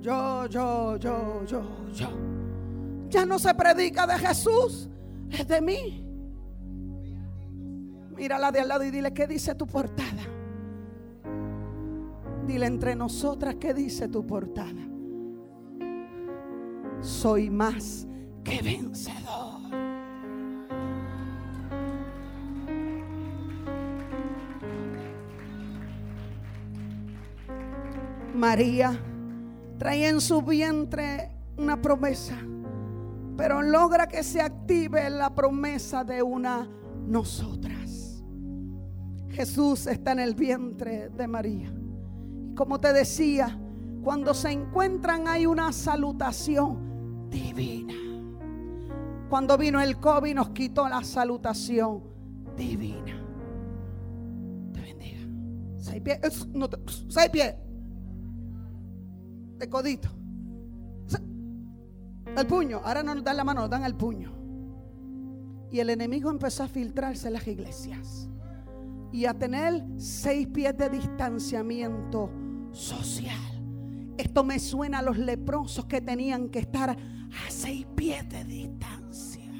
Yo, 0.00 0.46
yo, 0.46 0.96
yo, 0.96 1.44
yo, 1.44 1.62
yo. 1.92 2.08
Ya 3.08 3.26
no 3.26 3.38
se 3.38 3.54
predica 3.54 4.06
de 4.06 4.18
Jesús, 4.18 4.88
es 5.30 5.46
de 5.48 5.60
mí. 5.60 6.04
Mírala 8.16 8.50
de 8.50 8.60
al 8.60 8.68
lado 8.68 8.84
y 8.84 8.90
dile, 8.90 9.12
¿qué 9.12 9.26
dice 9.26 9.54
tu 9.54 9.66
portada? 9.66 10.22
Dile 12.46 12.66
entre 12.66 12.96
nosotras, 12.96 13.56
¿qué 13.56 13.74
dice 13.74 14.08
tu 14.08 14.26
portada? 14.26 14.88
Soy 17.00 17.50
más 17.50 18.06
que 18.42 18.62
vencedor. 18.62 19.47
María 28.38 28.96
trae 29.78 30.08
en 30.08 30.20
su 30.20 30.42
vientre 30.42 31.32
una 31.56 31.82
promesa, 31.82 32.36
pero 33.36 33.62
logra 33.62 34.06
que 34.06 34.22
se 34.22 34.40
active 34.40 35.10
la 35.10 35.34
promesa 35.34 36.04
de 36.04 36.22
una 36.22 36.70
nosotras. 37.04 38.22
Jesús 39.30 39.88
está 39.88 40.12
en 40.12 40.20
el 40.20 40.34
vientre 40.36 41.08
de 41.10 41.26
María. 41.26 41.72
Como 42.54 42.78
te 42.78 42.92
decía, 42.92 43.58
cuando 44.02 44.32
se 44.34 44.50
encuentran 44.52 45.26
hay 45.26 45.44
una 45.44 45.72
salutación 45.72 47.28
divina. 47.30 47.94
Cuando 49.28 49.58
vino 49.58 49.80
el 49.80 49.98
COVID 49.98 50.34
nos 50.34 50.50
quitó 50.50 50.88
la 50.88 51.02
salutación 51.02 52.02
divina. 52.56 53.20
Te 54.72 54.80
bendiga. 54.80 55.20
Seis 55.76 56.00
pies. 56.00 56.48
Seis 57.08 57.30
pies 57.30 57.54
de 59.58 59.68
codito. 59.68 60.08
El 62.36 62.46
puño. 62.46 62.80
Ahora 62.84 63.02
no 63.02 63.14
nos 63.14 63.24
dan 63.24 63.36
la 63.36 63.44
mano, 63.44 63.62
nos 63.62 63.70
dan 63.70 63.84
el 63.84 63.94
puño. 63.94 64.32
Y 65.70 65.80
el 65.80 65.90
enemigo 65.90 66.30
empezó 66.30 66.62
a 66.62 66.68
filtrarse 66.68 67.26
en 67.26 67.34
las 67.34 67.46
iglesias. 67.46 68.28
Y 69.12 69.24
a 69.24 69.34
tener 69.34 69.84
seis 69.96 70.46
pies 70.46 70.76
de 70.76 70.88
distanciamiento 70.88 72.30
social. 72.72 73.36
Esto 74.16 74.44
me 74.44 74.58
suena 74.58 74.98
a 75.00 75.02
los 75.02 75.18
leprosos 75.18 75.86
que 75.86 76.00
tenían 76.00 76.48
que 76.48 76.60
estar 76.60 76.90
a 76.90 77.50
seis 77.50 77.86
pies 77.94 78.28
de 78.28 78.44
distancia. 78.44 79.50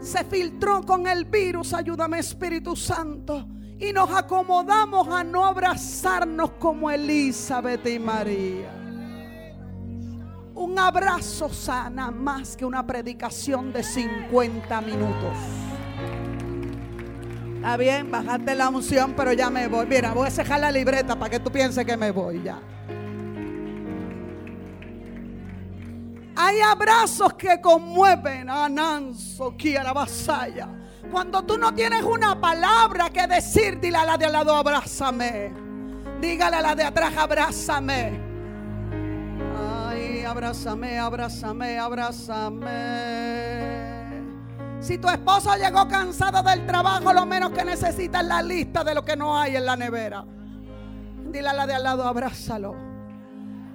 Se 0.00 0.24
filtró 0.24 0.82
con 0.82 1.06
el 1.06 1.24
virus, 1.24 1.74
ayúdame 1.74 2.18
Espíritu 2.18 2.76
Santo 2.76 3.48
y 3.80 3.92
nos 3.92 4.10
acomodamos 4.10 5.08
a 5.08 5.22
no 5.22 5.44
abrazarnos 5.44 6.52
como 6.52 6.90
Elizabeth 6.90 7.86
y 7.86 7.98
María. 7.98 8.72
Un 10.54 10.76
abrazo 10.76 11.48
sana 11.48 12.10
más 12.10 12.56
que 12.56 12.64
una 12.64 12.84
predicación 12.84 13.72
de 13.72 13.84
50 13.84 14.80
minutos. 14.80 15.36
Está 17.54 17.76
bien, 17.76 18.10
bajate 18.10 18.54
la 18.56 18.68
unción, 18.68 19.14
pero 19.16 19.32
ya 19.32 19.50
me 19.50 19.68
voy. 19.68 19.86
Mira, 19.86 20.12
voy 20.12 20.26
a 20.26 20.30
cejar 20.30 20.60
la 20.60 20.72
libreta 20.72 21.16
para 21.16 21.30
que 21.30 21.40
tú 21.40 21.50
pienses 21.50 21.84
que 21.84 21.96
me 21.96 22.10
voy 22.10 22.42
ya. 22.42 22.60
Hay 26.34 26.60
abrazos 26.60 27.34
que 27.34 27.60
conmueven 27.60 28.48
a 28.48 28.68
Nanzo, 28.68 29.54
la 29.60 29.92
vasalla. 29.92 30.77
Cuando 31.10 31.42
tú 31.42 31.56
no 31.58 31.74
tienes 31.74 32.02
una 32.02 32.40
palabra 32.40 33.10
que 33.10 33.26
decir, 33.26 33.80
dile 33.80 33.96
a 33.98 34.04
la 34.04 34.16
de 34.18 34.26
al 34.26 34.32
lado, 34.32 34.54
abrázame. 34.54 35.52
Dígale 36.20 36.56
a 36.56 36.62
la 36.62 36.74
de 36.74 36.84
atrás, 36.84 37.16
abrázame. 37.16 38.20
Ay, 39.88 40.24
abrázame, 40.24 40.98
abrázame, 40.98 41.78
abrázame. 41.78 42.68
Si 44.80 44.98
tu 44.98 45.08
esposo 45.08 45.56
llegó 45.56 45.88
cansado 45.88 46.42
del 46.42 46.66
trabajo, 46.66 47.12
lo 47.12 47.24
menos 47.26 47.50
que 47.50 47.64
necesita 47.64 48.20
es 48.20 48.26
la 48.26 48.42
lista 48.42 48.84
de 48.84 48.94
lo 48.94 49.04
que 49.04 49.16
no 49.16 49.38
hay 49.38 49.56
en 49.56 49.64
la 49.64 49.76
nevera. 49.76 50.24
Dile 51.30 51.48
a 51.48 51.52
la 51.52 51.66
de 51.66 51.74
al 51.74 51.82
lado, 51.82 52.04
abrázalo. 52.04 52.76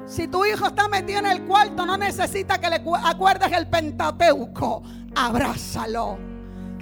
Si 0.06 0.28
tu 0.28 0.46
hijo 0.46 0.68
está 0.68 0.88
metido 0.88 1.20
en 1.20 1.28
el 1.28 1.44
cuarto, 1.44 1.86
no 1.86 1.98
necesita 1.98 2.60
que 2.60 2.70
le 2.70 2.84
acuerdes 3.04 3.52
el 3.52 3.68
Pentateuco. 3.68 4.84
Abrázalo. 5.16 6.33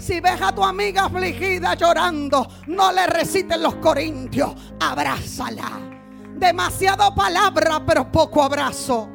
Si 0.01 0.19
ves 0.19 0.41
a 0.41 0.51
tu 0.51 0.63
amiga 0.63 1.05
afligida 1.05 1.75
llorando, 1.75 2.47
no 2.65 2.91
le 2.91 3.05
reciten 3.05 3.61
los 3.61 3.75
corintios, 3.75 4.51
abrázala. 4.79 5.79
Demasiado 6.35 7.13
palabra, 7.13 7.85
pero 7.85 8.11
poco 8.11 8.41
abrazo. 8.41 9.07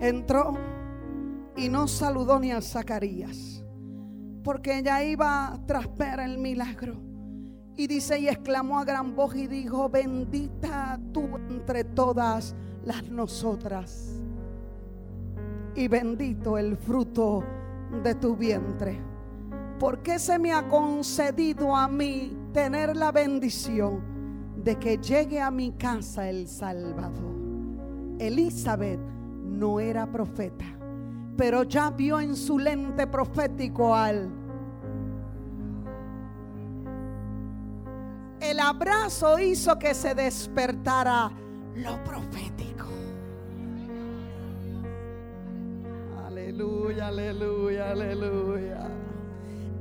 Entró 0.00 0.56
y 1.56 1.68
no 1.68 1.88
saludó 1.88 2.38
ni 2.38 2.52
a 2.52 2.62
Zacarías. 2.62 3.64
porque 4.42 4.78
ella 4.78 5.02
iba 5.02 5.58
tras 5.66 5.94
ver 5.96 6.20
el 6.20 6.38
milagro. 6.38 7.09
Y 7.80 7.86
dice, 7.86 8.18
y 8.18 8.28
exclamó 8.28 8.78
a 8.78 8.84
gran 8.84 9.16
voz 9.16 9.34
y 9.34 9.46
dijo, 9.46 9.88
bendita 9.88 11.00
tú 11.14 11.38
entre 11.48 11.82
todas 11.82 12.54
las 12.84 13.08
nosotras. 13.08 14.20
Y 15.74 15.88
bendito 15.88 16.58
el 16.58 16.76
fruto 16.76 17.42
de 18.02 18.14
tu 18.16 18.36
vientre. 18.36 19.00
Porque 19.78 20.18
se 20.18 20.38
me 20.38 20.52
ha 20.52 20.68
concedido 20.68 21.74
a 21.74 21.88
mí 21.88 22.36
tener 22.52 22.94
la 22.98 23.12
bendición 23.12 24.02
de 24.62 24.78
que 24.78 24.98
llegue 24.98 25.40
a 25.40 25.50
mi 25.50 25.72
casa 25.72 26.28
el 26.28 26.48
Salvador. 26.48 27.34
Elizabeth 28.18 29.00
no 29.42 29.80
era 29.80 30.04
profeta, 30.04 30.66
pero 31.34 31.62
ya 31.62 31.88
vio 31.88 32.20
en 32.20 32.36
su 32.36 32.58
lente 32.58 33.06
profético 33.06 33.94
al... 33.94 34.39
El 38.40 38.58
abrazo 38.58 39.38
hizo 39.38 39.78
que 39.78 39.94
se 39.94 40.14
despertara 40.14 41.30
lo 41.74 42.02
profético. 42.02 42.86
Aleluya, 46.26 47.08
aleluya, 47.08 47.90
aleluya. 47.90 48.88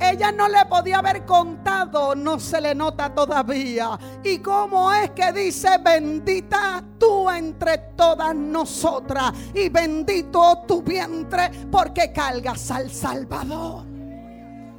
Ella 0.02 0.32
no 0.32 0.48
le 0.48 0.66
podía 0.66 1.00
haber 1.00 1.26
contado, 1.26 2.16
no 2.16 2.40
se 2.40 2.62
le 2.62 2.76
nota 2.76 3.14
todavía. 3.14 3.98
¿Y 4.24 4.40
cómo 4.40 4.92
es 4.92 5.12
que 5.12 5.32
dice, 5.32 5.78
bendita 5.78 6.84
tú 6.98 7.30
entre 7.30 7.78
todas 7.96 8.36
nosotras 8.36 9.34
y 9.54 9.70
bendito 9.70 10.64
tu 10.68 10.82
vientre 10.82 11.50
porque 11.72 12.12
cargas 12.14 12.72
al 12.72 12.90
Salvador? 12.90 13.86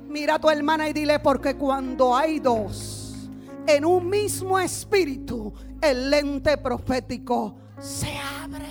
Mira 0.08 0.36
a 0.36 0.38
tu 0.38 0.50
hermana 0.50 0.88
y 0.88 0.92
dile, 0.92 1.18
porque 1.18 1.56
cuando 1.56 2.16
hay 2.16 2.40
dos 2.40 2.99
en 3.66 3.84
un 3.84 4.08
mismo 4.08 4.58
espíritu, 4.58 5.52
el 5.80 6.10
lente 6.10 6.56
profético 6.58 7.56
se 7.78 8.16
abre. 8.42 8.66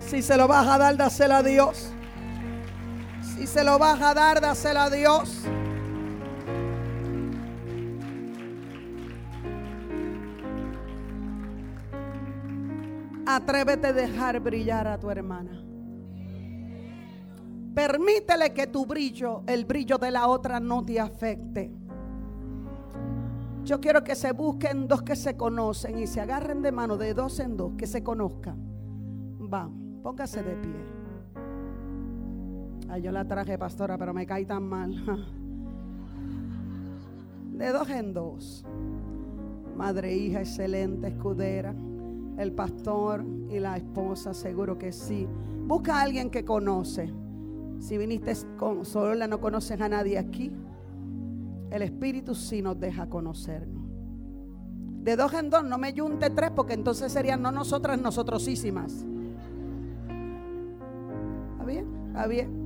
Si 0.00 0.22
se 0.22 0.36
lo 0.36 0.48
vas 0.48 0.66
a 0.66 0.78
dar, 0.78 0.96
dásela 0.96 1.38
a 1.38 1.42
Dios. 1.42 1.92
Si 3.22 3.46
se 3.46 3.62
lo 3.62 3.78
vas 3.78 4.00
a 4.02 4.14
dar, 4.14 4.40
dásela 4.40 4.84
a 4.84 4.90
Dios. 4.90 5.42
Atrévete 13.26 13.86
a 13.86 13.92
dejar 13.92 14.40
brillar 14.40 14.88
a 14.88 14.98
tu 14.98 15.08
hermana. 15.10 15.69
Permítele 17.74 18.52
que 18.52 18.66
tu 18.66 18.84
brillo, 18.84 19.42
el 19.46 19.64
brillo 19.64 19.96
de 19.98 20.10
la 20.10 20.26
otra, 20.26 20.58
no 20.58 20.84
te 20.84 20.98
afecte. 20.98 21.70
Yo 23.64 23.80
quiero 23.80 24.02
que 24.02 24.14
se 24.14 24.32
busquen 24.32 24.88
dos 24.88 25.02
que 25.02 25.14
se 25.14 25.36
conocen 25.36 25.98
y 25.98 26.06
se 26.06 26.20
agarren 26.20 26.62
de 26.62 26.72
mano 26.72 26.96
de 26.96 27.14
dos 27.14 27.38
en 27.38 27.56
dos, 27.56 27.72
que 27.76 27.86
se 27.86 28.02
conozcan. 28.02 28.58
Va, 29.52 29.70
póngase 30.02 30.42
de 30.42 30.56
pie. 30.56 31.00
Ay, 32.88 33.02
yo 33.02 33.12
la 33.12 33.24
traje, 33.24 33.56
pastora, 33.56 33.96
pero 33.96 34.12
me 34.12 34.26
cae 34.26 34.44
tan 34.44 34.64
mal. 34.64 34.92
De 37.52 37.70
dos 37.72 37.88
en 37.90 38.14
dos. 38.14 38.64
Madre, 39.76 40.16
hija, 40.16 40.40
excelente, 40.40 41.08
escudera. 41.08 41.74
El 42.38 42.52
pastor 42.52 43.22
y 43.50 43.60
la 43.60 43.76
esposa, 43.76 44.32
seguro 44.32 44.78
que 44.78 44.92
sí. 44.92 45.28
Busca 45.66 45.98
a 45.98 46.02
alguien 46.02 46.30
que 46.30 46.42
conoce. 46.42 47.12
Si 47.80 47.96
viniste 47.96 48.34
con 48.58 48.84
sola, 48.84 49.26
no 49.26 49.40
conoces 49.40 49.80
a 49.80 49.88
nadie 49.88 50.18
aquí. 50.18 50.52
El 51.70 51.82
Espíritu 51.82 52.34
sí 52.34 52.60
nos 52.60 52.78
deja 52.78 53.08
conocernos. 53.08 53.80
De 55.02 55.16
dos 55.16 55.32
en 55.32 55.48
dos, 55.48 55.64
no 55.64 55.78
me 55.78 55.98
junte 55.98 56.28
tres, 56.28 56.50
porque 56.54 56.74
entonces 56.74 57.10
serían 57.10 57.40
no 57.40 57.50
nosotras, 57.50 57.98
nosotrosísimas. 57.98 59.06
¿Está 61.52 61.64
bien? 61.64 61.86
¿Está 62.08 62.26
bien? 62.26 62.60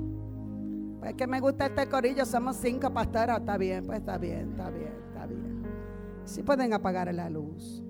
Es 1.05 1.15
que 1.15 1.27
me 1.29 1.39
gusta 1.39 1.67
este 1.67 1.89
corillo, 1.89 2.25
somos 2.27 2.57
cinco 2.57 2.91
pastoras. 2.93 3.39
Está 3.39 3.57
bien, 3.57 3.87
pues 3.87 4.01
está 4.01 4.19
bien, 4.19 4.51
está 4.51 4.71
bien, 4.71 4.93
está 5.09 5.27
bien. 5.27 5.63
Si 6.25 6.43
pueden 6.43 6.73
apagar 6.73 7.15
la 7.15 7.31
luz. 7.31 7.83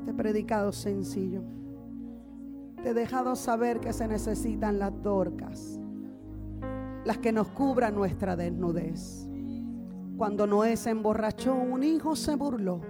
Este 0.00 0.12
predicado 0.12 0.72
sencillo. 0.72 1.42
Te 2.84 2.90
he 2.90 2.94
dejado 2.94 3.34
saber 3.34 3.80
que 3.80 3.92
se 3.92 4.06
necesitan 4.06 4.78
las 4.78 4.92
dorcas, 5.02 5.80
las 7.04 7.18
que 7.18 7.32
nos 7.32 7.48
cubran 7.48 7.96
nuestra 7.96 8.36
desnudez. 8.36 9.28
Cuando 10.16 10.46
Noé 10.46 10.76
se 10.76 10.90
emborrachó, 10.90 11.54
un 11.54 11.82
hijo 11.82 12.14
se 12.14 12.36
burló, 12.36 12.80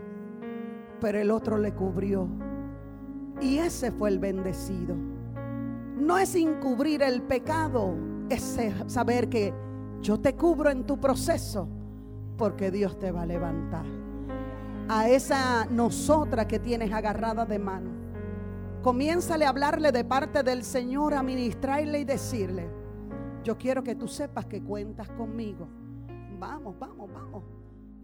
pero 1.00 1.18
el 1.18 1.30
otro 1.30 1.56
le 1.56 1.72
cubrió. 1.72 2.28
Y 3.40 3.56
ese 3.56 3.90
fue 3.90 4.10
el 4.10 4.18
bendecido 4.18 4.94
no 5.96 6.18
es 6.18 6.34
encubrir 6.34 7.02
el 7.02 7.22
pecado, 7.22 7.94
es 8.28 8.58
saber 8.86 9.28
que 9.28 9.54
yo 10.00 10.20
te 10.20 10.34
cubro 10.34 10.70
en 10.70 10.84
tu 10.84 10.98
proceso 10.98 11.68
porque 12.36 12.70
Dios 12.70 12.98
te 12.98 13.10
va 13.10 13.22
a 13.22 13.26
levantar. 13.26 13.86
A 14.88 15.08
esa 15.08 15.66
nosotras 15.66 16.46
que 16.46 16.58
tienes 16.58 16.92
agarrada 16.92 17.46
de 17.46 17.58
mano, 17.58 17.90
comiénzale 18.84 19.46
a 19.46 19.48
hablarle 19.48 19.92
de 19.92 20.04
parte 20.04 20.42
del 20.42 20.62
Señor, 20.62 21.14
a 21.14 21.22
ministrarle 21.22 22.00
y 22.00 22.04
decirle, 22.04 22.68
yo 23.42 23.56
quiero 23.56 23.82
que 23.82 23.94
tú 23.94 24.06
sepas 24.06 24.44
que 24.44 24.62
cuentas 24.62 25.08
conmigo. 25.08 25.66
Vamos, 26.38 26.78
vamos, 26.78 27.10
vamos. 27.10 27.42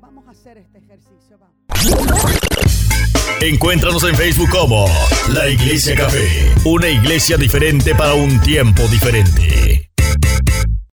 Vamos 0.01 0.27
a 0.27 0.31
hacer 0.31 0.57
este 0.57 0.79
ejercicio. 0.79 1.39
Vamos. 1.39 1.55
Encuéntranos 3.43 4.05
en 4.05 4.15
Facebook 4.17 4.49
como 4.51 4.87
La 5.35 5.49
Iglesia 5.49 5.95
Café, 5.95 6.27
una 6.65 6.89
iglesia 6.89 7.37
diferente 7.37 7.95
para 7.95 8.15
un 8.15 8.41
tiempo 8.41 8.83
diferente. 8.89 9.80